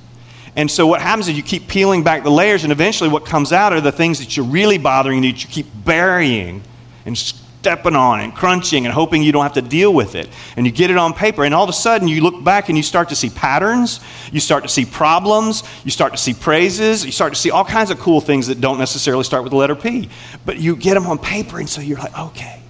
And 0.57 0.71
so 0.71 0.87
what 0.87 1.01
happens 1.01 1.29
is 1.29 1.37
you 1.37 1.43
keep 1.43 1.69
peeling 1.69 2.03
back 2.03 2.25
the 2.25 2.31
layers, 2.31 2.65
and 2.65 2.73
eventually 2.73 3.09
what 3.09 3.25
comes 3.25 3.53
out 3.53 3.73
are 3.73 3.81
the 3.81 3.93
things 3.93 4.19
that 4.19 4.37
you're 4.37 4.47
really 4.47 4.77
bothering 4.77 5.23
that 5.23 5.43
you 5.43 5.49
keep 5.49 5.67
burying 5.85 6.62
and 7.07 7.17
stepping 7.62 7.94
on 7.94 8.18
and 8.18 8.35
crunching 8.35 8.87
and 8.87 8.92
hoping 8.92 9.22
you 9.22 9.31
don't 9.31 9.44
have 9.44 9.53
to 9.53 9.62
deal 9.62 9.94
with 9.94 10.16
it. 10.16 10.29
And 10.57 10.66
you 10.66 10.72
get 10.72 10.90
it 10.90 10.96
on 10.96 11.14
paper, 11.14 11.44
and 11.44 11.55
all 11.55 11.62
of 11.62 11.70
a 11.70 11.72
sudden 11.72 12.09
you 12.09 12.20
look 12.20 12.42
back 12.42 12.68
and 12.68 12.77
you 12.77 12.83
start 12.83 13.11
to 13.11 13.16
see 13.16 13.31
patterns, 13.31 14.01
you 14.33 14.40
start 14.40 14.64
to 14.64 14.68
see 14.68 14.85
problems, 14.85 15.62
you 15.85 15.92
start 15.92 16.11
to 16.11 16.18
see 16.18 16.35
praises, 16.35 17.07
you 17.07 17.12
start 17.12 17.33
to 17.35 17.38
see 17.38 17.53
all 17.53 17.64
kinds 17.64 17.92
of 17.92 18.01
cool 18.01 18.20
things 18.20 18.48
that 18.48 18.61
don't 18.61 18.81
necessarily 18.81 19.22
start 19.22 19.44
with 19.44 19.53
the 19.53 19.57
letter 19.57 19.77
P. 19.77 20.09
But 20.44 20.59
you 20.59 20.75
get 20.75 20.94
them 20.94 21.07
on 21.07 21.18
paper, 21.18 21.61
and 21.61 21.68
so 21.68 21.81
you're 21.81 21.98
like, 21.98 22.18
okay, 22.18 22.61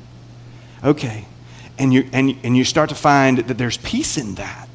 okay. 0.84 1.24
And 1.78 1.90
you, 1.94 2.06
and, 2.12 2.36
and 2.42 2.54
you 2.54 2.64
start 2.64 2.90
to 2.90 2.94
find 2.94 3.38
that 3.38 3.56
there's 3.56 3.78
peace 3.78 4.18
in 4.18 4.34
that. 4.34 4.68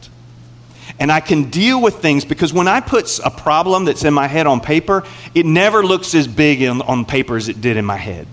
And 1.00 1.12
I 1.12 1.20
can 1.20 1.52
deal 1.52 1.80
with 1.80 2.02
things 2.02 2.26
because 2.26 2.52
when 2.52 2.68
I 2.68 2.80
put 2.80 3.20
a 3.24 3.30
problem 3.30 3.86
that's 3.86 4.04
in 4.04 4.16
my 4.16 4.26
head 4.26 4.48
on 4.48 4.62
paper, 4.62 5.04
it 5.36 5.46
never 5.46 5.86
looks 5.86 6.16
as 6.16 6.28
big 6.28 6.64
in, 6.64 6.82
on 6.82 7.06
paper 7.06 7.38
as 7.38 7.50
it 7.50 7.62
did 7.62 7.78
in 7.78 7.86
my 7.86 7.98
head 7.98 8.28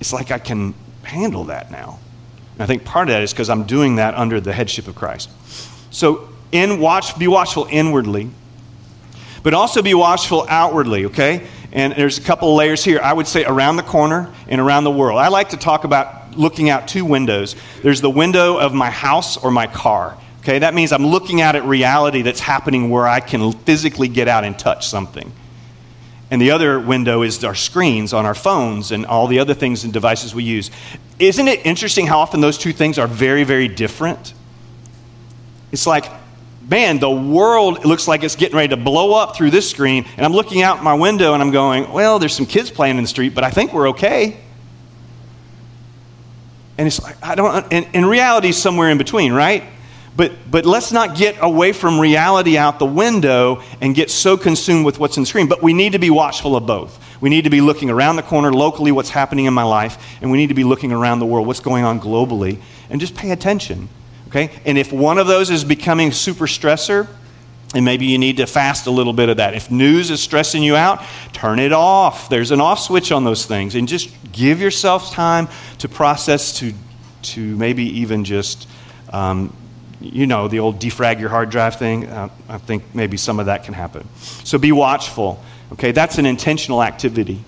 it's 0.00 0.12
like 0.12 0.30
I 0.30 0.38
can 0.38 0.74
handle 1.02 1.44
that 1.44 1.70
now. 1.70 1.98
And 2.54 2.62
I 2.62 2.66
think 2.66 2.84
part 2.84 3.08
of 3.08 3.14
that 3.14 3.22
is 3.22 3.32
because 3.32 3.50
I'm 3.50 3.64
doing 3.64 3.96
that 3.96 4.14
under 4.14 4.40
the 4.40 4.52
headship 4.52 4.88
of 4.88 4.94
Christ. 4.94 5.30
So, 5.90 6.28
in 6.50 6.80
watch, 6.80 7.18
be 7.18 7.28
watchful 7.28 7.66
inwardly, 7.70 8.30
but 9.42 9.54
also 9.54 9.82
be 9.82 9.94
watchful 9.94 10.46
outwardly, 10.48 11.06
okay? 11.06 11.46
And 11.72 11.92
there's 11.92 12.18
a 12.18 12.22
couple 12.22 12.54
layers 12.54 12.82
here. 12.82 13.00
I 13.02 13.12
would 13.12 13.26
say 13.26 13.44
around 13.44 13.76
the 13.76 13.82
corner 13.82 14.32
and 14.48 14.60
around 14.60 14.84
the 14.84 14.90
world. 14.90 15.18
I 15.18 15.28
like 15.28 15.50
to 15.50 15.56
talk 15.56 15.84
about 15.84 16.36
looking 16.36 16.70
out 16.70 16.88
two 16.88 17.04
windows. 17.04 17.54
There's 17.82 18.00
the 18.00 18.10
window 18.10 18.56
of 18.56 18.72
my 18.72 18.90
house 18.90 19.36
or 19.36 19.50
my 19.50 19.66
car. 19.66 20.16
Okay, 20.40 20.60
that 20.60 20.72
means 20.72 20.92
I'm 20.92 21.06
looking 21.06 21.42
out 21.42 21.56
at 21.56 21.64
reality 21.64 22.22
that's 22.22 22.40
happening 22.40 22.88
where 22.88 23.06
I 23.06 23.20
can 23.20 23.52
physically 23.52 24.08
get 24.08 24.28
out 24.28 24.44
and 24.44 24.58
touch 24.58 24.86
something. 24.88 25.30
And 26.30 26.42
the 26.42 26.50
other 26.50 26.78
window 26.78 27.22
is 27.22 27.42
our 27.42 27.54
screens 27.54 28.12
on 28.12 28.26
our 28.26 28.34
phones 28.34 28.92
and 28.92 29.06
all 29.06 29.26
the 29.26 29.38
other 29.38 29.54
things 29.54 29.84
and 29.84 29.92
devices 29.92 30.34
we 30.34 30.44
use. 30.44 30.70
Isn't 31.18 31.48
it 31.48 31.64
interesting 31.64 32.06
how 32.06 32.18
often 32.18 32.40
those 32.40 32.58
two 32.58 32.72
things 32.72 32.98
are 32.98 33.06
very, 33.06 33.44
very 33.44 33.66
different? 33.66 34.34
It's 35.72 35.86
like, 35.86 36.04
man, 36.68 36.98
the 36.98 37.10
world 37.10 37.84
looks 37.84 38.06
like 38.06 38.22
it's 38.22 38.36
getting 38.36 38.56
ready 38.56 38.68
to 38.68 38.76
blow 38.76 39.14
up 39.14 39.36
through 39.36 39.50
this 39.50 39.70
screen, 39.70 40.04
and 40.16 40.24
I'm 40.24 40.32
looking 40.32 40.62
out 40.62 40.82
my 40.82 40.94
window 40.94 41.32
and 41.32 41.42
I'm 41.42 41.50
going, 41.50 41.90
well, 41.90 42.18
there's 42.18 42.34
some 42.34 42.46
kids 42.46 42.70
playing 42.70 42.98
in 42.98 43.04
the 43.04 43.08
street, 43.08 43.34
but 43.34 43.42
I 43.42 43.50
think 43.50 43.72
we're 43.72 43.90
okay. 43.90 44.38
And 46.76 46.86
it's 46.86 47.02
like, 47.02 47.16
I 47.24 47.34
don't, 47.34 47.72
and, 47.72 47.86
and 47.94 48.08
reality 48.08 48.50
is 48.50 48.60
somewhere 48.60 48.90
in 48.90 48.98
between, 48.98 49.32
right? 49.32 49.64
But, 50.18 50.32
but 50.50 50.66
let's 50.66 50.90
not 50.90 51.16
get 51.16 51.36
away 51.40 51.70
from 51.72 52.00
reality 52.00 52.58
out 52.58 52.80
the 52.80 52.86
window 52.86 53.62
and 53.80 53.94
get 53.94 54.10
so 54.10 54.36
consumed 54.36 54.84
with 54.84 54.98
what's 54.98 55.16
in 55.16 55.22
the 55.22 55.26
screen. 55.28 55.46
But 55.46 55.62
we 55.62 55.72
need 55.72 55.92
to 55.92 56.00
be 56.00 56.10
watchful 56.10 56.56
of 56.56 56.66
both. 56.66 57.00
We 57.20 57.30
need 57.30 57.44
to 57.44 57.50
be 57.50 57.60
looking 57.60 57.88
around 57.88 58.16
the 58.16 58.24
corner 58.24 58.52
locally, 58.52 58.90
what's 58.90 59.10
happening 59.10 59.44
in 59.44 59.54
my 59.54 59.62
life, 59.62 60.18
and 60.20 60.32
we 60.32 60.36
need 60.36 60.48
to 60.48 60.54
be 60.54 60.64
looking 60.64 60.90
around 60.90 61.20
the 61.20 61.26
world, 61.26 61.46
what's 61.46 61.60
going 61.60 61.84
on 61.84 62.00
globally, 62.00 62.60
and 62.90 63.00
just 63.00 63.14
pay 63.14 63.30
attention. 63.30 63.88
Okay? 64.26 64.50
And 64.64 64.76
if 64.76 64.92
one 64.92 65.18
of 65.18 65.28
those 65.28 65.50
is 65.50 65.62
becoming 65.62 66.10
super 66.10 66.48
stressor, 66.48 67.06
and 67.72 67.84
maybe 67.84 68.06
you 68.06 68.18
need 68.18 68.38
to 68.38 68.46
fast 68.46 68.88
a 68.88 68.90
little 68.90 69.12
bit 69.12 69.28
of 69.28 69.36
that. 69.36 69.54
If 69.54 69.70
news 69.70 70.10
is 70.10 70.20
stressing 70.20 70.64
you 70.64 70.74
out, 70.74 71.00
turn 71.32 71.60
it 71.60 71.72
off. 71.72 72.28
There's 72.28 72.50
an 72.50 72.60
off 72.60 72.80
switch 72.80 73.12
on 73.12 73.22
those 73.22 73.46
things. 73.46 73.76
And 73.76 73.86
just 73.86 74.10
give 74.32 74.60
yourself 74.60 75.12
time 75.12 75.46
to 75.78 75.88
process, 75.88 76.58
to, 76.58 76.72
to 77.22 77.56
maybe 77.56 78.00
even 78.00 78.24
just 78.24 78.66
um, 79.12 79.54
you 80.00 80.26
know, 80.26 80.48
the 80.48 80.60
old 80.60 80.80
defrag 80.80 81.20
your 81.20 81.28
hard 81.28 81.50
drive 81.50 81.76
thing. 81.76 82.06
Uh, 82.06 82.28
I 82.48 82.58
think 82.58 82.94
maybe 82.94 83.16
some 83.16 83.40
of 83.40 83.46
that 83.46 83.64
can 83.64 83.74
happen. 83.74 84.08
So 84.44 84.58
be 84.58 84.72
watchful. 84.72 85.42
Okay, 85.72 85.92
that's 85.92 86.18
an 86.18 86.26
intentional 86.26 86.82
activity. 86.82 87.44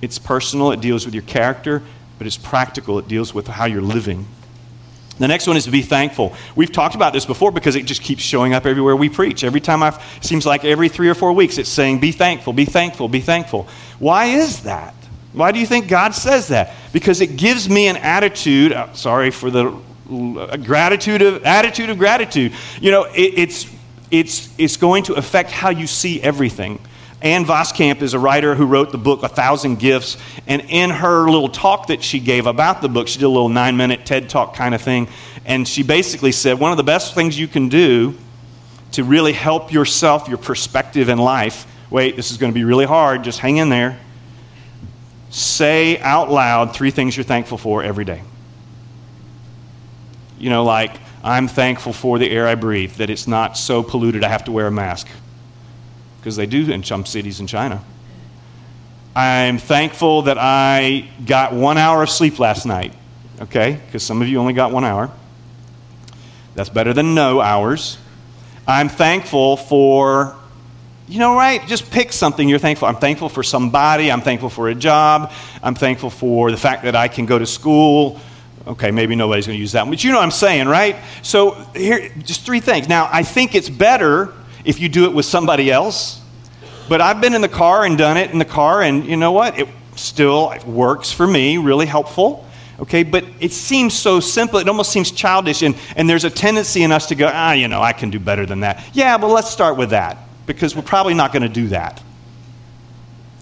It's 0.00 0.18
personal, 0.18 0.72
it 0.72 0.80
deals 0.80 1.04
with 1.04 1.14
your 1.14 1.22
character, 1.22 1.82
but 2.18 2.26
it's 2.26 2.36
practical, 2.36 2.98
it 2.98 3.06
deals 3.06 3.32
with 3.32 3.46
how 3.46 3.66
you're 3.66 3.82
living. 3.82 4.26
The 5.18 5.28
next 5.28 5.46
one 5.46 5.56
is 5.56 5.66
to 5.66 5.70
be 5.70 5.82
thankful. 5.82 6.34
We've 6.56 6.72
talked 6.72 6.94
about 6.94 7.12
this 7.12 7.26
before 7.26 7.52
because 7.52 7.76
it 7.76 7.84
just 7.84 8.02
keeps 8.02 8.22
showing 8.22 8.54
up 8.54 8.66
everywhere 8.66 8.96
we 8.96 9.08
preach. 9.08 9.44
Every 9.44 9.60
time 9.60 9.82
I 9.82 9.96
seems 10.20 10.46
like 10.46 10.64
every 10.64 10.88
3 10.88 11.08
or 11.08 11.14
4 11.14 11.32
weeks 11.32 11.58
it's 11.58 11.68
saying 11.68 12.00
be 12.00 12.10
thankful, 12.10 12.52
be 12.52 12.64
thankful, 12.64 13.08
be 13.08 13.20
thankful. 13.20 13.68
Why 13.98 14.24
is 14.24 14.62
that? 14.62 14.94
Why 15.32 15.52
do 15.52 15.60
you 15.60 15.66
think 15.66 15.88
God 15.88 16.14
says 16.14 16.48
that? 16.48 16.74
Because 16.92 17.20
it 17.20 17.36
gives 17.36 17.68
me 17.68 17.86
an 17.86 17.96
attitude, 17.96 18.72
uh, 18.72 18.92
sorry 18.94 19.30
for 19.30 19.50
the 19.50 19.76
gratitude 20.08 21.22
of 21.22 21.44
attitude 21.44 21.90
of 21.90 21.98
gratitude. 21.98 22.52
You 22.80 22.90
know, 22.90 23.04
it, 23.04 23.38
it's 23.38 23.66
it's 24.10 24.52
it's 24.58 24.76
going 24.76 25.04
to 25.04 25.14
affect 25.14 25.50
how 25.50 25.70
you 25.70 25.86
see 25.86 26.20
everything. 26.20 26.78
Ann 27.22 27.44
Voskamp 27.44 28.02
is 28.02 28.14
a 28.14 28.18
writer 28.18 28.56
who 28.56 28.66
wrote 28.66 28.90
the 28.90 28.98
book 28.98 29.22
A 29.22 29.28
Thousand 29.28 29.78
Gifts. 29.78 30.16
And 30.48 30.62
in 30.68 30.90
her 30.90 31.30
little 31.30 31.48
talk 31.48 31.86
that 31.86 32.02
she 32.02 32.18
gave 32.18 32.46
about 32.46 32.82
the 32.82 32.88
book, 32.88 33.06
she 33.06 33.20
did 33.20 33.26
a 33.26 33.28
little 33.28 33.48
nine 33.48 33.76
minute 33.76 34.04
TED 34.04 34.28
talk 34.28 34.56
kind 34.56 34.74
of 34.74 34.82
thing. 34.82 35.08
And 35.44 35.66
she 35.66 35.84
basically 35.84 36.32
said 36.32 36.58
one 36.58 36.72
of 36.72 36.76
the 36.76 36.82
best 36.82 37.14
things 37.14 37.38
you 37.38 37.46
can 37.46 37.68
do 37.68 38.16
to 38.92 39.04
really 39.04 39.32
help 39.32 39.72
yourself, 39.72 40.28
your 40.28 40.38
perspective 40.38 41.08
in 41.08 41.18
life. 41.18 41.66
Wait, 41.90 42.16
this 42.16 42.32
is 42.32 42.38
going 42.38 42.52
to 42.52 42.54
be 42.54 42.64
really 42.64 42.86
hard. 42.86 43.22
Just 43.22 43.38
hang 43.38 43.58
in 43.58 43.68
there. 43.68 43.98
Say 45.30 45.98
out 46.00 46.30
loud 46.30 46.74
three 46.74 46.90
things 46.90 47.16
you're 47.16 47.24
thankful 47.24 47.56
for 47.56 47.82
every 47.82 48.04
day. 48.04 48.22
You 50.42 50.50
know, 50.50 50.64
like, 50.64 50.96
I'm 51.22 51.46
thankful 51.46 51.92
for 51.92 52.18
the 52.18 52.28
air 52.28 52.48
I 52.48 52.56
breathe, 52.56 52.94
that 52.94 53.10
it's 53.10 53.28
not 53.28 53.56
so 53.56 53.84
polluted 53.84 54.24
I 54.24 54.28
have 54.28 54.42
to 54.46 54.52
wear 54.52 54.66
a 54.66 54.72
mask. 54.72 55.06
Because 56.18 56.34
they 56.34 56.46
do 56.46 56.68
in 56.68 56.82
some 56.82 57.06
cities 57.06 57.38
in 57.38 57.46
China. 57.46 57.82
I'm 59.14 59.58
thankful 59.58 60.22
that 60.22 60.38
I 60.40 61.08
got 61.24 61.52
one 61.52 61.78
hour 61.78 62.02
of 62.02 62.10
sleep 62.10 62.40
last 62.40 62.66
night, 62.66 62.92
okay? 63.40 63.78
Because 63.86 64.02
some 64.02 64.20
of 64.20 64.26
you 64.26 64.38
only 64.38 64.52
got 64.52 64.72
one 64.72 64.84
hour. 64.84 65.12
That's 66.56 66.70
better 66.70 66.92
than 66.92 67.14
no 67.14 67.40
hours. 67.40 67.96
I'm 68.66 68.88
thankful 68.88 69.56
for, 69.56 70.34
you 71.06 71.20
know, 71.20 71.36
right? 71.36 71.64
Just 71.68 71.88
pick 71.92 72.12
something 72.12 72.48
you're 72.48 72.58
thankful. 72.58 72.88
I'm 72.88 72.96
thankful 72.96 73.28
for 73.28 73.44
somebody. 73.44 74.10
I'm 74.10 74.22
thankful 74.22 74.50
for 74.50 74.68
a 74.68 74.74
job. 74.74 75.30
I'm 75.62 75.76
thankful 75.76 76.10
for 76.10 76.50
the 76.50 76.56
fact 76.56 76.82
that 76.82 76.96
I 76.96 77.06
can 77.06 77.26
go 77.26 77.38
to 77.38 77.46
school. 77.46 78.20
Okay, 78.64 78.92
maybe 78.92 79.16
nobody's 79.16 79.46
going 79.46 79.56
to 79.56 79.60
use 79.60 79.72
that 79.72 79.82
one, 79.82 79.90
but 79.90 80.04
you 80.04 80.12
know 80.12 80.18
what 80.18 80.24
I'm 80.24 80.30
saying, 80.30 80.68
right? 80.68 80.96
So 81.22 81.52
here, 81.74 82.10
just 82.22 82.46
three 82.46 82.60
things. 82.60 82.88
Now, 82.88 83.08
I 83.12 83.24
think 83.24 83.56
it's 83.56 83.68
better 83.68 84.32
if 84.64 84.78
you 84.78 84.88
do 84.88 85.04
it 85.04 85.12
with 85.12 85.26
somebody 85.26 85.70
else, 85.70 86.20
but 86.88 87.00
I've 87.00 87.20
been 87.20 87.34
in 87.34 87.40
the 87.40 87.48
car 87.48 87.84
and 87.84 87.98
done 87.98 88.16
it 88.16 88.30
in 88.30 88.38
the 88.38 88.44
car, 88.44 88.82
and 88.82 89.04
you 89.04 89.16
know 89.16 89.32
what? 89.32 89.58
It 89.58 89.68
still 89.96 90.54
works 90.64 91.10
for 91.10 91.26
me, 91.26 91.58
really 91.58 91.86
helpful. 91.86 92.46
Okay, 92.78 93.02
but 93.02 93.24
it 93.40 93.52
seems 93.52 93.94
so 93.94 94.20
simple, 94.20 94.60
it 94.60 94.68
almost 94.68 94.92
seems 94.92 95.10
childish, 95.10 95.62
and, 95.62 95.76
and 95.96 96.08
there's 96.08 96.24
a 96.24 96.30
tendency 96.30 96.84
in 96.84 96.92
us 96.92 97.06
to 97.06 97.14
go, 97.16 97.30
ah, 97.32 97.52
you 97.52 97.66
know, 97.66 97.82
I 97.82 97.92
can 97.92 98.10
do 98.10 98.20
better 98.20 98.46
than 98.46 98.60
that. 98.60 98.84
Yeah, 98.92 99.18
but 99.18 99.28
let's 99.28 99.50
start 99.50 99.76
with 99.76 99.90
that, 99.90 100.18
because 100.46 100.76
we're 100.76 100.82
probably 100.82 101.14
not 101.14 101.32
going 101.32 101.42
to 101.42 101.48
do 101.48 101.68
that 101.68 102.00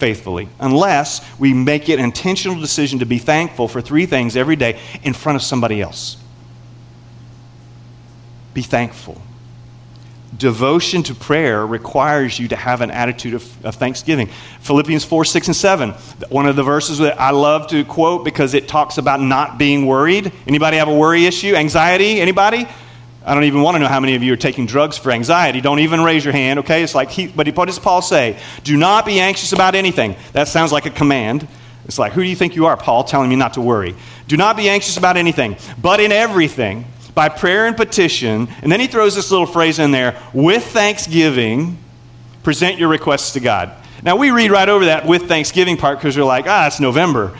faithfully 0.01 0.49
unless 0.59 1.21
we 1.39 1.53
make 1.53 1.89
it 1.89 1.99
an 1.99 2.05
intentional 2.05 2.59
decision 2.59 2.99
to 2.99 3.07
be 3.07 3.19
thankful 3.19 3.69
for 3.69 3.81
three 3.81 4.07
things 4.07 4.37
every 4.37 4.57
day 4.57 4.81
in 5.05 5.13
front 5.13 5.37
of 5.37 5.43
somebody 5.43 5.81
else. 5.81 6.17
Be 8.55 8.63
thankful 8.63 9.21
devotion 10.37 11.03
to 11.03 11.15
prayer 11.15 11.67
requires 11.67 12.39
you 12.39 12.49
to 12.49 12.57
have 12.57 12.81
an 12.81 12.91
attitude 12.91 13.35
of, 13.35 13.65
of, 13.65 13.75
thanksgiving. 13.75 14.29
Philippians 14.61 15.05
4, 15.05 15.25
6, 15.25 15.49
and 15.49 15.57
7. 15.57 15.91
One 16.31 16.47
of 16.47 16.57
the 16.57 16.63
verses 16.63 16.99
that 16.99 17.21
I 17.21 17.31
love 17.31 17.67
to 17.69 17.85
quote 17.85 18.25
because 18.25 18.55
it 18.55 18.69
talks 18.69 18.99
about 18.99 19.21
not 19.21 19.59
being 19.59 19.87
worried. 19.87 20.33
Anybody 20.47 20.79
have 20.79 20.89
a 20.89 20.97
worry 20.97 21.27
issue? 21.27 21.55
Anxiety? 21.55 22.21
Anybody? 22.21 22.67
I 23.25 23.35
don't 23.35 23.45
even 23.45 23.61
want 23.61 23.75
to 23.75 23.79
know 23.81 23.89
how 23.89 24.01
many 24.01 24.15
of 24.15 24.23
you 24.23 24.33
are 24.33 24.37
taking 24.37 24.67
drugs 24.67 24.97
for 24.97 25.11
anxiety. 25.11 25.61
Don't 25.61 25.81
even 25.81 26.03
raise 26.03 26.25
your 26.25 26.33
hand, 26.33 26.61
okay? 26.61 26.83
It's 26.83 26.95
like, 26.95 27.11
he, 27.11 27.27
but 27.27 27.55
what 27.55 27.67
does 27.67 27.79
Paul 27.79 28.01
say? 28.01 28.39
Do 28.65 28.77
not 28.77 29.05
be 29.05 29.21
anxious 29.21 29.53
about 29.53 29.75
anything. 29.75 30.17
That 30.33 30.49
sounds 30.49 30.73
like 30.73 30.87
a 30.87 30.91
command. 30.91 31.47
It's 31.85 31.99
like, 31.99 32.13
who 32.13 32.23
do 32.23 32.29
you 32.29 32.37
think 32.37 32.57
you 32.57 32.67
are, 32.67 32.77
Paul, 32.77 33.05
telling 33.05 33.29
me 33.29 33.37
not 33.37 33.55
to 33.55 33.61
worry? 33.61 33.95
Do 34.27 34.37
not 34.37 34.57
be 34.57 34.69
anxious 34.69 34.97
about 34.97 35.17
anything, 35.17 35.57
but 35.81 36.01
in 36.01 36.13
everything 36.13 36.87
by 37.15 37.29
prayer 37.29 37.67
and 37.67 37.77
petition. 37.77 38.49
And 38.63 38.73
then 38.73 38.81
he 38.81 38.87
throws 38.87 39.15
this 39.15 39.31
little 39.31 39.47
phrase 39.47 39.79
in 39.79 39.91
there 39.91 40.21
with 40.33 40.65
thanksgiving, 40.65 41.79
present 42.43 42.79
your 42.79 42.89
requests 42.89 43.33
to 43.33 43.41
God. 43.41 43.73
Now, 44.03 44.17
we 44.17 44.31
read 44.31 44.51
right 44.51 44.69
over 44.69 44.87
that 44.87 45.05
with 45.05 45.29
thanksgiving 45.29 45.77
part 45.77 45.99
because 45.99 46.17
we're 46.17 46.25
like, 46.25 46.47
ah, 46.49 46.69
it's 46.69 46.81
November. 46.81 47.37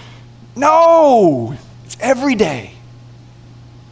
No, 0.57 1.57
it's 1.85 1.97
every 2.01 2.35
day. 2.35 2.75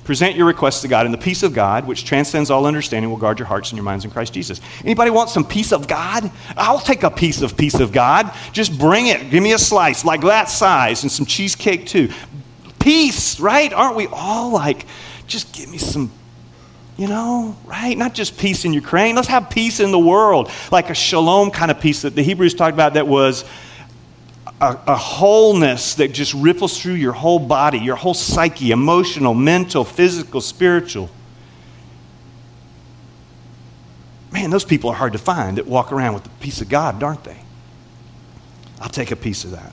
Present 0.08 0.36
your 0.36 0.46
requests 0.46 0.80
to 0.80 0.88
God, 0.88 1.04
and 1.04 1.12
the 1.12 1.18
peace 1.18 1.42
of 1.42 1.52
God, 1.52 1.86
which 1.86 2.06
transcends 2.06 2.50
all 2.50 2.64
understanding, 2.64 3.10
will 3.10 3.18
guard 3.18 3.38
your 3.38 3.44
hearts 3.44 3.68
and 3.68 3.76
your 3.76 3.84
minds 3.84 4.06
in 4.06 4.10
Christ 4.10 4.32
Jesus. 4.32 4.58
Anybody 4.82 5.10
want 5.10 5.28
some 5.28 5.44
peace 5.44 5.70
of 5.70 5.86
God? 5.86 6.30
I'll 6.56 6.80
take 6.80 7.02
a 7.02 7.10
piece 7.10 7.42
of 7.42 7.58
peace 7.58 7.78
of 7.78 7.92
God. 7.92 8.32
Just 8.52 8.78
bring 8.78 9.08
it. 9.08 9.28
Give 9.28 9.42
me 9.42 9.52
a 9.52 9.58
slice 9.58 10.06
like 10.06 10.22
that 10.22 10.48
size 10.48 11.02
and 11.02 11.12
some 11.12 11.26
cheesecake 11.26 11.84
too. 11.84 12.08
Peace, 12.78 13.38
right? 13.38 13.70
Aren't 13.70 13.96
we 13.96 14.06
all 14.06 14.50
like 14.50 14.86
just 15.26 15.52
give 15.52 15.70
me 15.70 15.76
some, 15.76 16.10
you 16.96 17.06
know, 17.06 17.54
right? 17.66 17.98
Not 17.98 18.14
just 18.14 18.38
peace 18.38 18.64
in 18.64 18.72
Ukraine. 18.72 19.14
Let's 19.14 19.28
have 19.28 19.50
peace 19.50 19.78
in 19.78 19.90
the 19.90 19.98
world, 19.98 20.50
like 20.72 20.88
a 20.88 20.94
shalom 20.94 21.50
kind 21.50 21.70
of 21.70 21.80
peace 21.80 22.00
that 22.00 22.14
the 22.14 22.22
Hebrews 22.22 22.54
talked 22.54 22.72
about 22.72 22.94
that 22.94 23.06
was 23.06 23.44
a, 24.60 24.78
a, 24.86 24.96
wholeness 24.96 25.94
that 25.96 26.12
just 26.12 26.34
ripples 26.34 26.80
through 26.80 26.94
your 26.94 27.12
whole 27.12 27.38
body, 27.38 27.78
your 27.78 27.96
whole 27.96 28.14
psyche, 28.14 28.70
emotional, 28.72 29.34
mental, 29.34 29.84
physical, 29.84 30.40
spiritual. 30.40 31.10
Man, 34.32 34.50
those 34.50 34.64
people 34.64 34.90
are 34.90 34.96
hard 34.96 35.12
to 35.12 35.18
find 35.18 35.58
that 35.58 35.66
walk 35.66 35.92
around 35.92 36.14
with 36.14 36.24
the 36.24 36.30
peace 36.40 36.60
of 36.60 36.68
God, 36.68 37.02
aren't 37.02 37.24
they? 37.24 37.38
I'll 38.80 38.88
take 38.88 39.10
a 39.10 39.16
piece 39.16 39.44
of 39.44 39.52
that. 39.52 39.72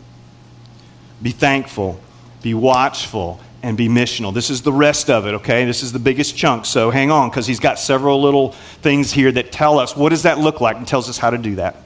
Be 1.21 1.31
thankful, 1.31 1.99
be 2.41 2.53
watchful, 2.53 3.39
and 3.63 3.75
be 3.75 3.87
missional. 3.87 4.31
This 4.31 4.51
is 4.51 4.61
the 4.61 4.71
rest 4.71 5.09
of 5.09 5.25
it, 5.25 5.33
okay? 5.35 5.65
This 5.65 5.81
is 5.81 5.91
the 5.91 5.99
biggest 5.99 6.37
chunk. 6.37 6.65
So 6.65 6.91
hang 6.91 7.09
on, 7.09 7.29
because 7.29 7.47
he's 7.47 7.59
got 7.59 7.79
several 7.79 8.21
little 8.21 8.51
things 8.83 9.11
here 9.11 9.31
that 9.31 9.51
tell 9.51 9.79
us 9.79 9.95
what 9.95 10.09
does 10.09 10.23
that 10.23 10.37
look 10.37 10.61
like 10.61 10.77
and 10.77 10.87
tells 10.87 11.09
us 11.09 11.17
how 11.17 11.31
to 11.31 11.39
do 11.39 11.55
that. 11.55 11.77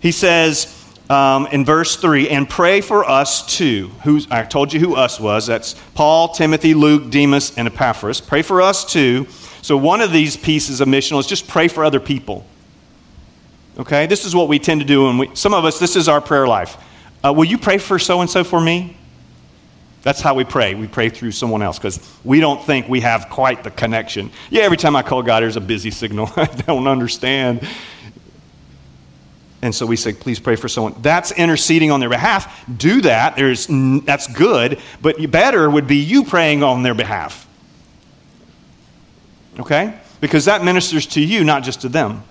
He 0.00 0.10
says 0.10 0.81
um, 1.10 1.46
in 1.48 1.64
verse 1.64 1.96
3 1.96 2.28
and 2.28 2.48
pray 2.48 2.80
for 2.80 3.08
us 3.08 3.56
too. 3.56 3.90
Who's, 4.04 4.30
I 4.30 4.44
told 4.44 4.72
you 4.72 4.80
who 4.80 4.94
us 4.94 5.20
was. 5.20 5.46
That's 5.46 5.74
Paul, 5.94 6.28
Timothy, 6.28 6.74
Luke, 6.74 7.10
Demas, 7.10 7.56
and 7.56 7.68
Epaphras. 7.68 8.20
Pray 8.20 8.42
for 8.42 8.62
us 8.62 8.84
too. 8.84 9.26
So 9.62 9.76
one 9.76 10.00
of 10.00 10.12
these 10.12 10.36
pieces 10.36 10.80
of 10.80 10.88
missional 10.88 11.20
is 11.20 11.26
just 11.26 11.46
pray 11.46 11.68
for 11.68 11.84
other 11.84 12.00
people. 12.00 12.46
Okay? 13.78 14.06
This 14.06 14.24
is 14.24 14.34
what 14.34 14.48
we 14.48 14.58
tend 14.58 14.80
to 14.80 14.86
do. 14.86 15.08
And 15.08 15.18
we, 15.18 15.30
some 15.34 15.54
of 15.54 15.64
us, 15.64 15.78
this 15.78 15.96
is 15.96 16.08
our 16.08 16.20
prayer 16.20 16.46
life. 16.46 16.76
Uh, 17.24 17.32
will 17.32 17.44
you 17.44 17.58
pray 17.58 17.78
for 17.78 17.98
so 17.98 18.20
and 18.20 18.28
so 18.28 18.42
for 18.42 18.60
me? 18.60 18.96
That's 20.02 20.20
how 20.20 20.34
we 20.34 20.42
pray. 20.42 20.74
We 20.74 20.88
pray 20.88 21.10
through 21.10 21.30
someone 21.30 21.62
else 21.62 21.78
because 21.78 22.00
we 22.24 22.40
don't 22.40 22.62
think 22.64 22.88
we 22.88 23.00
have 23.00 23.28
quite 23.30 23.62
the 23.62 23.70
connection. 23.70 24.32
Yeah, 24.50 24.62
every 24.62 24.76
time 24.76 24.96
I 24.96 25.02
call 25.02 25.22
God, 25.22 25.42
there's 25.42 25.56
a 25.56 25.60
busy 25.60 25.92
signal. 25.92 26.28
I 26.36 26.46
don't 26.46 26.88
understand. 26.88 27.66
And 29.62 29.72
so 29.72 29.86
we 29.86 29.94
say, 29.94 30.12
please 30.12 30.40
pray 30.40 30.56
for 30.56 30.68
someone. 30.68 30.96
That's 31.00 31.30
interceding 31.30 31.92
on 31.92 32.00
their 32.00 32.08
behalf. 32.08 32.64
Do 32.76 33.00
that. 33.02 33.36
There's, 33.36 33.68
that's 33.68 34.26
good. 34.26 34.80
But 35.00 35.30
better 35.30 35.70
would 35.70 35.86
be 35.86 35.98
you 35.98 36.24
praying 36.24 36.64
on 36.64 36.82
their 36.82 36.94
behalf. 36.94 37.48
Okay? 39.60 39.96
Because 40.20 40.46
that 40.46 40.64
ministers 40.64 41.06
to 41.08 41.20
you, 41.20 41.44
not 41.44 41.62
just 41.62 41.82
to 41.82 41.88
them. 41.88 42.24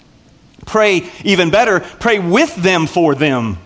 Pray 0.65 1.09
even 1.23 1.49
better, 1.49 1.79
pray 1.79 2.19
with 2.19 2.53
them 2.55 2.85
for 2.85 3.15
them 3.15 3.57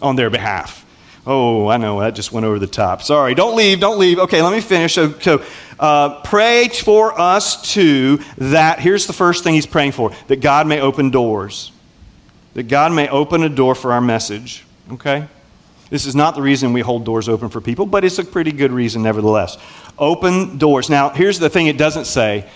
on 0.00 0.14
their 0.16 0.30
behalf. 0.30 0.78
Oh, 1.26 1.68
I 1.68 1.76
know, 1.76 2.00
that 2.00 2.14
just 2.14 2.32
went 2.32 2.46
over 2.46 2.58
the 2.58 2.66
top. 2.66 3.02
Sorry, 3.02 3.34
don't 3.34 3.56
leave, 3.56 3.80
don't 3.80 3.98
leave. 3.98 4.18
Okay, 4.18 4.42
let 4.42 4.52
me 4.52 4.60
finish. 4.60 4.94
So, 4.94 5.12
so 5.20 5.44
uh, 5.78 6.20
pray 6.22 6.68
for 6.68 7.18
us 7.20 7.72
too 7.72 8.18
that, 8.38 8.80
here's 8.80 9.06
the 9.06 9.12
first 9.12 9.44
thing 9.44 9.54
he's 9.54 9.66
praying 9.66 9.92
for 9.92 10.12
that 10.28 10.40
God 10.40 10.66
may 10.66 10.80
open 10.80 11.10
doors. 11.10 11.70
That 12.54 12.64
God 12.64 12.92
may 12.92 13.08
open 13.08 13.42
a 13.42 13.48
door 13.48 13.74
for 13.74 13.92
our 13.92 14.00
message. 14.00 14.64
Okay? 14.92 15.26
This 15.90 16.06
is 16.06 16.14
not 16.14 16.34
the 16.34 16.42
reason 16.42 16.72
we 16.72 16.80
hold 16.80 17.04
doors 17.04 17.28
open 17.28 17.48
for 17.48 17.60
people, 17.60 17.86
but 17.86 18.04
it's 18.04 18.18
a 18.18 18.24
pretty 18.24 18.52
good 18.52 18.72
reason 18.72 19.02
nevertheless. 19.02 19.58
Open 19.98 20.58
doors. 20.58 20.88
Now, 20.88 21.10
here's 21.10 21.38
the 21.38 21.50
thing 21.50 21.66
it 21.66 21.76
doesn't 21.76 22.06
say. 22.06 22.48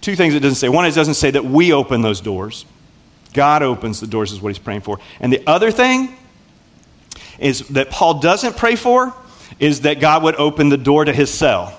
Two 0.00 0.16
things 0.16 0.34
it 0.34 0.40
doesn't 0.40 0.56
say. 0.56 0.68
One, 0.68 0.86
it 0.86 0.94
doesn't 0.94 1.14
say 1.14 1.30
that 1.30 1.44
we 1.44 1.72
open 1.72 2.02
those 2.02 2.20
doors. 2.20 2.64
God 3.34 3.62
opens 3.62 4.00
the 4.00 4.06
doors, 4.06 4.32
is 4.32 4.40
what 4.40 4.50
he's 4.50 4.58
praying 4.58 4.80
for. 4.82 4.98
And 5.20 5.32
the 5.32 5.42
other 5.46 5.70
thing, 5.70 6.16
is 7.38 7.60
that 7.68 7.90
Paul 7.90 8.20
doesn't 8.20 8.56
pray 8.56 8.76
for 8.76 9.14
is 9.58 9.82
that 9.82 10.00
God 10.00 10.22
would 10.22 10.36
open 10.36 10.68
the 10.68 10.76
door 10.76 11.04
to 11.04 11.12
his 11.12 11.32
cell. 11.32 11.78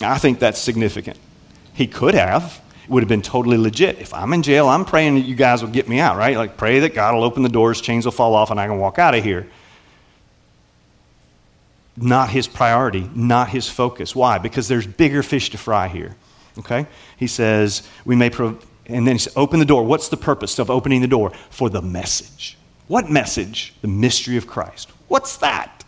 I 0.00 0.18
think 0.18 0.38
that's 0.38 0.58
significant. 0.58 1.18
He 1.74 1.86
could 1.86 2.14
have. 2.14 2.60
It 2.84 2.90
would 2.90 3.02
have 3.02 3.08
been 3.08 3.22
totally 3.22 3.56
legit. 3.56 3.98
If 3.98 4.12
I'm 4.12 4.32
in 4.32 4.42
jail, 4.42 4.68
I'm 4.68 4.84
praying 4.84 5.14
that 5.14 5.20
you 5.20 5.34
guys 5.34 5.62
will 5.62 5.70
get 5.70 5.88
me 5.88 6.00
out, 6.00 6.16
right? 6.16 6.36
Like, 6.36 6.56
pray 6.56 6.80
that 6.80 6.94
God 6.94 7.14
will 7.14 7.24
open 7.24 7.42
the 7.42 7.48
doors, 7.48 7.80
chains 7.80 8.04
will 8.04 8.12
fall 8.12 8.34
off, 8.34 8.50
and 8.50 8.58
I 8.58 8.66
can 8.66 8.78
walk 8.78 8.98
out 8.98 9.14
of 9.14 9.22
here. 9.22 9.48
Not 11.96 12.30
his 12.30 12.48
priority, 12.48 13.08
not 13.14 13.50
his 13.50 13.68
focus. 13.68 14.16
Why? 14.16 14.38
Because 14.38 14.66
there's 14.66 14.86
bigger 14.86 15.22
fish 15.22 15.50
to 15.50 15.58
fry 15.58 15.88
here. 15.88 16.16
Okay? 16.58 16.86
He 17.16 17.26
says, 17.26 17.86
we 18.04 18.16
may, 18.16 18.30
pro- 18.30 18.58
and 18.86 19.06
then 19.06 19.14
he 19.14 19.18
says, 19.18 19.34
open 19.36 19.60
the 19.60 19.66
door. 19.66 19.84
What's 19.84 20.08
the 20.08 20.16
purpose 20.16 20.58
of 20.58 20.70
opening 20.70 21.00
the 21.02 21.06
door? 21.08 21.32
For 21.50 21.70
the 21.70 21.82
message. 21.82 22.56
What 22.88 23.10
message? 23.10 23.74
The 23.82 23.88
mystery 23.88 24.36
of 24.36 24.46
Christ. 24.46 24.90
What's 25.08 25.36
that? 25.38 25.81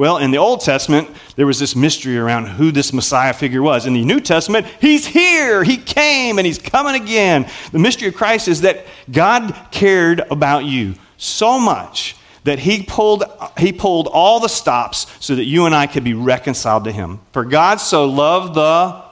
Well, 0.00 0.16
in 0.16 0.30
the 0.30 0.38
Old 0.38 0.62
Testament, 0.62 1.10
there 1.36 1.46
was 1.46 1.58
this 1.58 1.76
mystery 1.76 2.16
around 2.16 2.46
who 2.46 2.72
this 2.72 2.90
Messiah 2.90 3.34
figure 3.34 3.60
was. 3.60 3.84
In 3.84 3.92
the 3.92 4.02
New 4.02 4.18
Testament, 4.18 4.66
he's 4.80 5.04
here, 5.04 5.62
he 5.62 5.76
came, 5.76 6.38
and 6.38 6.46
he's 6.46 6.58
coming 6.58 6.94
again. 6.94 7.46
The 7.70 7.80
mystery 7.80 8.08
of 8.08 8.14
Christ 8.14 8.48
is 8.48 8.62
that 8.62 8.86
God 9.12 9.54
cared 9.70 10.20
about 10.30 10.64
you 10.64 10.94
so 11.18 11.58
much 11.58 12.16
that 12.44 12.60
he 12.60 12.82
pulled, 12.82 13.24
he 13.58 13.74
pulled 13.74 14.06
all 14.06 14.40
the 14.40 14.48
stops 14.48 15.06
so 15.20 15.34
that 15.34 15.44
you 15.44 15.66
and 15.66 15.74
I 15.74 15.86
could 15.86 16.02
be 16.02 16.14
reconciled 16.14 16.84
to 16.84 16.92
him. 16.92 17.20
For 17.32 17.44
God 17.44 17.76
so 17.76 18.06
loved 18.06 18.54
the 18.54 19.02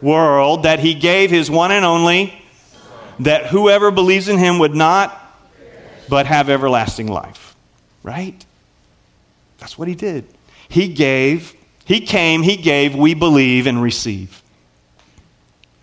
world 0.00 0.62
that 0.62 0.80
he 0.80 0.94
gave 0.94 1.30
his 1.30 1.50
one 1.50 1.72
and 1.72 1.84
only, 1.84 2.42
that 3.20 3.48
whoever 3.48 3.90
believes 3.90 4.28
in 4.28 4.38
him 4.38 4.58
would 4.60 4.74
not 4.74 5.14
but 6.08 6.24
have 6.24 6.48
everlasting 6.48 7.08
life. 7.08 7.54
Right? 8.02 8.46
That's 9.62 9.78
what 9.78 9.86
he 9.86 9.94
did. 9.94 10.26
He 10.68 10.88
gave, 10.88 11.54
he 11.84 12.00
came, 12.00 12.42
he 12.42 12.56
gave, 12.56 12.96
we 12.96 13.14
believe 13.14 13.68
and 13.68 13.80
receive. 13.80 14.42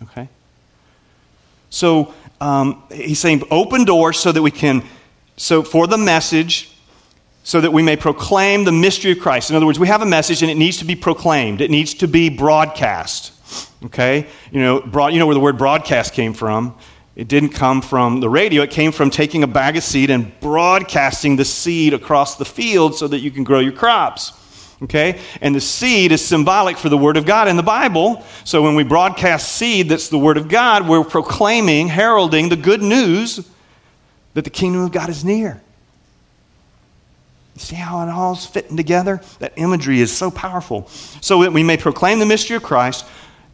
Okay? 0.02 0.28
So 1.70 2.12
um, 2.42 2.82
he's 2.92 3.18
saying 3.18 3.42
open 3.50 3.86
doors 3.86 4.18
so 4.18 4.32
that 4.32 4.42
we 4.42 4.50
can, 4.50 4.84
so 5.38 5.62
for 5.62 5.86
the 5.86 5.96
message, 5.96 6.76
so 7.42 7.62
that 7.62 7.72
we 7.72 7.82
may 7.82 7.96
proclaim 7.96 8.64
the 8.64 8.72
mystery 8.72 9.12
of 9.12 9.18
Christ. 9.18 9.48
In 9.48 9.56
other 9.56 9.64
words, 9.64 9.78
we 9.78 9.86
have 9.86 10.02
a 10.02 10.06
message 10.06 10.42
and 10.42 10.50
it 10.50 10.58
needs 10.58 10.76
to 10.76 10.84
be 10.84 10.94
proclaimed, 10.94 11.62
it 11.62 11.70
needs 11.70 11.94
to 11.94 12.06
be 12.06 12.28
broadcast. 12.28 13.32
Okay? 13.86 14.26
You 14.52 14.60
know, 14.60 14.80
broad, 14.82 15.14
you 15.14 15.18
know 15.18 15.26
where 15.26 15.34
the 15.34 15.40
word 15.40 15.56
broadcast 15.56 16.12
came 16.12 16.34
from. 16.34 16.76
It 17.20 17.28
didn't 17.28 17.50
come 17.50 17.82
from 17.82 18.20
the 18.20 18.30
radio, 18.30 18.62
it 18.62 18.70
came 18.70 18.92
from 18.92 19.10
taking 19.10 19.42
a 19.42 19.46
bag 19.46 19.76
of 19.76 19.84
seed 19.84 20.08
and 20.08 20.40
broadcasting 20.40 21.36
the 21.36 21.44
seed 21.44 21.92
across 21.92 22.36
the 22.36 22.46
field 22.46 22.94
so 22.94 23.06
that 23.08 23.18
you 23.18 23.30
can 23.30 23.44
grow 23.44 23.58
your 23.58 23.74
crops. 23.74 24.32
Okay? 24.80 25.20
And 25.42 25.54
the 25.54 25.60
seed 25.60 26.12
is 26.12 26.24
symbolic 26.24 26.78
for 26.78 26.88
the 26.88 26.96
Word 26.96 27.18
of 27.18 27.26
God 27.26 27.46
in 27.46 27.58
the 27.58 27.62
Bible. 27.62 28.24
So 28.44 28.62
when 28.62 28.74
we 28.74 28.84
broadcast 28.84 29.52
seed 29.52 29.90
that's 29.90 30.08
the 30.08 30.16
Word 30.16 30.38
of 30.38 30.48
God, 30.48 30.88
we're 30.88 31.04
proclaiming, 31.04 31.88
heralding 31.88 32.48
the 32.48 32.56
good 32.56 32.80
news 32.80 33.46
that 34.32 34.44
the 34.44 34.50
kingdom 34.50 34.80
of 34.80 34.90
God 34.90 35.10
is 35.10 35.22
near. 35.22 35.60
See 37.56 37.76
how 37.76 38.02
it 38.02 38.10
all's 38.10 38.46
fitting 38.46 38.78
together? 38.78 39.20
That 39.40 39.52
imagery 39.56 40.00
is 40.00 40.10
so 40.10 40.30
powerful. 40.30 40.88
So 41.20 41.42
that 41.42 41.52
we 41.52 41.62
may 41.62 41.76
proclaim 41.76 42.18
the 42.18 42.24
mystery 42.24 42.56
of 42.56 42.62
Christ, 42.62 43.04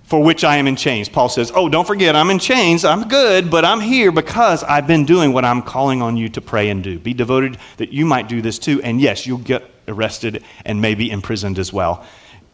for 0.06 0.22
which 0.22 0.44
I 0.44 0.56
am 0.56 0.66
in 0.66 0.76
chains. 0.76 1.08
Paul 1.08 1.28
says, 1.28 1.52
Oh, 1.54 1.68
don't 1.68 1.86
forget, 1.86 2.16
I'm 2.16 2.30
in 2.30 2.38
chains. 2.38 2.84
I'm 2.84 3.08
good, 3.08 3.50
but 3.50 3.64
I'm 3.64 3.80
here 3.80 4.12
because 4.12 4.62
I've 4.62 4.86
been 4.86 5.04
doing 5.04 5.32
what 5.32 5.44
I'm 5.44 5.62
calling 5.62 6.00
on 6.00 6.16
you 6.16 6.28
to 6.30 6.40
pray 6.40 6.70
and 6.70 6.82
do. 6.82 6.98
Be 6.98 7.12
devoted 7.12 7.58
that 7.76 7.92
you 7.92 8.06
might 8.06 8.28
do 8.28 8.40
this 8.40 8.58
too. 8.58 8.80
And 8.82 9.00
yes, 9.00 9.26
you'll 9.26 9.38
get 9.38 9.68
arrested 9.88 10.44
and 10.64 10.80
maybe 10.80 11.10
imprisoned 11.10 11.58
as 11.58 11.72
well. 11.72 12.06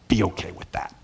Be 0.08 0.22
okay 0.24 0.50
with 0.52 0.70
that. 0.72 0.94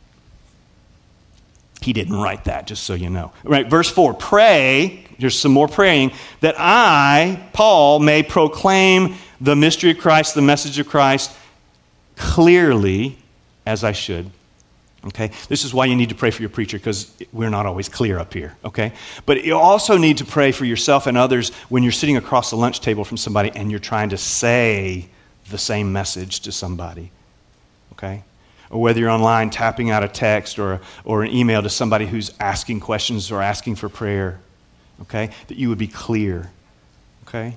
He 1.81 1.93
didn't 1.93 2.17
write 2.17 2.45
that, 2.45 2.67
just 2.67 2.83
so 2.83 2.95
you 2.95 3.09
know. 3.09 3.33
Right, 3.45 3.69
verse 3.69 3.91
4 3.91 4.15
Pray, 4.15 5.05
there's 5.19 5.39
some 5.39 5.53
more 5.53 5.69
praying, 5.69 6.13
that 6.41 6.55
I, 6.59 7.47
Paul, 7.53 8.01
may 8.01 8.23
proclaim 8.23 9.15
the 9.41 9.55
mystery 9.55 9.91
of 9.91 9.99
Christ, 9.99 10.35
the 10.35 10.43
message 10.43 10.79
of 10.79 10.89
Christ, 10.89 11.31
clearly 12.17 13.19
as 13.65 13.85
I 13.85 13.93
should. 13.93 14.31
Okay? 15.07 15.31
This 15.49 15.65
is 15.65 15.73
why 15.73 15.87
you 15.87 15.95
need 15.95 16.09
to 16.09 16.15
pray 16.15 16.31
for 16.31 16.43
your 16.43 16.51
preacher 16.51 16.77
because 16.77 17.15
we're 17.33 17.51
not 17.51 17.67
always 17.67 17.89
clear 17.89 18.19
up 18.19 18.35
here. 18.35 18.57
Okay? 18.65 18.93
But 19.27 19.45
you 19.45 19.57
also 19.57 19.97
need 19.97 20.19
to 20.19 20.25
pray 20.25 20.53
for 20.53 20.65
yourself 20.65 21.07
and 21.07 21.17
others 21.17 21.51
when 21.69 21.83
you're 21.83 21.93
sitting 21.93 22.17
across 22.17 22.51
the 22.51 22.57
lunch 22.57 22.81
table 22.81 23.05
from 23.05 23.17
somebody 23.17 23.51
and 23.55 23.71
you're 23.71 23.81
trying 23.81 24.09
to 24.11 24.17
say 24.17 25.09
the 25.51 25.59
same 25.59 25.93
message 25.93 26.41
to 26.41 26.53
somebody. 26.53 27.11
Okay? 27.93 28.25
Or 28.71 28.81
whether 28.81 29.01
you're 29.01 29.11
online 29.11 29.51
tapping 29.51 29.91
out 29.91 30.03
a 30.03 30.09
text 30.09 30.59
or, 30.59 30.81
or 31.05 31.23
an 31.23 31.33
email 31.33 31.63
to 31.63 31.71
somebody 31.71 32.07
who's 32.07 32.33
asking 32.41 32.81
questions 32.81 33.31
or 33.31 33.41
asking 33.41 33.77
for 33.77 33.89
prayer. 33.89 34.41
Okay? 35.03 35.31
That 35.47 35.59
you 35.59 35.69
would 35.69 35.79
be 35.79 35.89
clear. 35.89 36.51
Okay? 37.27 37.55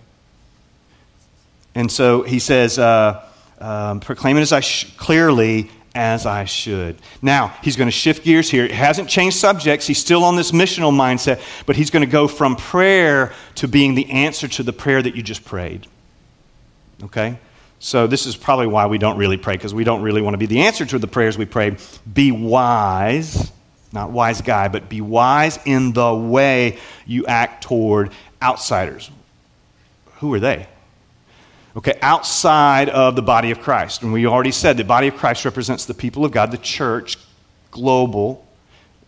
And 1.74 1.92
so 1.92 2.22
he 2.22 2.40
says, 2.40 2.78
uh, 2.78 3.24
um, 3.60 4.00
proclaim 4.00 4.38
it 4.38 4.42
as 4.42 4.52
I 4.52 4.60
sh- 4.60 4.92
clearly 4.98 5.70
as 5.94 6.26
I 6.26 6.46
should. 6.46 6.98
Now, 7.22 7.54
he's 7.62 7.76
going 7.76 7.88
to 7.88 7.92
shift 7.92 8.24
gears 8.24 8.50
here. 8.50 8.68
He 8.68 8.74
hasn't 8.74 9.10
changed 9.10 9.38
subjects. 9.38 9.86
He's 9.86 10.00
still 10.00 10.24
on 10.24 10.36
this 10.36 10.52
missional 10.52 10.94
mindset, 10.94 11.42
but 11.66 11.76
he's 11.76 11.90
going 11.90 12.06
to 12.06 12.12
go 12.12 12.28
from 12.28 12.56
prayer 12.56 13.34
to 13.56 13.68
being 13.68 13.96
the 13.96 14.10
answer 14.10 14.48
to 14.48 14.64
the 14.64 14.74
prayer 14.74 15.02
that 15.02 15.16
you 15.16 15.22
just 15.22 15.44
prayed. 15.44 15.88
Okay? 17.04 17.38
So, 17.80 18.08
this 18.08 18.26
is 18.26 18.38
probably 18.38 18.68
why 18.68 18.86
we 18.86 19.00
don't 19.00 19.18
really 19.18 19.38
pray, 19.38 19.56
because 19.56 19.74
we 19.74 19.84
don't 19.84 20.02
really 20.02 20.22
want 20.22 20.36
to 20.36 20.38
be 20.38 20.46
the 20.46 20.62
answer 20.62 20.86
to 20.86 21.00
the 21.00 21.08
prayers 21.08 21.38
we 21.38 21.46
pray. 21.46 21.76
Be 22.12 22.32
wise, 22.32 23.52
not 23.92 24.12
wise 24.12 24.42
guy, 24.42 24.68
but 24.68 24.88
be 24.88 25.02
wise 25.02 25.60
in 25.66 25.92
the 25.94 26.14
way 26.14 26.78
you 27.06 27.26
act 27.26 27.64
toward 27.64 28.12
outsiders. 28.42 29.10
Who 30.20 30.34
are 30.36 30.40
they? 30.40 30.68
Okay, 31.76 31.98
outside 32.02 32.90
of 32.90 33.16
the 33.16 33.22
body 33.22 33.52
of 33.52 33.62
Christ. 33.62 34.02
And 34.02 34.12
we 34.14 34.26
already 34.26 34.52
said 34.52 34.78
the 34.78 34.84
body 34.84 35.08
of 35.08 35.16
Christ 35.16 35.46
represents 35.46 35.86
the 35.86 35.94
people 35.94 36.26
of 36.26 36.32
God, 36.32 36.52
the 36.52 36.58
church, 36.58 37.18
global. 37.72 38.46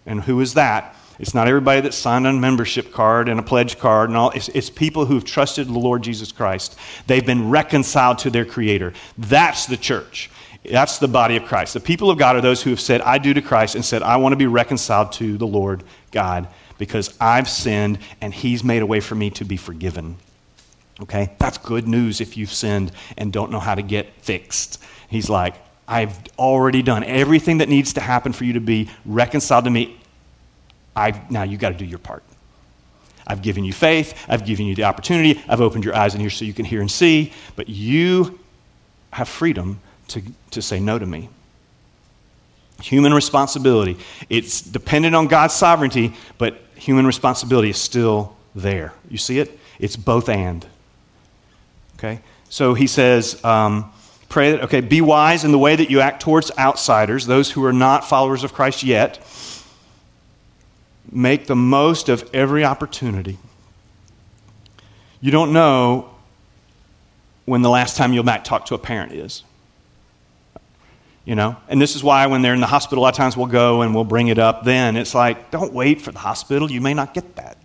And 0.05 0.21
who 0.21 0.39
is 0.41 0.53
that? 0.55 0.95
It's 1.19 1.33
not 1.33 1.47
everybody 1.47 1.81
that 1.81 1.93
signed 1.93 2.25
a 2.25 2.33
membership 2.33 2.91
card 2.91 3.29
and 3.29 3.39
a 3.39 3.43
pledge 3.43 3.77
card 3.77 4.09
and 4.09 4.17
all. 4.17 4.31
It's, 4.31 4.49
it's 4.49 4.69
people 4.69 5.05
who've 5.05 5.23
trusted 5.23 5.67
the 5.67 5.79
Lord 5.79 6.01
Jesus 6.01 6.31
Christ. 6.31 6.77
They've 7.07 7.25
been 7.25 7.49
reconciled 7.49 8.19
to 8.19 8.29
their 8.29 8.45
Creator. 8.45 8.93
That's 9.17 9.65
the 9.67 9.77
church. 9.77 10.31
That's 10.69 10.97
the 10.97 11.07
body 11.07 11.35
of 11.35 11.43
Christ. 11.43 11.73
The 11.73 11.79
people 11.79 12.09
of 12.09 12.17
God 12.17 12.35
are 12.35 12.41
those 12.41 12.63
who 12.63 12.69
have 12.69 12.79
said, 12.79 13.01
I 13.01 13.17
do 13.17 13.33
to 13.33 13.41
Christ, 13.41 13.75
and 13.75 13.83
said, 13.83 14.01
I 14.01 14.17
want 14.17 14.33
to 14.33 14.37
be 14.37 14.47
reconciled 14.47 15.11
to 15.13 15.37
the 15.37 15.47
Lord 15.47 15.83
God 16.11 16.47
because 16.77 17.15
I've 17.19 17.49
sinned 17.49 17.99
and 18.21 18.33
He's 18.33 18.63
made 18.63 18.81
a 18.81 18.85
way 18.85 18.99
for 18.99 19.15
me 19.15 19.29
to 19.31 19.45
be 19.45 19.57
forgiven. 19.57 20.17
Okay? 21.01 21.33
That's 21.39 21.57
good 21.57 21.87
news 21.87 22.21
if 22.21 22.37
you've 22.37 22.53
sinned 22.53 22.91
and 23.17 23.33
don't 23.33 23.51
know 23.51 23.59
how 23.59 23.75
to 23.75 23.81
get 23.81 24.13
fixed. 24.21 24.81
He's 25.09 25.29
like, 25.29 25.55
I've 25.87 26.17
already 26.37 26.81
done 26.81 27.03
everything 27.03 27.57
that 27.57 27.69
needs 27.69 27.93
to 27.93 28.01
happen 28.01 28.33
for 28.33 28.45
you 28.45 28.53
to 28.53 28.61
be 28.61 28.89
reconciled 29.05 29.65
to 29.65 29.69
me. 29.69 29.99
I've, 30.95 31.29
now 31.29 31.43
you 31.43 31.57
got 31.57 31.69
to 31.69 31.75
do 31.75 31.85
your 31.85 31.99
part. 31.99 32.23
I've 33.25 33.41
given 33.41 33.63
you 33.63 33.73
faith. 33.73 34.25
I've 34.27 34.45
given 34.45 34.65
you 34.65 34.75
the 34.75 34.83
opportunity. 34.83 35.41
I've 35.47 35.61
opened 35.61 35.85
your 35.85 35.95
eyes 35.95 36.13
in 36.13 36.21
here 36.21 36.29
so 36.29 36.45
you 36.45 36.53
can 36.53 36.65
hear 36.65 36.81
and 36.81 36.91
see. 36.91 37.33
But 37.55 37.69
you 37.69 38.39
have 39.11 39.29
freedom 39.29 39.79
to, 40.09 40.21
to 40.51 40.61
say 40.61 40.79
no 40.79 40.99
to 40.99 41.05
me. 41.05 41.29
Human 42.81 43.13
responsibility. 43.13 43.97
It's 44.29 44.61
dependent 44.61 45.15
on 45.15 45.27
God's 45.27 45.53
sovereignty, 45.53 46.13
but 46.37 46.59
human 46.75 47.05
responsibility 47.05 47.69
is 47.69 47.77
still 47.77 48.35
there. 48.55 48.93
You 49.09 49.17
see 49.17 49.39
it? 49.39 49.57
It's 49.79 49.95
both 49.95 50.27
and. 50.27 50.65
Okay? 52.03 52.21
So 52.49 52.73
he 52.73 52.87
says, 52.87 53.43
um, 53.45 53.91
pray 54.27 54.51
that, 54.51 54.63
okay, 54.63 54.81
be 54.81 54.99
wise 54.99 55.45
in 55.45 55.51
the 55.51 55.57
way 55.57 55.75
that 55.75 55.89
you 55.89 56.01
act 56.01 56.21
towards 56.21 56.51
outsiders, 56.57 57.25
those 57.25 57.49
who 57.51 57.63
are 57.63 57.73
not 57.73 58.07
followers 58.07 58.43
of 58.43 58.53
Christ 58.53 58.83
yet. 58.83 59.25
Make 61.11 61.47
the 61.47 61.55
most 61.55 62.09
of 62.09 62.29
every 62.33 62.65
opportunity. 62.65 63.37
You 65.21 65.31
don't 65.31 65.53
know 65.53 66.09
when 67.45 67.61
the 67.61 67.69
last 67.69 67.95
time 67.95 68.13
you'll 68.13 68.23
back 68.23 68.43
talk 68.43 68.65
to 68.67 68.75
a 68.75 68.79
parent 68.79 69.13
is. 69.13 69.43
You 71.23 71.35
know? 71.35 71.55
And 71.69 71.81
this 71.81 71.95
is 71.95 72.03
why 72.03 72.27
when 72.27 72.41
they're 72.41 72.53
in 72.53 72.59
the 72.59 72.67
hospital, 72.67 73.01
a 73.01 73.03
lot 73.03 73.13
of 73.13 73.17
times 73.17 73.37
we'll 73.37 73.47
go 73.47 73.81
and 73.81 73.95
we'll 73.95 74.03
bring 74.03 74.27
it 74.27 74.39
up 74.39 74.65
then. 74.65 74.97
It's 74.97 75.15
like, 75.15 75.51
don't 75.51 75.71
wait 75.71 76.01
for 76.01 76.11
the 76.11 76.19
hospital. 76.19 76.69
You 76.69 76.81
may 76.81 76.93
not 76.93 77.13
get 77.13 77.37
that 77.37 77.57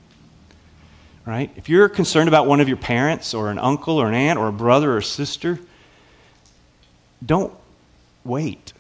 right? 1.29 1.51
If 1.57 1.69
you're 1.69 1.91
concerned 1.91 2.29
about 2.29 2.47
one 2.47 2.59
of 2.61 2.69
your 2.69 2.79
parents 2.79 3.35
or 3.35 3.51
an 3.51 3.59
uncle 3.59 3.99
or 3.99 4.09
an 4.09 4.15
aunt 4.15 4.39
or 4.39 4.49
a 4.49 4.53
brother 4.53 4.93
or 4.93 4.99
a 4.99 5.03
sister, 5.03 5.59
don't 7.25 7.53
wait. 8.25 8.73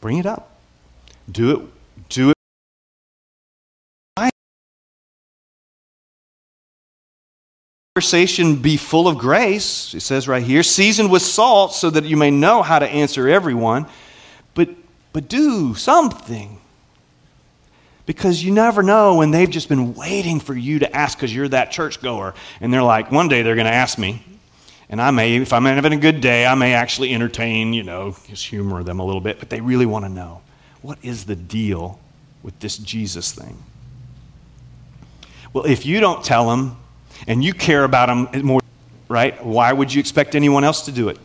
Bring 0.00 0.16
it 0.16 0.24
up. 0.24 0.56
Do 1.30 1.50
it. 1.50 2.08
Do 2.08 2.30
it. 2.30 2.36
Conversation 7.94 8.56
be 8.56 8.78
full 8.78 9.08
of 9.08 9.18
grace, 9.18 9.92
it 9.92 10.00
says 10.00 10.26
right 10.26 10.42
here, 10.42 10.62
seasoned 10.62 11.10
with 11.10 11.20
salt 11.20 11.74
so 11.74 11.90
that 11.90 12.04
you 12.04 12.16
may 12.16 12.30
know 12.30 12.62
how 12.62 12.78
to 12.78 12.88
answer 12.88 13.28
everyone. 13.28 13.84
But, 14.54 14.70
but 15.12 15.28
do 15.28 15.74
something 15.74 16.59
because 18.10 18.42
you 18.42 18.50
never 18.50 18.82
know 18.82 19.14
when 19.14 19.30
they've 19.30 19.48
just 19.48 19.68
been 19.68 19.94
waiting 19.94 20.40
for 20.40 20.52
you 20.52 20.80
to 20.80 20.96
ask 20.96 21.16
because 21.16 21.32
you're 21.32 21.46
that 21.46 21.70
churchgoer. 21.70 22.34
And 22.60 22.74
they're 22.74 22.82
like, 22.82 23.12
one 23.12 23.28
day 23.28 23.42
they're 23.42 23.54
going 23.54 23.68
to 23.68 23.72
ask 23.72 23.98
me. 23.98 24.24
And 24.88 25.00
I 25.00 25.12
may, 25.12 25.36
if 25.36 25.52
I'm 25.52 25.64
having 25.64 25.92
a 25.92 25.96
good 25.96 26.20
day, 26.20 26.44
I 26.44 26.56
may 26.56 26.74
actually 26.74 27.14
entertain, 27.14 27.72
you 27.72 27.84
know, 27.84 28.16
just 28.26 28.44
humor 28.44 28.82
them 28.82 28.98
a 28.98 29.04
little 29.04 29.20
bit. 29.20 29.38
But 29.38 29.48
they 29.48 29.60
really 29.60 29.86
want 29.86 30.06
to 30.06 30.08
know 30.08 30.40
what 30.82 30.98
is 31.04 31.26
the 31.26 31.36
deal 31.36 32.00
with 32.42 32.58
this 32.58 32.78
Jesus 32.78 33.30
thing? 33.30 33.62
Well, 35.52 35.66
if 35.66 35.86
you 35.86 36.00
don't 36.00 36.24
tell 36.24 36.48
them 36.50 36.78
and 37.28 37.44
you 37.44 37.54
care 37.54 37.84
about 37.84 38.06
them 38.06 38.44
more, 38.44 38.60
right, 39.06 39.40
why 39.46 39.72
would 39.72 39.94
you 39.94 40.00
expect 40.00 40.34
anyone 40.34 40.64
else 40.64 40.82
to 40.86 40.90
do 40.90 41.10
it? 41.10 41.18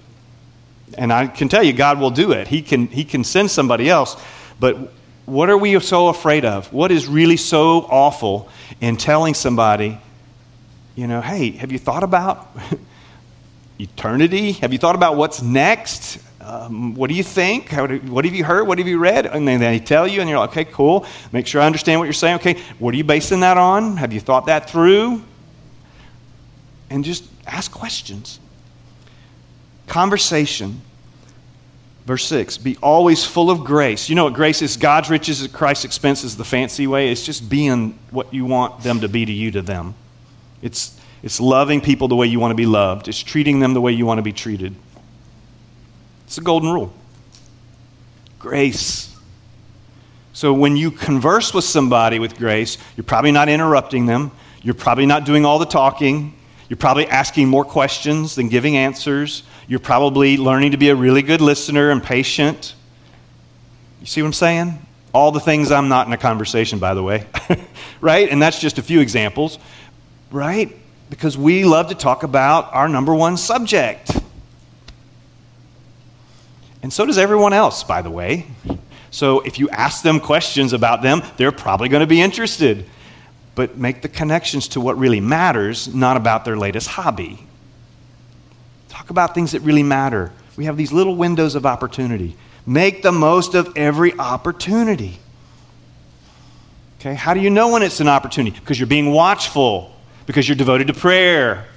And 1.00 1.12
I 1.12 1.26
can 1.26 1.50
tell 1.50 1.64
you, 1.64 1.74
God 1.74 2.00
will 2.00 2.12
do 2.12 2.32
it. 2.32 2.48
He 2.48 2.62
can, 2.62 2.86
he 2.86 3.06
can 3.06 3.24
send 3.24 3.50
somebody 3.50 3.90
else. 3.90 4.24
But 4.60 4.94
what 5.26 5.49
are 5.49 5.57
we 5.57 5.80
so 5.80 6.07
afraid 6.09 6.45
of? 6.45 6.71
What 6.71 6.91
is 6.91 7.07
really 7.07 7.38
so 7.38 7.80
awful 7.89 8.49
in 8.80 8.97
telling 8.97 9.34
somebody, 9.34 9.97
you 10.95 11.07
know, 11.07 11.21
hey, 11.21 11.51
have 11.51 11.71
you 11.71 11.80
thought 11.80 12.03
about 12.03 12.47
eternity? 13.80 14.53
Have 14.53 14.71
you 14.71 14.80
thought 14.80 14.95
about 14.95 15.15
what's 15.15 15.41
next? 15.41 16.19
Um, 16.39 16.93
what 16.93 17.09
do 17.09 17.15
you 17.15 17.23
think? 17.23 17.71
What 17.71 18.26
have 18.26 18.36
you 18.36 18.43
heard? 18.43 18.67
What 18.67 18.78
have 18.78 18.88
you 18.88 18.99
read? 18.99 19.26
And 19.26 19.47
then 19.47 19.59
they 19.59 19.80
tell 19.80 20.07
you, 20.07 20.21
and 20.21 20.30
you're 20.30 20.38
like, 20.38 20.51
okay, 20.51 20.65
cool. 20.65 21.05
Make 21.32 21.47
sure 21.47 21.59
I 21.59 21.65
understand 21.65 21.99
what 21.99 22.05
you're 22.05 22.13
saying. 22.13 22.36
Okay, 22.36 22.61
what 22.78 22.93
are 22.93 22.97
you 22.97 23.03
basing 23.03 23.39
that 23.39 23.57
on? 23.57 23.97
Have 23.97 24.13
you 24.13 24.19
thought 24.19 24.45
that 24.45 24.69
through? 24.69 25.23
And 26.91 27.03
just 27.03 27.26
ask 27.47 27.71
questions. 27.71 28.39
Conversation. 29.88 30.82
Verse 32.06 32.26
6 32.26 32.58
Be 32.60 32.78
always 32.78 33.26
full 33.26 33.49
of 33.49 33.64
grace. 33.64 34.10
You 34.10 34.16
know 34.16 34.26
what 34.26 34.34
grace 34.34 34.62
is? 34.62 34.78
God's 34.78 35.10
riches 35.10 35.43
at 35.43 35.51
Christ's 35.51 35.86
expense 35.86 36.24
is 36.24 36.38
the 36.38 36.45
fancy 36.45 36.88
way. 36.88 37.12
It's 37.12 37.26
just 37.26 37.49
being 37.49 37.97
what 38.12 38.34
you 38.34 38.45
want 38.45 38.84
them 38.84 39.01
to 39.01 39.10
be 39.10 39.26
to 39.26 39.32
you 39.32 39.51
to 39.51 39.62
them. 39.62 39.95
It's, 40.62 40.99
it's 41.24 41.39
loving 41.39 41.82
people 41.82 42.08
the 42.08 42.16
way 42.16 42.28
you 42.28 42.39
want 42.39 42.51
to 42.51 42.56
be 42.56 42.66
loved, 42.66 43.08
it's 43.08 43.22
treating 43.22 43.60
them 43.60 43.74
the 43.74 43.82
way 43.82 43.91
you 43.91 44.06
want 44.06 44.20
to 44.20 44.24
be 44.24 44.34
treated. 44.34 44.76
It's 46.26 46.38
a 46.38 46.41
golden 46.41 46.72
rule. 46.72 46.93
Grace. 48.39 49.16
So 50.34 50.53
when 50.53 50.76
you 50.76 50.91
converse 50.91 51.53
with 51.53 51.64
somebody 51.64 52.20
with 52.20 52.38
grace, 52.38 52.78
you're 52.97 53.06
probably 53.06 53.32
not 53.32 53.47
interrupting 53.47 54.06
them. 54.06 54.32
You're 54.62 54.74
probably 54.74 55.06
not 55.06 55.26
doing 55.26 55.45
all 55.45 55.60
the 55.60 55.66
talking. 55.66 56.36
You're 56.68 56.78
probably 56.78 57.08
asking 57.08 57.47
more 57.47 57.64
questions 57.64 58.36
than 58.36 58.49
giving 58.49 58.76
answers. 58.76 59.43
You're 59.68 59.80
probably 59.80 60.38
learning 60.38 60.72
to 60.72 60.78
be 60.78 60.89
a 60.89 60.95
really 60.95 61.24
good 61.24 61.41
listener 61.41 61.89
and 61.89 62.03
patient. 62.03 62.76
You 63.99 64.05
see 64.05 64.22
what 64.22 64.28
I'm 64.28 64.34
saying? 64.34 64.86
All 65.13 65.32
the 65.32 65.39
things 65.39 65.72
I'm 65.72 65.88
not 65.88 66.05
in 66.05 66.13
a 66.13 66.18
conversation, 66.18 66.78
by 66.78 66.93
the 66.93 67.01
way. 67.01 67.26
right? 68.01 68.30
And 68.30 68.41
that's 68.41 68.59
just 68.59 68.78
a 68.78 68.84
few 68.84 68.99
examples. 68.99 69.57
Right? 70.30 70.76
Because 71.09 71.38
we 71.38 71.63
love 71.63 71.89
to 71.89 71.95
talk 71.95 72.24
about 72.24 72.74
our 72.74 72.88
number 72.88 73.16
one 73.16 73.38
subject. 73.38 74.11
And 76.84 76.93
so 76.93 77.05
does 77.05 77.18
everyone 77.18 77.53
else, 77.53 77.84
by 77.84 78.03
the 78.03 78.11
way. 78.11 78.45
So 79.09 79.39
if 79.39 79.57
you 79.57 79.70
ask 79.70 80.03
them 80.03 80.20
questions 80.20 80.74
about 80.74 81.01
them, 81.01 81.24
they're 81.38 81.51
probably 81.51 81.89
going 81.89 82.01
to 82.01 82.07
be 82.07 82.22
interested. 82.22 82.86
But 83.55 83.78
make 83.78 84.03
the 84.03 84.09
connections 84.09 84.68
to 84.70 84.82
what 84.82 84.97
really 84.99 85.22
matters, 85.22 85.88
not 85.95 86.18
about 86.18 86.45
their 86.45 86.57
latest 86.57 86.89
hobby. 86.89 87.45
Talk 88.96 89.10
about 89.10 89.36
things 89.36 89.52
that 89.52 89.60
really 89.60 89.84
matter. 89.84 90.32
We 90.56 90.66
have 90.66 90.78
these 90.78 90.93
little 90.93 91.18
windows 91.18 91.56
of 91.56 91.66
opportunity. 91.66 92.38
Make 92.66 93.04
the 93.04 93.12
most 93.12 93.54
of 93.54 93.74
every 93.76 94.18
opportunity. 94.18 95.20
Okay, 97.00 97.14
how 97.14 97.34
do 97.34 97.41
you 97.41 97.50
know 97.50 97.74
when 97.74 97.84
it's 97.84 98.00
an 98.00 98.08
opportunity? 98.08 98.58
Because 98.58 98.80
you're 98.80 98.88
being 98.88 99.12
watchful, 99.12 99.93
because 100.26 100.48
you're 100.48 100.56
devoted 100.56 100.88
to 100.88 100.93
prayer, 100.93 101.68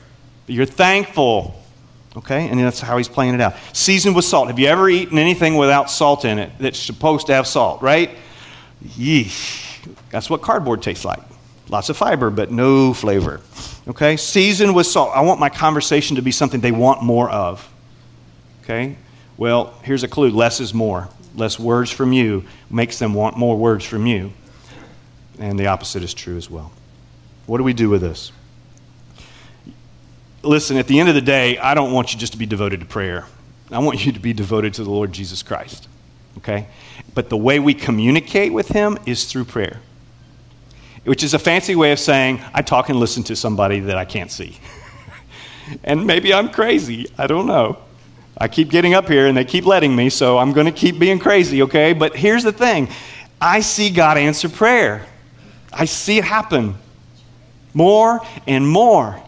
you're 0.47 0.64
thankful, 0.64 1.61
Okay? 2.16 2.49
And 2.49 2.59
that's 2.59 2.81
how 2.81 2.97
he's 2.97 3.09
playing 3.09 3.35
it 3.35 3.41
out. 3.41 3.55
Seasoned 3.73 4.16
with 4.16 4.25
salt. 4.25 4.49
Have 4.49 4.59
you 4.59 4.66
ever 4.66 4.89
eaten 4.89 5.19
anything 5.19 5.57
without 5.57 5.91
salt 5.91 6.25
in 6.25 6.39
it 6.39 6.51
that's 6.59 6.79
supposed 6.79 7.27
to 7.29 7.35
have 7.35 7.47
salt, 7.47 7.83
right? 7.83 8.11
Yeesh. 8.85 9.87
That's 10.11 10.29
what 10.29 10.43
cardboard 10.43 10.83
tastes 10.83 11.05
like. 11.05 11.23
Lots 11.69 11.91
of 11.91 11.97
fiber, 11.97 12.31
but 12.31 12.51
no 12.51 12.95
flavor. 12.95 13.41
Okay? 13.89 14.16
Seasoned 14.16 14.74
with 14.74 14.86
salt. 14.86 15.12
I 15.14 15.20
want 15.22 15.41
my 15.41 15.49
conversation 15.49 16.16
to 16.16 16.22
be 16.22 16.30
something 16.30 16.61
they 16.61 16.72
want 16.72 17.03
more 17.03 17.30
of. 17.30 17.68
Okay? 18.62 18.97
Well, 19.36 19.74
here's 19.82 20.03
a 20.03 20.09
clue 20.09 20.30
less 20.30 20.61
is 20.61 20.74
more. 20.74 21.09
Less 21.34 21.59
words 21.59 21.91
from 21.91 22.12
you 22.12 22.45
makes 22.70 22.99
them 22.99 23.14
want 23.14 23.36
more 23.36 23.57
words 23.57 23.84
from 23.84 24.07
you. 24.07 24.32
And 25.39 25.59
the 25.59 25.68
opposite 25.68 26.03
is 26.03 26.12
true 26.12 26.36
as 26.36 26.51
well. 26.51 26.72
What 27.47 27.59
do 27.59 27.64
we 27.64 27.72
do 27.72 27.89
with 27.89 28.01
this? 28.01 28.32
listen, 30.43 30.76
at 30.76 30.86
the 30.86 30.99
end 31.01 31.09
of 31.09 31.14
the 31.14 31.20
day, 31.20 31.59
I 31.59 31.74
don't 31.74 31.93
want 31.93 32.12
you 32.12 32.18
just 32.18 32.32
to 32.32 32.39
be 32.39 32.47
devoted 32.47 32.80
to 32.80 32.86
prayer. 32.86 33.26
I 33.70 33.78
want 33.80 34.05
you 34.05 34.12
to 34.12 34.20
be 34.20 34.32
devoted 34.32 34.74
to 34.74 34.84
the 34.84 34.91
Lord 34.91 35.12
Jesus 35.12 35.43
Christ. 35.43 35.89
Okay? 36.39 36.68
But 37.14 37.28
the 37.28 37.36
way 37.36 37.59
we 37.59 37.74
communicate 37.74 38.53
with 38.53 38.68
Him 38.68 38.99
is 39.07 39.24
through 39.24 39.45
prayer, 39.45 39.80
which 41.05 41.22
is 41.22 41.34
a 41.34 41.38
fancy 41.38 41.74
way 41.74 41.92
of 41.92 41.99
saying, 41.99 42.40
I 42.53 42.62
talk 42.62 42.88
and 42.88 42.99
listen 42.99 43.22
to 43.24 43.36
somebody 43.36 43.80
that 43.80 43.96
I 43.96 44.05
can't 44.05 44.30
see. 44.30 44.59
and 45.84 46.07
maybe 46.07 46.32
I'm 46.32 46.51
crazy. 46.51 47.07
I 47.16 47.26
don't 47.26 47.46
know. 47.46 47.78
I 48.36 48.49
keep 48.49 48.70
getting 48.70 48.94
up 48.94 49.09
here 49.09 49.26
and 49.26 49.36
they 49.36 49.44
keep 49.44 49.66
letting 49.66 49.94
me, 49.94 50.11
so 50.11 50.38
I'm 50.38 50.53
going 50.53 50.66
to 50.66 50.72
keep 50.72 50.99
being 50.99 51.18
crazy, 51.18 51.62
okay? 51.62 51.92
But 51.92 52.14
here's 52.14 52.44
the 52.44 52.53
thing 52.53 52.88
I 53.40 53.61
see 53.61 53.90
God 53.90 54.16
answer 54.16 54.49
prayer, 54.49 55.07
I 55.72 55.84
see 55.84 56.18
it 56.18 56.24
happen 56.24 56.76
more 57.74 58.20
and 58.46 58.68
more. 58.68 59.22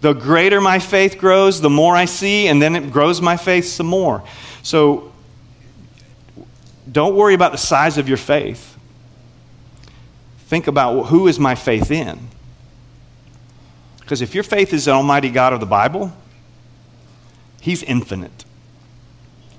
The 0.00 0.14
greater 0.14 0.60
my 0.60 0.78
faith 0.78 1.18
grows, 1.18 1.60
the 1.60 1.68
more 1.68 1.94
I 1.94 2.06
see, 2.06 2.48
and 2.48 2.60
then 2.60 2.74
it 2.74 2.90
grows 2.90 3.20
my 3.20 3.36
faith 3.36 3.66
some 3.66 3.86
more. 3.86 4.22
So 4.62 5.12
don't 6.90 7.14
worry 7.14 7.34
about 7.34 7.52
the 7.52 7.58
size 7.58 7.98
of 7.98 8.08
your 8.08 8.16
faith. 8.16 8.69
Think 10.50 10.66
about 10.66 11.04
who 11.04 11.28
is 11.28 11.38
my 11.38 11.54
faith 11.54 11.92
in? 11.92 12.18
Because 14.00 14.20
if 14.20 14.34
your 14.34 14.42
faith 14.42 14.72
is 14.72 14.86
the 14.86 14.90
Almighty 14.90 15.30
God 15.30 15.52
of 15.52 15.60
the 15.60 15.66
Bible, 15.66 16.12
He's 17.60 17.84
infinite. 17.84 18.44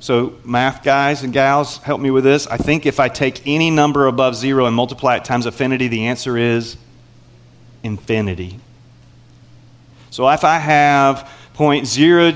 So, 0.01 0.33
math 0.43 0.83
guys 0.83 1.23
and 1.23 1.31
gals, 1.31 1.77
help 1.77 2.01
me 2.01 2.11
with 2.11 2.25
this. 2.25 2.45
I 2.45 2.57
think 2.57 2.85
if 2.85 2.99
I 2.99 3.07
take 3.07 3.47
any 3.47 3.71
number 3.71 4.07
above 4.07 4.35
zero 4.35 4.65
and 4.65 4.75
multiply 4.75 5.15
it 5.15 5.23
times 5.23 5.45
affinity, 5.45 5.87
the 5.87 6.07
answer 6.07 6.37
is 6.37 6.75
infinity. 7.83 8.59
So 10.09 10.27
if 10.27 10.43
I 10.43 10.57
have 10.57 11.31
0.01 11.55 12.35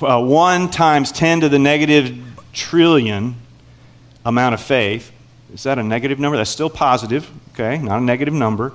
uh, 0.00 0.68
times 0.70 1.12
10 1.12 1.40
to 1.40 1.50
the 1.50 1.58
negative 1.58 2.16
trillion 2.54 3.34
amount 4.24 4.54
of 4.54 4.62
faith, 4.62 5.12
is 5.52 5.64
that 5.64 5.78
a 5.78 5.82
negative 5.82 6.18
number? 6.18 6.38
That's 6.38 6.48
still 6.48 6.70
positive, 6.70 7.30
okay, 7.54 7.78
not 7.78 8.00
a 8.00 8.04
negative 8.04 8.34
number. 8.34 8.72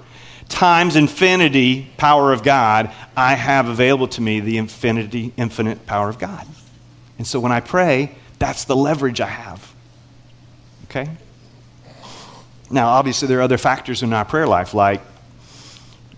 Times 0.47 0.95
infinity 0.95 1.91
power 1.97 2.33
of 2.33 2.41
God, 2.41 2.91
I 3.15 3.35
have 3.35 3.67
available 3.67 4.07
to 4.09 4.21
me 4.21 4.39
the 4.39 4.57
infinity, 4.57 5.31
infinite 5.37 5.85
power 5.85 6.09
of 6.09 6.17
God. 6.17 6.47
And 7.19 7.27
so 7.27 7.39
when 7.39 7.51
I 7.51 7.59
pray, 7.59 8.15
that's 8.39 8.63
the 8.63 8.75
leverage 8.75 9.21
I 9.21 9.27
have. 9.27 9.73
Okay? 10.85 11.07
Now, 12.71 12.87
obviously, 12.89 13.27
there 13.27 13.39
are 13.39 13.43
other 13.43 13.57
factors 13.57 14.01
in 14.01 14.13
our 14.13 14.25
prayer 14.25 14.47
life, 14.47 14.73
like, 14.73 15.01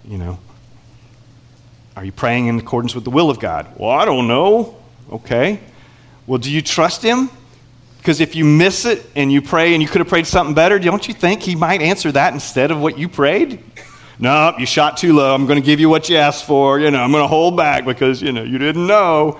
you 0.05 0.17
know, 0.17 0.39
are 1.95 2.05
you 2.05 2.11
praying 2.11 2.47
in 2.47 2.57
accordance 2.57 2.95
with 2.95 3.03
the 3.03 3.09
will 3.09 3.29
of 3.29 3.39
God? 3.39 3.67
Well, 3.77 3.89
I 3.89 4.05
don't 4.05 4.27
know. 4.27 4.77
Okay. 5.11 5.59
Well, 6.25 6.39
do 6.39 6.49
you 6.49 6.61
trust 6.61 7.01
Him? 7.01 7.29
Because 8.01 8.19
if 8.19 8.35
you 8.35 8.43
miss 8.43 8.85
it 8.85 9.05
and 9.15 9.31
you 9.31 9.43
pray 9.43 9.73
and 9.75 9.81
you 9.81 9.87
could 9.87 9.99
have 9.99 10.07
prayed 10.07 10.25
something 10.25 10.55
better, 10.55 10.79
don't 10.79 11.07
you 11.07 11.13
think 11.13 11.43
He 11.43 11.55
might 11.55 11.83
answer 11.83 12.11
that 12.11 12.33
instead 12.33 12.71
of 12.71 12.81
what 12.81 12.97
you 12.97 13.07
prayed? 13.07 13.63
No, 14.17 14.55
you 14.57 14.65
shot 14.65 14.97
too 14.97 15.13
low. 15.13 15.35
I'm 15.35 15.45
going 15.45 15.61
to 15.61 15.65
give 15.65 15.79
you 15.79 15.87
what 15.87 16.09
you 16.09 16.17
asked 16.17 16.45
for. 16.45 16.79
You 16.79 16.89
know, 16.89 16.99
I'm 16.99 17.11
going 17.11 17.23
to 17.23 17.27
hold 17.27 17.55
back 17.55 17.85
because, 17.85 18.19
you 18.19 18.31
know, 18.31 18.41
you 18.41 18.57
didn't 18.57 18.87
know. 18.87 19.39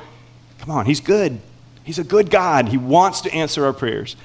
Come 0.60 0.70
on, 0.70 0.86
He's 0.86 1.00
good. 1.00 1.42
He's 1.84 1.98
a 1.98 2.04
good 2.04 2.30
God. 2.30 2.70
He 2.70 2.78
wants 2.78 3.22
to 3.22 3.34
answer 3.34 3.66
our 3.66 3.74
prayers. 3.74 4.16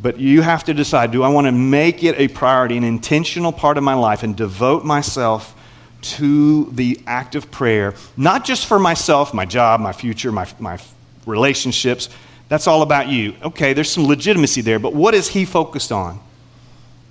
But 0.00 0.18
you 0.18 0.40
have 0.40 0.64
to 0.64 0.72
decide 0.72 1.10
do 1.10 1.22
I 1.22 1.28
want 1.28 1.46
to 1.46 1.52
make 1.52 2.02
it 2.02 2.18
a 2.18 2.28
priority, 2.28 2.78
an 2.78 2.84
intentional 2.84 3.52
part 3.52 3.76
of 3.76 3.84
my 3.84 3.94
life, 3.94 4.22
and 4.22 4.34
devote 4.34 4.82
myself 4.82 5.54
to 6.00 6.70
the 6.70 6.98
act 7.06 7.34
of 7.34 7.50
prayer, 7.50 7.92
not 8.16 8.46
just 8.46 8.64
for 8.64 8.78
myself, 8.78 9.34
my 9.34 9.44
job, 9.44 9.80
my 9.80 9.92
future, 9.92 10.32
my, 10.32 10.46
my 10.58 10.78
relationships. 11.26 12.08
That's 12.48 12.66
all 12.66 12.82
about 12.82 13.08
you. 13.08 13.34
Okay, 13.42 13.72
there's 13.72 13.90
some 13.90 14.06
legitimacy 14.06 14.62
there, 14.62 14.78
but 14.78 14.94
what 14.94 15.14
is 15.14 15.28
he 15.28 15.44
focused 15.44 15.92
on? 15.92 16.20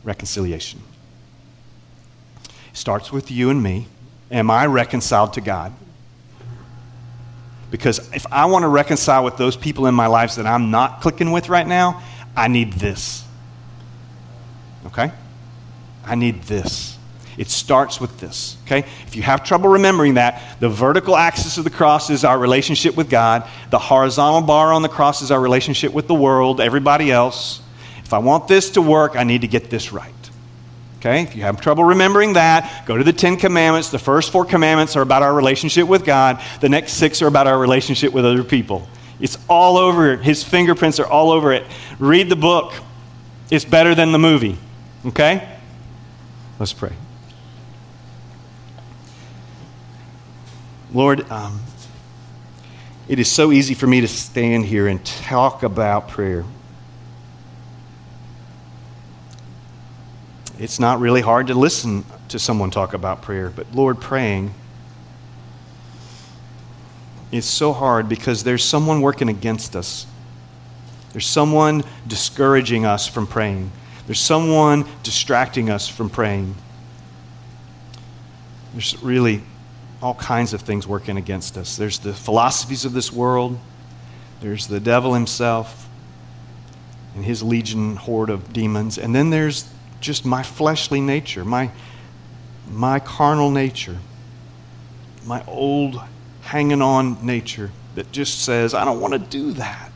Reconciliation. 0.04 0.82
It 2.46 2.78
starts 2.78 3.12
with 3.12 3.30
you 3.30 3.50
and 3.50 3.62
me. 3.62 3.88
Am 4.32 4.50
I 4.50 4.66
reconciled 4.66 5.34
to 5.34 5.42
God? 5.42 5.74
Because 7.70 8.00
if 8.14 8.26
I 8.32 8.46
want 8.46 8.64
to 8.64 8.70
reconcile 8.70 9.24
with 9.24 9.38
those 9.38 9.58
people 9.58 9.88
in 9.88 9.94
my 9.94 10.08
lives 10.08 10.38
that 10.38 10.48
I'm 10.48 10.72
not 10.72 11.02
clicking 11.02 11.32
with 11.32 11.50
right 11.50 11.68
now, 11.68 12.02
I 12.36 12.48
need 12.48 12.74
this. 12.74 13.24
Okay? 14.86 15.12
I 16.06 16.16
need 16.16 16.44
this. 16.44 16.97
It 17.38 17.50
starts 17.50 18.02
with 18.02 18.20
this, 18.20 18.58
okay? 18.66 18.80
If 19.06 19.16
you 19.16 19.22
have 19.22 19.44
trouble 19.44 19.70
remembering 19.70 20.16
that, 20.16 20.60
the 20.60 20.70
vertical 20.70 21.16
axis 21.16 21.60
of 21.60 21.64
the 21.64 21.70
cross 21.70 22.10
is 22.10 22.24
our 22.24 22.38
relationship 22.38 22.98
with 22.98 23.12
God, 23.12 23.48
the 23.70 23.78
horizontal 23.78 24.42
bar 24.42 24.74
on 24.74 24.82
the 24.82 24.90
cross 24.90 25.22
is 25.22 25.30
our 25.30 25.40
relationship 25.40 25.94
with 25.94 26.08
the 26.08 26.16
world, 26.16 26.60
everybody 26.60 27.12
else. 27.12 27.62
If 28.04 28.14
I 28.14 28.18
want 28.18 28.48
this 28.48 28.72
to 28.72 28.82
work, 28.82 29.16
I 29.16 29.24
need 29.24 29.42
to 29.42 29.48
get 29.48 29.70
this 29.70 29.94
right. 29.94 30.14
Okay? 30.98 31.22
If 31.22 31.36
you 31.36 31.44
have 31.44 31.62
trouble 31.62 31.84
remembering 31.84 32.34
that, 32.34 32.86
go 32.88 32.98
to 32.98 33.04
the 33.04 33.14
Ten 33.14 33.38
Commandments. 33.38 33.92
The 33.92 34.00
first 34.00 34.32
four 34.32 34.44
commandments 34.44 34.96
are 34.96 35.04
about 35.04 35.22
our 35.22 35.34
relationship 35.34 35.88
with 35.88 36.06
God, 36.06 36.42
the 36.60 36.70
next 36.70 36.94
six 36.94 37.22
are 37.22 37.28
about 37.28 37.46
our 37.46 37.60
relationship 37.60 38.14
with 38.14 38.26
other 38.26 38.44
people. 38.44 38.88
It's 39.20 39.38
all 39.48 39.78
over. 39.78 40.16
His 40.16 40.44
fingerprints 40.44 41.00
are 41.00 41.08
all 41.08 41.32
over 41.32 41.54
it. 41.54 41.66
Read 42.00 42.30
the 42.30 42.36
book. 42.36 42.74
It's 43.50 43.66
better 43.66 43.96
than 43.96 44.12
the 44.12 44.20
movie. 44.20 44.58
Okay? 45.06 45.48
Let's 46.60 46.74
pray. 46.74 46.94
Lord, 50.94 51.30
um, 51.30 51.62
it 53.08 53.20
is 53.20 53.30
so 53.30 53.52
easy 53.52 53.74
for 53.74 53.88
me 53.88 54.02
to 54.02 54.08
stand 54.08 54.66
here 54.66 54.88
and 54.88 55.04
talk 55.06 55.64
about 55.64 56.08
prayer. 56.08 56.46
It's 60.60 60.80
not 60.80 61.00
really 61.00 61.22
hard 61.22 61.48
to 61.48 61.54
listen 61.54 62.06
to 62.30 62.40
someone 62.40 62.72
talk 62.72 62.94
about 62.94 63.22
prayer, 63.22 63.50
but 63.50 63.68
Lord, 63.74 64.00
praying 64.00 64.54
is 67.32 67.46
so 67.46 67.74
hard 67.74 68.08
because 68.08 68.44
there's 68.44 68.64
someone 68.64 69.02
working 69.02 69.30
against 69.30 69.76
us. 69.76 70.08
There's 71.12 71.28
someone 71.28 71.84
discouraging 72.08 72.86
us 72.86 73.08
from 73.08 73.28
praying. 73.28 73.72
There's 74.06 74.20
someone 74.20 74.86
distracting 75.04 75.70
us 75.70 75.88
from 75.88 76.10
praying. 76.10 76.56
There's 78.74 79.02
really 79.04 79.44
all 80.02 80.16
kinds 80.16 80.54
of 80.54 80.62
things 80.62 80.86
working 80.86 81.18
against 81.18 81.58
us. 81.58 81.76
There's 81.76 82.00
the 82.00 82.14
philosophies 82.14 82.86
of 82.86 82.94
this 82.94 83.12
world, 83.12 83.58
there's 84.42 84.68
the 84.68 84.80
devil 84.80 85.14
himself 85.14 85.90
and 87.16 87.26
his 87.26 87.42
legion 87.42 87.96
horde 87.96 88.30
of 88.30 88.54
demons, 88.54 88.98
and 88.98 89.16
then 89.16 89.32
there's 89.32 89.68
just 90.00 90.24
my 90.24 90.44
fleshly 90.44 91.02
nature, 91.02 91.44
my, 91.44 91.72
my 92.72 93.00
carnal 93.00 93.50
nature, 93.50 93.98
my 95.26 95.44
old 95.48 96.00
hanging 96.42 96.84
on 96.84 97.26
nature 97.26 97.72
that 97.96 98.12
just 98.12 98.44
says, 98.44 98.76
I 98.76 98.86
don't 98.86 99.00
want 99.00 99.14
to 99.14 99.20
do 99.20 99.54
that. 99.54 99.92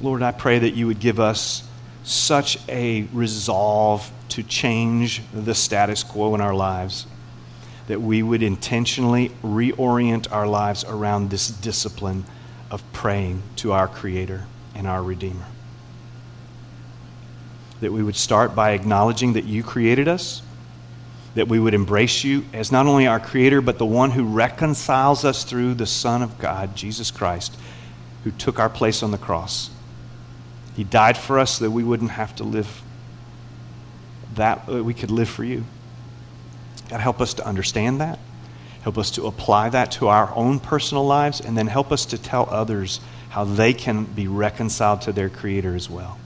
Lord, 0.00 0.22
I 0.22 0.32
pray 0.32 0.60
that 0.60 0.70
you 0.70 0.86
would 0.86 1.00
give 1.00 1.20
us 1.20 1.68
such 2.04 2.58
a 2.68 3.02
resolve 3.12 4.10
to 4.30 4.42
change 4.42 5.20
the 5.34 5.54
status 5.54 6.02
quo 6.02 6.34
in 6.34 6.40
our 6.40 6.54
lives 6.54 7.06
that 7.88 8.00
we 8.00 8.22
would 8.22 8.42
intentionally 8.42 9.30
reorient 9.42 10.30
our 10.30 10.46
lives 10.46 10.84
around 10.84 11.30
this 11.30 11.48
discipline 11.48 12.24
of 12.70 12.82
praying 12.92 13.42
to 13.56 13.72
our 13.72 13.88
Creator 13.88 14.44
and 14.74 14.86
our 14.86 15.02
Redeemer. 15.02 15.46
That 17.80 17.90
we 17.90 18.02
would 18.02 18.16
start 18.16 18.54
by 18.54 18.72
acknowledging 18.72 19.32
that 19.32 19.44
you 19.44 19.62
created 19.62 20.06
us, 20.06 20.42
that 21.34 21.48
we 21.48 21.58
would 21.58 21.72
embrace 21.72 22.24
you 22.24 22.44
as 22.52 22.70
not 22.70 22.86
only 22.86 23.06
our 23.06 23.20
Creator, 23.20 23.62
but 23.62 23.78
the 23.78 23.86
one 23.86 24.10
who 24.10 24.24
reconciles 24.24 25.24
us 25.24 25.44
through 25.44 25.74
the 25.74 25.86
Son 25.86 26.22
of 26.22 26.38
God, 26.38 26.76
Jesus 26.76 27.10
Christ, 27.10 27.56
who 28.22 28.30
took 28.32 28.58
our 28.58 28.68
place 28.68 29.02
on 29.02 29.12
the 29.12 29.18
cross. 29.18 29.70
He 30.76 30.84
died 30.84 31.16
for 31.16 31.38
us 31.38 31.58
so 31.58 31.64
that 31.64 31.70
we 31.70 31.84
wouldn't 31.84 32.10
have 32.10 32.36
to 32.36 32.44
live 32.44 32.82
that, 34.34 34.68
we 34.68 34.94
could 34.94 35.10
live 35.10 35.28
for 35.28 35.42
you. 35.42 35.64
God, 36.88 37.00
help 37.00 37.20
us 37.20 37.34
to 37.34 37.46
understand 37.46 38.00
that. 38.00 38.18
Help 38.82 38.96
us 38.96 39.10
to 39.12 39.26
apply 39.26 39.68
that 39.70 39.92
to 39.92 40.08
our 40.08 40.32
own 40.34 40.60
personal 40.60 41.04
lives, 41.04 41.40
and 41.40 41.56
then 41.56 41.66
help 41.66 41.92
us 41.92 42.06
to 42.06 42.18
tell 42.18 42.48
others 42.50 43.00
how 43.28 43.44
they 43.44 43.74
can 43.74 44.04
be 44.04 44.26
reconciled 44.26 45.02
to 45.02 45.12
their 45.12 45.28
Creator 45.28 45.74
as 45.74 45.90
well. 45.90 46.18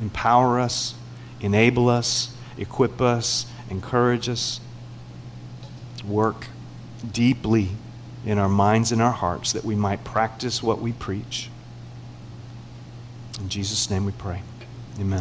Empower 0.00 0.58
us, 0.58 0.94
enable 1.40 1.88
us, 1.88 2.34
equip 2.58 3.00
us, 3.00 3.46
encourage 3.70 4.28
us. 4.28 4.60
Work 6.06 6.48
deeply 7.12 7.70
in 8.24 8.38
our 8.38 8.48
minds 8.48 8.90
and 8.90 9.00
our 9.00 9.12
hearts 9.12 9.52
that 9.52 9.64
we 9.64 9.74
might 9.74 10.02
practice 10.04 10.62
what 10.62 10.80
we 10.80 10.92
preach. 10.92 11.50
In 13.40 13.48
Jesus' 13.48 13.90
name 13.90 14.04
we 14.04 14.12
pray. 14.12 14.42